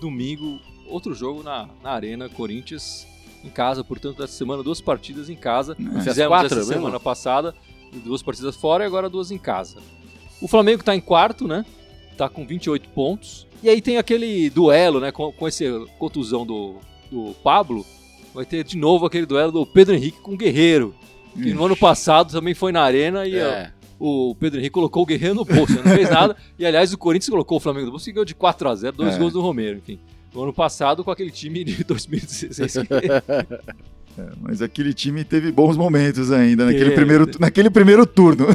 Domingo, 0.00 0.58
outro 0.88 1.14
jogo 1.14 1.42
na, 1.42 1.68
na 1.82 1.90
Arena, 1.90 2.28
Corinthians 2.28 3.06
em 3.44 3.48
casa. 3.50 3.82
Portanto, 3.82 4.18
dessa 4.18 4.32
semana, 4.32 4.62
duas 4.62 4.80
partidas 4.80 5.28
em 5.28 5.36
casa. 5.36 5.76
Às 5.96 6.04
Fizemos 6.04 6.28
quatro 6.28 6.46
essa 6.46 6.56
mesmo? 6.56 6.72
semana 6.72 7.00
passada, 7.00 7.54
duas 8.04 8.22
partidas 8.22 8.56
fora 8.56 8.84
e 8.84 8.86
agora 8.86 9.08
duas 9.10 9.30
em 9.30 9.38
casa. 9.38 9.78
O 10.40 10.48
Flamengo 10.48 10.82
tá 10.84 10.94
em 10.94 11.00
quarto, 11.00 11.46
né? 11.48 11.66
Tá 12.16 12.28
com 12.28 12.46
28 12.46 12.88
pontos. 12.90 13.46
E 13.62 13.68
aí 13.68 13.82
tem 13.82 13.98
aquele 13.98 14.48
duelo, 14.50 15.00
né? 15.00 15.10
Com, 15.12 15.32
com 15.32 15.46
essa 15.48 15.64
contusão 15.98 16.46
do, 16.46 16.76
do 17.10 17.34
Pablo. 17.42 17.84
Vai 18.34 18.44
ter 18.44 18.62
de 18.64 18.76
novo 18.76 19.06
aquele 19.06 19.26
duelo 19.26 19.50
do 19.52 19.66
Pedro 19.66 19.94
Henrique 19.94 20.20
com 20.20 20.34
o 20.34 20.36
Guerreiro. 20.36 20.94
Que 21.34 21.52
no 21.54 21.64
ano 21.64 21.76
passado 21.76 22.32
também 22.32 22.54
foi 22.54 22.72
na 22.72 22.82
Arena 22.82 23.26
e 23.26 23.36
É. 23.36 23.70
o 23.98 24.34
Pedro 24.38 24.58
Henrique 24.58 24.72
colocou 24.74 25.02
o 25.02 25.06
Guerreiro 25.06 25.34
no 25.34 25.44
bolso, 25.44 25.74
né? 25.74 25.82
não 25.84 25.92
fez 25.92 26.10
nada. 26.10 26.36
E 26.58 26.66
aliás, 26.66 26.92
o 26.92 26.98
Corinthians 26.98 27.30
colocou 27.30 27.56
o 27.58 27.60
Flamengo 27.60 27.86
no 27.86 27.92
bolso 27.92 28.08
e 28.08 28.12
ganhou 28.12 28.24
de 28.24 28.34
4 28.34 28.68
a 28.68 28.74
0 28.74 28.96
dois 28.96 29.14
É. 29.14 29.18
gols 29.18 29.32
do 29.32 29.40
Romero, 29.40 29.78
enfim. 29.78 29.98
No 30.34 30.42
ano 30.42 30.52
passado, 30.52 31.02
com 31.02 31.10
aquele 31.10 31.30
time 31.30 31.62
de 31.64 31.82
2016. 31.84 32.74
É, 34.18 34.24
mas 34.40 34.60
aquele 34.60 34.92
time 34.92 35.22
teve 35.22 35.52
bons 35.52 35.76
momentos 35.76 36.32
ainda 36.32 36.64
naquele, 36.66 36.84
Teve. 36.86 36.96
primeiro, 36.96 37.30
naquele 37.38 37.70
primeiro 37.70 38.04
turno. 38.04 38.46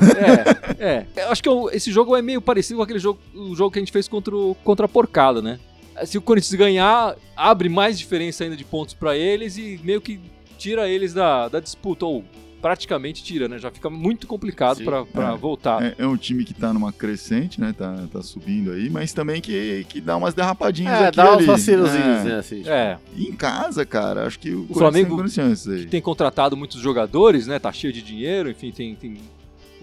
é, 0.78 0.84
é. 0.84 1.06
Eu 1.24 1.30
acho 1.32 1.42
que 1.42 1.48
eu- 1.48 1.70
esse 1.72 1.94
jogo 1.94 2.14
é 2.16 2.22
meio 2.22 2.42
parecido 2.42 2.76
com 2.78 2.84
aquele 2.84 3.00
jogo, 3.00 3.18
o 3.34 3.56
jogo 3.56 3.72
que 3.72 3.80
a 3.80 3.82
gente 3.82 3.92
fez 3.92 4.06
contra, 4.06 4.36
o, 4.36 4.54
contra 4.66 4.86
a 4.86 4.90
Porcada, 4.90 5.42
né? 5.42 5.58
Se 6.06 6.18
o 6.18 6.22
Corinthians 6.22 6.54
ganhar, 6.56 7.16
abre 7.36 7.70
mais 7.70 7.98
diferença 7.98 8.44
ainda 8.44 8.56
de 8.58 8.64
pontos 8.66 8.94
pra 8.94 9.18
eles 9.18 9.58
e 9.58 9.80
meio 9.84 10.02
que 10.02 10.20
tira 10.58 10.90
eles 10.90 11.14
da, 11.14 11.48
da 11.48 11.60
disputa, 11.60 12.06
ou 12.06 12.24
praticamente 12.62 13.24
tira, 13.24 13.48
né? 13.48 13.60
Já 13.60 13.70
fica 13.70 13.92
muito 13.92 14.26
complicado 14.26 14.84
pra 14.84 15.06
É. 15.34 15.38
voltar. 15.38 15.84
É, 15.84 15.96
é 16.00 16.08
um 16.08 16.18
time 16.18 16.44
que 16.44 16.54
tá 16.54 16.74
numa 16.74 16.92
crescente, 16.92 17.62
né? 17.62 17.76
Tá, 17.78 17.96
tá 18.12 18.24
subindo 18.24 18.72
aí, 18.72 18.90
mas 18.90 19.14
também 19.14 19.40
que, 19.40 19.86
que 19.88 20.02
dá 20.02 20.18
umas 20.18 20.34
derrapadinhas 20.34 20.94
É, 21.00 21.08
aqui 21.10 21.20
e 21.20 21.24
dá 21.24 21.32
uns 21.32 21.38
ali. 21.38 21.46
vacilozinhos, 21.46 22.22
É. 22.22 22.24
né, 22.24 22.36
assim. 22.40 22.58
tipo, 22.58 22.70
É, 22.70 22.98
E 23.16 23.28
em 23.28 23.34
casa, 23.34 23.86
cara, 23.86 24.26
acho 24.26 24.40
que 24.40 24.50
o, 24.50 24.66
Corinthians 24.66 24.78
Flamengo 24.80 25.30
tem 25.30 25.74
aí. 25.76 25.86
tem 25.86 26.02
contratado 26.02 26.58
muitos 26.58 26.82
jogadores, 26.82 27.46
né? 27.46 27.60
Tá 27.60 27.72
cheio 27.72 27.94
de 27.94 28.02
dinheiro, 28.02 28.50
enfim, 28.50 28.72
tem, 28.72 28.96
tem 28.96 29.18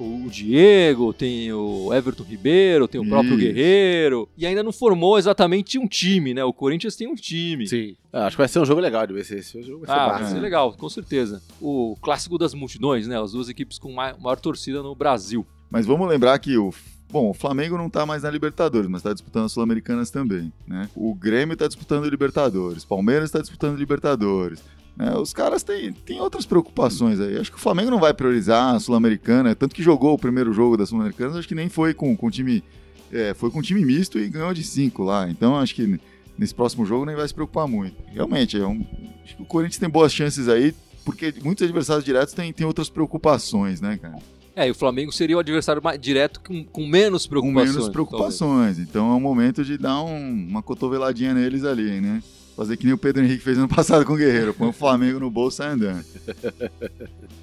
o 0.02 0.28
Diego, 0.30 1.12
tem 1.12 1.52
o 1.52 1.92
Everton 1.92 2.22
Ribeiro, 2.24 2.86
tem 2.88 3.00
o 3.00 3.08
próprio 3.08 3.34
Isso. 3.34 3.40
Guerreiro, 3.46 4.28
e 4.36 4.46
ainda 4.46 4.62
não 4.62 4.72
formou 4.72 5.18
exatamente 5.18 5.78
um 5.78 5.86
time, 5.86 6.34
né? 6.34 6.44
O 6.44 6.52
Corinthians 6.52 6.96
tem 6.96 7.06
um 7.08 7.14
time. 7.14 7.66
Sim. 7.66 7.96
Ah, 8.12 8.26
acho 8.26 8.36
que 8.36 8.42
vai 8.42 8.48
ser 8.48 8.58
um 8.60 8.64
jogo 8.64 8.80
legal 8.80 9.06
de 9.06 9.12
ver 9.12 9.24
se 9.24 9.36
esse 9.36 9.62
jogo 9.62 9.86
vai 9.86 9.94
ser 9.96 10.00
Ah, 10.02 10.18
vai 10.18 10.24
ser 10.30 10.40
legal, 10.40 10.72
com 10.76 10.88
certeza. 10.88 11.42
O 11.60 11.96
clássico 12.02 12.36
das 12.38 12.52
multidões, 12.54 13.06
né? 13.06 13.20
As 13.20 13.32
duas 13.32 13.48
equipes 13.48 13.78
com 13.78 13.92
mai- 13.92 14.14
maior 14.20 14.38
torcida 14.38 14.82
no 14.82 14.94
Brasil. 14.94 15.46
Mas 15.70 15.86
vamos 15.86 16.06
lembrar 16.08 16.38
que 16.38 16.56
o. 16.58 16.70
Bom, 17.12 17.28
o 17.28 17.34
Flamengo 17.34 17.76
não 17.76 17.90
tá 17.90 18.06
mais 18.06 18.22
na 18.22 18.30
Libertadores, 18.30 18.88
mas 18.88 19.02
tá 19.02 19.12
disputando 19.12 19.44
as 19.44 19.52
Sul-Americanas 19.52 20.10
também, 20.10 20.50
né? 20.66 20.88
O 20.96 21.14
Grêmio 21.14 21.54
tá 21.54 21.66
disputando 21.66 22.06
Libertadores, 22.08 22.86
Palmeiras 22.86 23.30
tá 23.30 23.38
disputando 23.38 23.76
Libertadores. 23.76 24.64
né? 24.96 25.14
Os 25.16 25.34
caras 25.34 25.62
têm, 25.62 25.92
têm 25.92 26.20
outras 26.22 26.46
preocupações 26.46 27.20
aí. 27.20 27.36
Acho 27.36 27.50
que 27.50 27.58
o 27.58 27.60
Flamengo 27.60 27.90
não 27.90 28.00
vai 28.00 28.14
priorizar 28.14 28.74
a 28.74 28.80
Sul-Americana, 28.80 29.54
tanto 29.54 29.74
que 29.74 29.82
jogou 29.82 30.14
o 30.14 30.18
primeiro 30.18 30.54
jogo 30.54 30.74
das 30.74 30.88
Sul-Americanas, 30.88 31.36
acho 31.36 31.46
que 31.46 31.54
nem 31.54 31.68
foi 31.68 31.92
com, 31.92 32.16
com 32.16 32.30
time. 32.30 32.64
é, 33.12 33.34
foi 33.34 33.50
com 33.50 33.60
time 33.60 33.84
misto 33.84 34.18
e 34.18 34.26
ganhou 34.30 34.54
de 34.54 34.64
5 34.64 35.04
lá. 35.04 35.28
Então 35.28 35.58
acho 35.58 35.74
que 35.74 36.00
nesse 36.38 36.54
próximo 36.54 36.86
jogo 36.86 37.04
nem 37.04 37.14
vai 37.14 37.28
se 37.28 37.34
preocupar 37.34 37.68
muito. 37.68 37.94
Realmente, 38.10 38.58
é 38.58 38.66
um, 38.66 38.82
acho 39.22 39.36
que 39.36 39.42
o 39.42 39.46
Corinthians 39.46 39.78
tem 39.78 39.88
boas 39.90 40.14
chances 40.14 40.48
aí, 40.48 40.74
porque 41.04 41.34
muitos 41.44 41.62
adversários 41.62 42.06
diretos 42.06 42.32
têm, 42.32 42.50
têm 42.54 42.66
outras 42.66 42.88
preocupações, 42.88 43.82
né, 43.82 43.98
cara? 44.00 44.16
É, 44.54 44.68
e 44.68 44.70
o 44.70 44.74
Flamengo 44.74 45.10
seria 45.12 45.36
o 45.36 45.40
adversário 45.40 45.82
mais 45.82 45.98
direto 46.00 46.40
com, 46.40 46.62
com 46.64 46.86
menos 46.86 47.24
com 47.24 47.30
preocupações. 47.30 47.74
menos 47.74 47.88
preocupações. 47.88 48.78
Então 48.78 49.10
é 49.10 49.14
o 49.14 49.20
momento 49.20 49.64
de 49.64 49.78
dar 49.78 50.02
um- 50.02 50.46
uma 50.48 50.62
cotoveladinha 50.62 51.32
neles 51.32 51.64
ali, 51.64 52.00
né? 52.00 52.22
Fazer 52.54 52.76
que 52.76 52.84
nem 52.84 52.92
o 52.92 52.98
Pedro 52.98 53.24
Henrique 53.24 53.42
fez 53.42 53.56
ano 53.56 53.66
passado 53.68 54.04
com 54.04 54.12
o 54.12 54.16
Guerreiro. 54.16 54.52
Põe 54.52 54.68
o 54.68 54.72
Flamengo 54.74 55.18
no 55.18 55.30
bolso 55.30 55.56
e 55.56 55.58
sai 55.64 55.72
andando. 55.72 56.04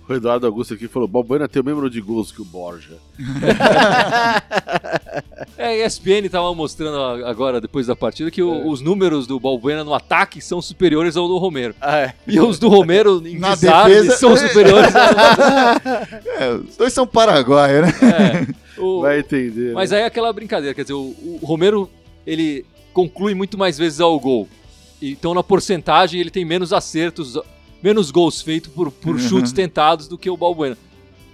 O 0.07 0.13
Eduardo 0.15 0.47
Augusto 0.47 0.73
aqui 0.73 0.87
falou: 0.87 1.07
Balbuena 1.07 1.47
tem 1.47 1.61
o 1.61 1.65
mesmo 1.65 1.81
número 1.81 1.93
de 1.93 2.01
gols 2.01 2.31
que 2.31 2.41
o 2.41 2.45
Borja. 2.45 2.97
É, 5.61 5.65
a 5.83 5.85
ESPN 5.85 6.29
tava 6.29 6.55
mostrando 6.55 6.97
agora, 7.25 7.59
depois 7.59 7.85
da 7.87 7.93
partida, 7.95 8.31
que 8.31 8.41
o- 8.41 8.61
É. 8.61 8.65
os 8.65 8.79
números 8.79 9.27
do 9.27 9.37
Balbuena 9.37 9.83
no 9.83 9.93
ataque 9.93 10.39
são 10.39 10.61
superiores 10.61 11.17
ao 11.17 11.27
do 11.27 11.37
Romero. 11.37 11.75
Ah, 11.81 11.97
é. 11.99 12.13
E 12.25 12.39
os 12.39 12.57
do 12.57 12.69
Romero 12.69 13.21
em 13.27 13.37
Na 13.37 13.55
desarme 13.55 13.93
defesa- 13.93 14.15
são 14.17 14.37
superiores 14.37 14.95
ao 14.95 15.01
É, 16.39 16.53
os 16.65 16.77
dois 16.77 16.93
são 16.93 17.05
paraguaios, 17.05 17.87
né? 17.87 17.91
é, 18.77 18.81
o- 18.81 19.01
Vai 19.03 19.19
entender. 19.19 19.73
Mas 19.73 19.91
né? 19.91 19.97
aí 19.97 20.03
é 20.03 20.05
aquela 20.05 20.31
brincadeira, 20.31 20.73
quer 20.73 20.83
dizer, 20.83 20.93
o, 20.93 21.13
o 21.23 21.39
Romero, 21.43 21.89
ele 22.25 22.65
conclui 22.93 23.33
muito 23.35 23.57
mais 23.57 23.77
vezes 23.77 23.99
ao 23.99 24.17
gol. 24.17 24.47
Então, 25.01 25.33
na 25.33 25.43
porcentagem, 25.43 26.21
ele 26.21 26.29
tem 26.31 26.45
menos 26.45 26.71
acertos, 26.71 27.37
menos 27.83 28.11
gols 28.11 28.41
feitos 28.41 28.71
por, 28.71 28.89
por 28.91 29.15
Uhum. 29.15 29.19
chutes 29.27 29.51
tentados 29.51 30.07
do 30.07 30.17
que 30.17 30.29
o 30.29 30.37
Balbuena. 30.37 30.77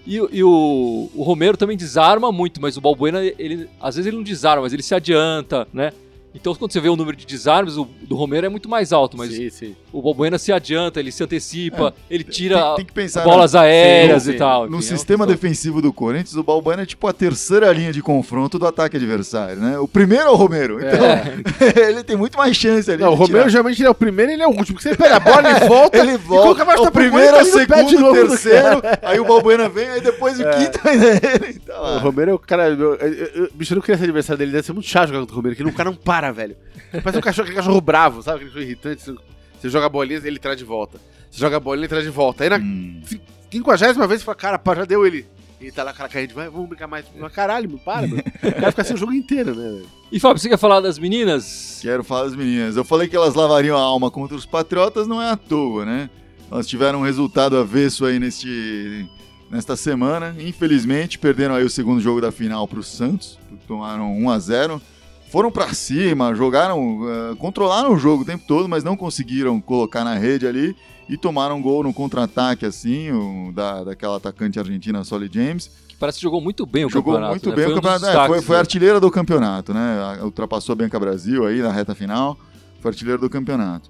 E, 0.06 0.22
o- 0.22 0.30
e 0.32 0.44
o, 0.44 1.10
o 1.16 1.24
Romero 1.24 1.58
também 1.58 1.76
desarma 1.76 2.32
muito, 2.32 2.62
mas 2.62 2.78
o 2.78 2.82
Balbuena, 2.82 3.24
ele, 3.24 3.68
às 3.82 3.96
vezes 3.96 4.08
ele 4.08 4.18
não 4.18 4.24
desarma, 4.24 4.62
mas 4.64 4.74
ele 4.74 4.84
se 4.84 4.94
adianta, 4.94 5.68
né? 5.74 5.92
Então, 6.36 6.54
quando 6.54 6.72
você 6.74 6.82
vê 6.82 6.90
o 6.90 6.96
número 6.98 7.16
de 7.16 7.26
desarmes, 7.26 7.78
o 7.78 7.88
do 8.02 8.16
Romero 8.16 8.46
é 8.46 8.50
muito 8.50 8.68
mais 8.70 8.92
alto, 8.92 9.18
mas 9.18 9.32
Sim, 9.32 9.50
sim. 9.50 9.76
o 9.94 10.02
Balbuena 10.02 10.38
se 10.38 10.52
adianta, 10.52 11.00
ele 11.00 11.12
se 11.12 11.24
antecipa, 11.24 11.94
ele 12.10 12.24
tira 12.26 12.62
Tem, 12.62 12.76
tem 12.76 12.86
que 12.86 12.94
pensar 12.94 13.24
bolas 13.24 13.56
aéreas 13.56 14.24
Sim, 14.24 14.32
e 14.32 14.34
tal. 14.38 14.70
no 14.70 14.78
enfim, 14.78 14.86
é 14.94 14.98
sistema 14.98 15.26
questão- 15.26 15.42
defensivo 15.42 15.82
do 15.82 15.94
Corinthians. 15.94 16.36
O 16.36 16.44
Balbuena 16.44 16.84
é 16.84 16.86
tipo 16.86 17.08
a 17.08 17.14
terceira 17.14 17.72
linha 17.72 17.94
de 17.94 18.02
confronto 18.02 18.60
do 18.60 18.68
ataque 18.68 18.98
adversário, 18.98 19.56
né? 19.62 19.80
O 19.80 19.88
primeiro 19.88 20.26
é 20.26 20.30
o 20.30 20.36
Romero. 20.36 20.78
Então, 20.86 21.06
É. 21.06 21.34
ele 21.90 22.04
tem 22.04 22.18
muito 22.18 22.38
mais 22.38 22.56
chance 22.56 22.92
ali. 22.92 23.02
Não, 23.02 23.12
o 23.14 23.16
Romero 23.16 23.40
tirar. 23.40 23.50
geralmente 23.50 23.80
ele 23.82 23.88
é 23.88 23.92
o 23.92 23.96
primeiro 23.96 24.32
e 24.32 24.36
ele 24.36 24.44
é 24.44 24.48
o 24.48 24.52
último. 24.52 24.78
Porque 24.78 24.90
você 24.90 24.96
pega 24.96 25.16
a 25.16 25.20
bola, 25.20 25.50
ele 25.50 25.60
volta. 25.70 25.98
Ele 26.00 26.18
volta, 26.18 26.44
coloca 26.44 26.66
mais 26.66 26.80
o 26.82 26.92
primeiro, 26.92 27.38
o 27.40 27.46
segundo, 27.46 28.10
o 28.10 28.14
terceiro, 28.14 28.82
aí 29.02 29.20
o 29.20 29.26
Balbuena 29.26 29.70
vem, 29.70 29.88
aí 29.88 30.02
depois 30.02 30.38
o 30.40 30.44
quinto 30.44 30.80
ainda 30.88 31.06
é 31.08 31.20
ele. 31.36 31.54
Tá 31.60 31.80
O 31.80 31.84
lá. 31.84 31.98
Romero 32.00 32.32
é 32.32 32.34
o 32.34 32.40
cara. 32.40 32.68
Eu, 32.70 32.96
eu, 32.96 33.26
eu, 33.36 33.50
bicho, 33.54 33.74
eu 33.74 33.76
não 33.76 33.82
queria 33.82 33.98
ser 33.98 34.04
adversário 34.04 34.38
dele, 34.38 34.52
deve 34.52 34.66
ser 34.66 34.74
muito 34.74 34.88
chato 34.88 35.08
jogar 35.08 35.20
contra 35.22 35.34
o 35.34 35.38
Romero, 35.38 35.56
que 35.56 35.64
o 35.64 35.72
cara 35.74 35.90
não 35.90 35.96
para, 35.98 36.25
velho. 36.32 36.56
Parece 36.92 37.18
um 37.18 37.22
cachorro, 37.22 37.44
aquele 37.46 37.58
cachorro 37.58 37.82
bravo, 37.82 38.22
sabe? 38.24 38.38
Aquele 38.38 38.50
cachorro 38.52 38.66
irritante. 38.66 39.02
Você, 39.04 39.16
você 39.62 39.70
joga 39.70 39.86
a 39.86 39.90
bolinha, 39.90 40.22
ele 40.24 40.40
traz 40.40 40.58
de 40.58 40.64
volta. 40.66 41.00
Você 41.32 41.40
joga 41.40 41.58
a 41.58 41.60
bolinha, 41.60 41.84
ele 41.84 41.90
traz 41.90 42.04
de 42.04 42.10
volta. 42.10 42.44
Aí 42.44 42.50
na 42.50 42.58
Hum. 42.58 43.02
quinquagésima 43.50 44.08
vez 44.08 44.22
você 44.22 44.26
fala, 44.26 44.36
cara, 44.36 44.60
pá, 44.60 44.76
já 44.76 44.86
deu 44.86 45.06
ele. 45.06 45.26
E 45.60 45.72
tá 45.72 45.84
lá 45.84 45.92
aquela 45.92 46.10
carrinha 46.10 46.28
de 46.28 46.34
vai, 46.34 46.50
vamos 46.50 46.68
brincar 46.70 46.86
mais. 46.88 47.06
Mas 47.18 47.32
caralho, 47.32 47.70
mano, 47.70 47.82
para, 47.84 48.06
mano. 48.08 48.22
O 48.44 48.52
cara 48.54 48.72
fica 48.72 48.82
assim 48.82 48.94
o 48.94 48.98
jogo 48.98 49.14
inteiro, 49.14 49.56
né, 49.56 49.64
velho? 49.70 49.86
E 50.12 50.20
Fábio, 50.20 50.40
você 50.40 50.50
quer 50.50 50.58
falar 50.58 50.80
das 50.82 51.00
meninas? 51.00 51.80
Quero 51.82 52.04
falar 52.04 52.24
das 52.26 52.36
meninas. 52.36 52.76
Eu 52.76 52.84
falei 52.84 53.08
que 53.08 53.16
elas 53.16 53.34
lavariam 53.34 53.76
a 53.78 53.82
alma 53.82 54.12
contra 54.12 54.36
os 54.36 54.46
Patriotas, 54.46 55.08
não 55.08 55.22
é 55.22 55.30
à 55.32 55.38
toa, 55.38 55.86
né? 55.86 56.10
Elas 56.52 56.68
tiveram 56.68 57.00
um 57.00 57.04
resultado 57.04 57.58
avesso 57.58 58.06
aí 58.06 58.20
neste, 58.20 59.08
nesta 59.50 59.76
semana. 59.76 60.36
Infelizmente, 60.38 61.18
perderam 61.18 61.56
aí 61.56 61.64
o 61.64 61.70
segundo 61.70 62.00
jogo 62.02 62.22
da 62.22 62.32
final 62.32 62.68
para 62.68 62.80
o 62.80 62.84
Santos. 62.84 63.40
Tomaram 63.68 64.12
1 64.16 64.30
a 64.30 64.38
0 64.40 64.82
foram 65.30 65.52
pra 65.52 65.74
cima, 65.74 66.34
jogaram, 66.36 67.00
eh, 67.10 67.36
controlaram 67.38 67.94
o 67.94 67.98
jogo 67.98 68.24
o 68.24 68.26
tempo 68.26 68.44
todo, 68.48 68.70
mas 68.70 68.84
não 68.84 68.96
conseguiram 68.96 69.60
colocar 69.60 70.04
na 70.04 70.16
rede 70.16 70.48
ali 70.48 70.76
e 71.10 71.18
tomaram 71.18 71.58
um 71.58 71.62
gol 71.62 71.84
no 71.84 71.94
contra-ataque, 71.94 72.66
assim, 72.66 73.12
o, 73.12 73.52
da, 73.54 73.84
daquela 73.84 74.18
atacante 74.18 74.58
argentina, 74.60 75.04
Solly 75.04 75.30
James. 75.32 75.70
Que 75.88 75.96
parece 75.96 76.18
que 76.20 76.24
jogou 76.24 76.42
muito 76.42 76.66
bem 76.66 76.86
o 76.86 76.90
Jogou 76.90 77.14
campeonato. 77.14 77.32
muito 77.32 77.50
né? 77.50 77.56
bem 77.56 77.66
Foi 77.66 77.74
o 77.74 77.78
um 77.78 77.82
campeonato. 77.82 78.06
É, 78.06 78.08
destaques, 78.08 78.36
foi, 78.36 78.42
foi 78.42 78.56
né? 78.56 78.60
artilheira 78.60 79.00
do 79.00 79.12
campeonato, 79.12 79.74
né? 79.74 80.20
Ultrapassou 80.24 80.74
a 80.74 80.76
Bianca 80.76 81.00
Brasil 81.00 81.46
aí 81.46 81.62
na 81.62 81.72
reta 81.72 81.94
final. 81.94 82.38
Foi 82.82 82.90
artilheira 82.92 83.20
do 83.20 83.30
campeonato. 83.30 83.90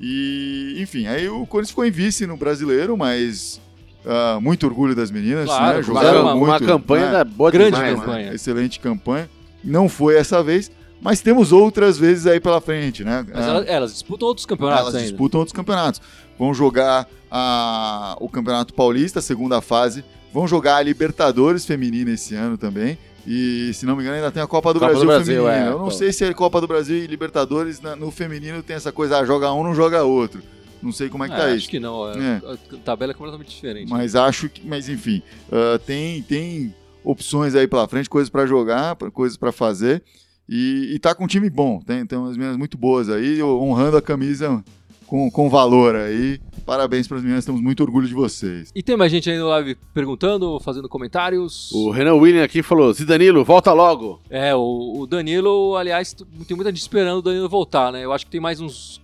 E, 0.00 0.76
enfim, 0.78 1.06
aí 1.06 1.28
o 1.28 1.46
Corinthians 1.46 1.70
ficou 1.70 1.84
em 1.86 1.90
vice 1.90 2.26
no 2.26 2.36
brasileiro, 2.36 2.96
mas 2.96 3.60
ah, 4.04 4.38
muito 4.40 4.66
orgulho 4.66 4.94
das 4.94 5.10
meninas, 5.10 5.46
Claro, 5.46 5.76
né? 5.78 5.82
Jogaram 5.82 6.22
uma- 6.22 6.34
muito. 6.36 6.50
uma 6.50 6.60
campanha 6.60 7.06
né? 7.06 7.12
da 7.12 7.24
boa 7.24 7.50
Grande 7.50 7.72
demais, 7.76 7.98
campanha. 7.98 8.28
né? 8.30 8.34
Excelente 8.34 8.78
campanha. 8.80 9.28
Não 9.66 9.88
foi 9.88 10.16
essa 10.16 10.42
vez, 10.42 10.70
mas 11.00 11.20
temos 11.20 11.52
outras 11.52 11.98
vezes 11.98 12.26
aí 12.26 12.40
pela 12.40 12.60
frente, 12.60 13.04
né? 13.04 13.26
Mas 13.28 13.44
Ah, 13.44 13.48
elas, 13.50 13.66
elas 13.68 13.92
disputam 13.92 14.28
outros 14.28 14.46
campeonatos 14.46 14.82
elas 14.84 14.94
ainda. 14.94 15.08
disputam 15.08 15.40
outros 15.40 15.52
campeonatos. 15.54 16.00
Vão 16.38 16.54
jogar 16.54 17.08
a- 17.30 18.16
o 18.20 18.28
Campeonato 18.28 18.72
Paulista, 18.74 19.20
segunda 19.20 19.60
fase. 19.60 20.04
Vão 20.32 20.46
jogar 20.46 20.76
a 20.76 20.82
Libertadores 20.82 21.64
Feminina 21.66 22.10
esse 22.12 22.34
ano 22.34 22.56
também. 22.56 22.96
E, 23.26 23.72
se 23.74 23.84
não 23.84 23.96
me 23.96 24.02
engano, 24.02 24.16
ainda 24.16 24.30
tem 24.30 24.40
a 24.42 24.46
Copa 24.46 24.72
do 24.72 24.78
Copa 24.78 24.92
do 24.92 25.04
Brasil, 25.04 25.06
Brasil, 25.06 25.44
Feminina. 25.44 25.66
é. 25.66 25.72
Eu 25.72 25.78
não 25.78 25.90
sei 25.90 26.12
se 26.12 26.24
a 26.24 26.32
Copa 26.32 26.60
do 26.60 26.66
Brasil 26.68 26.96
e 26.96 27.06
Libertadores 27.08 27.80
na- 27.80 27.96
no 27.96 28.10
feminino 28.12 28.62
tem 28.62 28.76
essa 28.76 28.92
coisa, 28.92 29.18
ah, 29.18 29.24
joga 29.24 29.52
um, 29.52 29.64
não 29.64 29.74
joga 29.74 30.02
outro. 30.04 30.40
Não 30.80 30.92
sei 30.92 31.08
como 31.08 31.24
é 31.24 31.28
que 31.28 31.34
Ah, 31.34 31.38
tá 31.38 31.44
acho 31.46 31.56
isso. 31.56 31.68
que 31.70 31.80
não. 31.80 32.04
a- 32.04 32.12
É. 32.16 32.36
A 32.52 32.76
tabela 32.84 33.10
é 33.12 33.14
completamente 33.14 33.48
diferente. 33.48 33.90
Mas 33.90 34.14
acho 34.14 34.48
que, 34.48 34.64
mas 34.64 34.88
enfim, 34.88 35.22
ah, 35.50 35.80
tem, 35.84 36.22
tem 36.22 36.72
opções 37.06 37.54
aí 37.54 37.68
pela 37.68 37.86
frente, 37.86 38.10
coisas 38.10 38.28
pra 38.28 38.44
jogar, 38.46 38.96
coisas 39.12 39.38
pra 39.38 39.52
fazer. 39.52 40.02
E, 40.48 40.92
e 40.94 40.98
tá 40.98 41.14
com 41.14 41.24
um 41.24 41.28
time 41.28 41.48
bom, 41.48 41.80
tem, 41.80 42.04
tem 42.04 42.18
umas 42.18 42.36
meninas 42.36 42.56
muito 42.56 42.76
boas 42.76 43.08
aí, 43.08 43.42
honrando 43.42 43.96
a 43.96 44.02
camisa 44.02 44.62
com, 45.06 45.30
com 45.30 45.48
valor 45.48 45.94
aí. 45.94 46.40
Parabéns 46.64 47.06
pras 47.06 47.22
meninas, 47.22 47.44
temos 47.44 47.60
muito 47.60 47.82
orgulho 47.82 48.08
de 48.08 48.14
vocês. 48.14 48.70
E 48.74 48.82
tem 48.82 48.96
mais 48.96 49.10
gente 49.10 49.30
aí 49.30 49.38
no 49.38 49.48
live 49.48 49.76
perguntando, 49.94 50.58
fazendo 50.60 50.88
comentários. 50.88 51.70
O 51.72 51.90
Renan 51.90 52.14
William 52.14 52.44
aqui 52.44 52.62
falou: 52.62 52.92
Zidanilo, 52.92 53.44
volta 53.44 53.72
logo. 53.72 54.20
É, 54.28 54.54
o, 54.54 55.00
o 55.00 55.06
Danilo, 55.06 55.76
aliás, 55.76 56.12
tem 56.12 56.56
muita 56.56 56.70
gente 56.70 56.80
esperando 56.80 57.18
o 57.18 57.22
Danilo 57.22 57.48
voltar, 57.48 57.92
né? 57.92 58.04
Eu 58.04 58.12
acho 58.12 58.24
que 58.24 58.32
tem 58.32 58.40
mais 58.40 58.60
uns 58.60 59.00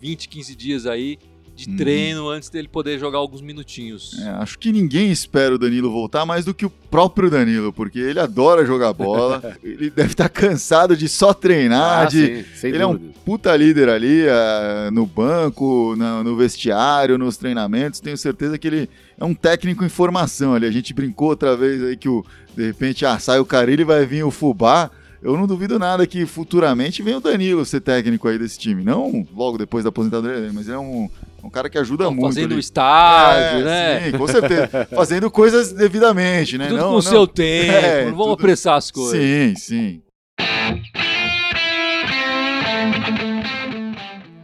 20, 0.00 0.28
15 0.28 0.54
dias 0.54 0.86
aí 0.86 1.18
de 1.64 1.70
Uhum. 1.70 1.76
treino 1.76 2.28
antes 2.28 2.48
dele 2.48 2.68
poder 2.68 2.98
jogar 2.98 3.18
alguns 3.18 3.40
minutinhos. 3.40 4.18
É, 4.20 4.28
acho 4.30 4.58
que 4.58 4.72
ninguém 4.72 5.10
espera 5.10 5.54
o 5.54 5.58
Danilo 5.58 5.90
voltar 5.90 6.24
mais 6.24 6.44
do 6.44 6.54
que 6.54 6.64
o 6.66 6.70
próprio 6.70 7.30
Danilo, 7.30 7.72
porque 7.72 7.98
ele 7.98 8.18
adora 8.18 8.64
jogar 8.66 8.92
bola, 8.92 9.56
ele 9.62 9.90
deve 9.90 10.12
estar 10.12 10.28
cansado 10.28 10.96
de 10.96 11.08
só 11.08 11.32
treinar, 11.34 12.08
de, 12.08 12.24
Ah, 12.24 12.36
sim, 12.36 12.44
sem 12.54 12.70
ele 12.70 12.82
é 12.82 12.86
um 12.86 12.92
dúvida. 12.94 13.12
puta 13.24 13.54
líder 13.56 13.88
ali 13.88 14.26
ah, 14.28 14.90
no 14.92 15.06
banco, 15.06 15.94
na- 15.96 16.22
no 16.24 16.36
vestiário, 16.36 17.18
nos 17.18 17.36
treinamentos. 17.36 18.00
Tenho 18.00 18.16
certeza 18.16 18.58
que 18.58 18.66
ele 18.66 18.88
é 19.18 19.24
um 19.24 19.34
técnico 19.34 19.84
em 19.84 19.88
formação 19.88 20.54
ali. 20.54 20.66
A 20.66 20.70
gente 20.70 20.92
brincou 20.94 21.28
outra 21.28 21.56
vez 21.56 21.82
aí 21.82 21.96
que 21.96 22.08
o, 22.08 22.24
de 22.56 22.66
repente 22.66 23.04
ah, 23.04 23.18
sai 23.18 23.38
o 23.38 23.44
Carilli 23.44 23.82
e 23.82 23.84
vai 23.84 24.04
vir 24.06 24.24
o 24.24 24.30
Fubá. 24.30 24.90
Eu 25.22 25.36
não 25.36 25.46
duvido 25.46 25.78
nada 25.78 26.06
que 26.06 26.24
futuramente 26.24 27.02
venha 27.02 27.18
o 27.18 27.20
Danilo 27.20 27.62
ser 27.66 27.80
técnico 27.82 28.26
aí 28.26 28.38
desse 28.38 28.58
time. 28.58 28.82
Não 28.82 29.26
logo 29.36 29.58
depois 29.58 29.84
da 29.84 29.90
aposentadoria 29.90 30.40
dele, 30.40 30.52
mas 30.54 30.66
é 30.66 30.78
um, 30.78 31.10
um 31.42 31.50
cara 31.50 31.68
que 31.70 31.78
ajuda 31.78 32.04
Então, 32.04 32.14
muito. 32.14 32.26
fazendo 32.34 32.50
o 32.50 32.54
ali. 32.54 32.60
estágio, 32.60 33.60
É, 33.60 33.62
né? 33.64 34.10
Sim, 34.10 34.18
com 34.18 34.26
certeza. 34.26 34.88
Fazendo 34.94 35.30
coisas 35.30 35.72
devidamente, 35.72 36.56
né? 36.58 36.68
Tudo 36.68 36.76
não, 36.80 36.90
com 36.92 36.96
o 36.96 37.02
seu 37.02 37.26
tempo, 37.26 37.72
É, 37.72 38.04
não 38.04 38.10
vamos 38.12 38.24
tudo- 38.26 38.32
apressar 38.34 38.76
as 38.76 38.90
coisas. 38.90 39.20
Sim, 39.20 39.54
sim. 39.56 40.02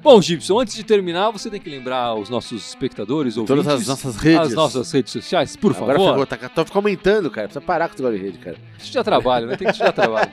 Bom, 0.03 0.23
Gibson, 0.23 0.61
antes 0.61 0.77
de 0.77 0.85
terminar, 0.85 1.31
você 1.33 1.51
tem 1.51 1.61
que 1.61 1.69
lembrar 1.69 2.15
os 2.15 2.31
nossos 2.31 2.69
espectadores, 2.69 3.37
ouvintes, 3.37 3.65
Todas 3.65 3.81
as 3.83 3.89
nossas 3.89 4.17
redes. 4.17 4.41
as 4.41 4.55
nossas 4.55 4.93
redes 4.93 5.13
sociais, 5.13 5.57
por 5.57 5.73
Agora 5.75 5.99
favor. 5.99 6.11
ferrou, 6.13 6.27
tá, 6.27 6.37
tá 6.49 6.65
aumentando, 6.75 7.29
cara. 7.29 7.49
Precisa 7.49 7.61
parar 7.61 7.89
com 7.89 7.95
esse 7.95 8.03
negócio 8.05 8.21
de 8.21 8.25
rede, 8.25 8.39
cara. 8.39 8.57
Isso 8.79 8.93
já 8.93 9.03
trabalho, 9.03 9.49
né? 9.49 9.57
Tem 9.57 9.67
que 9.67 9.73
te 9.73 9.81
dar 9.81 9.91
trabalho. 9.91 10.31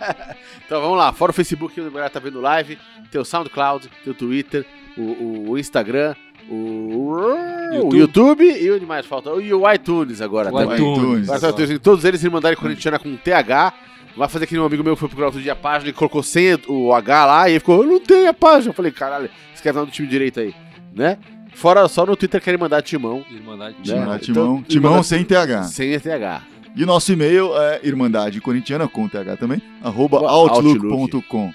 Então 0.63 0.79
vamos 0.79 0.95
lá, 0.95 1.11
fora 1.11 1.31
o 1.31 1.33
Facebook, 1.33 1.79
onde 1.81 1.89
a 1.89 1.91
galera 1.91 2.09
tá 2.11 2.19
vendo 2.19 2.39
live, 2.39 2.77
tem 3.11 3.19
o 3.19 3.25
SoundCloud, 3.25 3.89
tem 4.03 4.13
o 4.13 4.15
Twitter, 4.15 4.63
o, 4.95 5.49
o 5.49 5.57
Instagram, 5.57 6.13
o 6.49 7.69
YouTube. 7.73 7.95
o 7.95 7.99
YouTube 7.99 8.43
e 8.61 8.71
onde 8.71 8.85
mais 8.85 9.05
falta? 9.05 9.29
E 9.41 9.53
o 9.53 9.71
iTunes 9.71 10.21
agora 10.21 10.53
O 10.53 10.57
também. 10.57 10.75
iTunes. 10.77 11.27
Tá, 11.27 11.51
tem 11.53 11.77
todos 11.79 12.03
eles 12.05 12.19
se 12.21 12.29
mandarem 12.29 12.57
corintiana 12.57 12.99
com 12.99 13.15
TH. 13.15 13.73
Vai 14.15 14.29
fazer 14.29 14.45
que 14.45 14.53
nem 14.53 14.61
um 14.61 14.65
amigo 14.65 14.83
meu 14.83 14.93
que 14.93 14.99
foi 14.99 15.09
procurar 15.09 15.27
outro 15.27 15.41
dia 15.41 15.53
a 15.53 15.55
página 15.55 15.89
e 15.89 15.93
colocou 15.93 16.21
sem 16.21 16.55
o 16.67 16.93
H 16.93 17.25
lá 17.25 17.49
e 17.49 17.53
ele 17.53 17.59
ficou, 17.59 17.83
eu 17.83 17.89
não 17.89 17.99
tenho 17.99 18.29
a 18.29 18.33
página. 18.33 18.69
Eu 18.69 18.73
falei, 18.75 18.91
caralho, 18.91 19.27
escreve 19.55 19.79
lá 19.79 19.85
no 19.85 19.91
time 19.91 20.07
direito 20.07 20.39
aí, 20.39 20.53
né? 20.93 21.17
Fora 21.55 21.87
só 21.87 22.05
no 22.05 22.15
Twitter 22.15 22.39
querem 22.41 22.59
mandar 22.59 22.81
timão, 22.83 23.23
Irmandade. 23.31 23.75
Né? 23.77 23.83
Timão, 23.83 24.03
Então, 24.03 24.19
timão, 24.21 24.63
timão 24.63 25.03
sem 25.03 25.23
TH. 25.23 25.63
sem 25.63 25.99
TH. 25.99 26.43
E 26.75 26.83
o 26.83 26.87
nosso 26.87 27.11
e-mail 27.13 27.55
é 27.55 27.79
irmandade 27.83 28.39
corintiana, 28.41 28.87
com 28.87 29.07
TH 29.07 29.37
também, 29.37 29.61
arroba 29.83 30.27
Outlook. 30.27 30.85
outlook.com. 30.85 31.53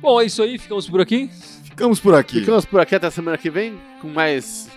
Bom, 0.00 0.20
é 0.20 0.24
isso 0.24 0.42
aí, 0.42 0.58
ficamos 0.58 0.88
por 0.88 1.00
aqui. 1.00 1.30
Ficamos 1.80 1.98
por 2.00 2.14
aqui. 2.14 2.40
Ficamos 2.40 2.64
por 2.66 2.78
aqui 2.80 2.94
até 2.94 3.06
a 3.06 3.10
semana 3.10 3.38
que 3.38 3.48
vem 3.50 3.74
com 4.02 4.08
mais 4.08 4.68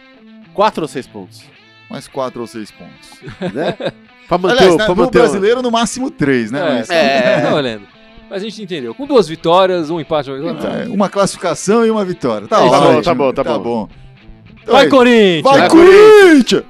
quatro 0.54 0.84
ou 0.84 0.88
seis 0.88 1.06
pontos, 1.06 1.42
Mais 1.90 2.08
quatro 2.08 2.40
ou 2.42 2.48
seis 2.48 2.72
pontos. 2.72 3.20
né? 3.54 3.76
pra 4.28 4.38
manter, 4.38 4.58
Aliás, 4.58 4.74
o- 4.74 4.78
né, 4.78 4.86
pra 4.86 4.96
manter 4.96 5.18
o- 5.18 5.22
brasileiro, 5.22 5.62
no 5.62 5.70
máximo 5.70 6.10
três, 6.10 6.50
né? 6.50 6.60
É, 6.60 6.74
Mas- 6.76 6.90
É. 6.90 7.42
tá 7.42 7.50
valendo. 7.50 7.82
Mas 8.30 8.42
a 8.42 8.46
gente 8.46 8.64
entendeu. 8.64 8.96
Com 8.96 9.06
duas 9.06 9.28
vitórias, 9.28 9.90
um 9.90 10.00
empate, 10.00 10.32
uma 10.32 10.54
vitória. 10.54 10.84
É, 10.84 10.88
uma 10.88 11.10
classificação 11.10 11.86
e 11.86 11.92
uma 11.92 12.04
vitória. 12.06 12.48
Tá, 12.48 12.58
É 12.58 12.64
ótimo. 12.64 13.02
Tá 13.04 13.14
bom, 13.14 13.34
tá 13.34 13.44
bom. 13.60 13.90
Então 14.62 14.74
Vai, 14.74 14.84
é 14.84 14.88
isso. 14.88 14.96
Corinthians! 14.96 15.44
Vai, 15.44 15.60
Vai, 15.60 15.70
Corinthians! 15.70 16.64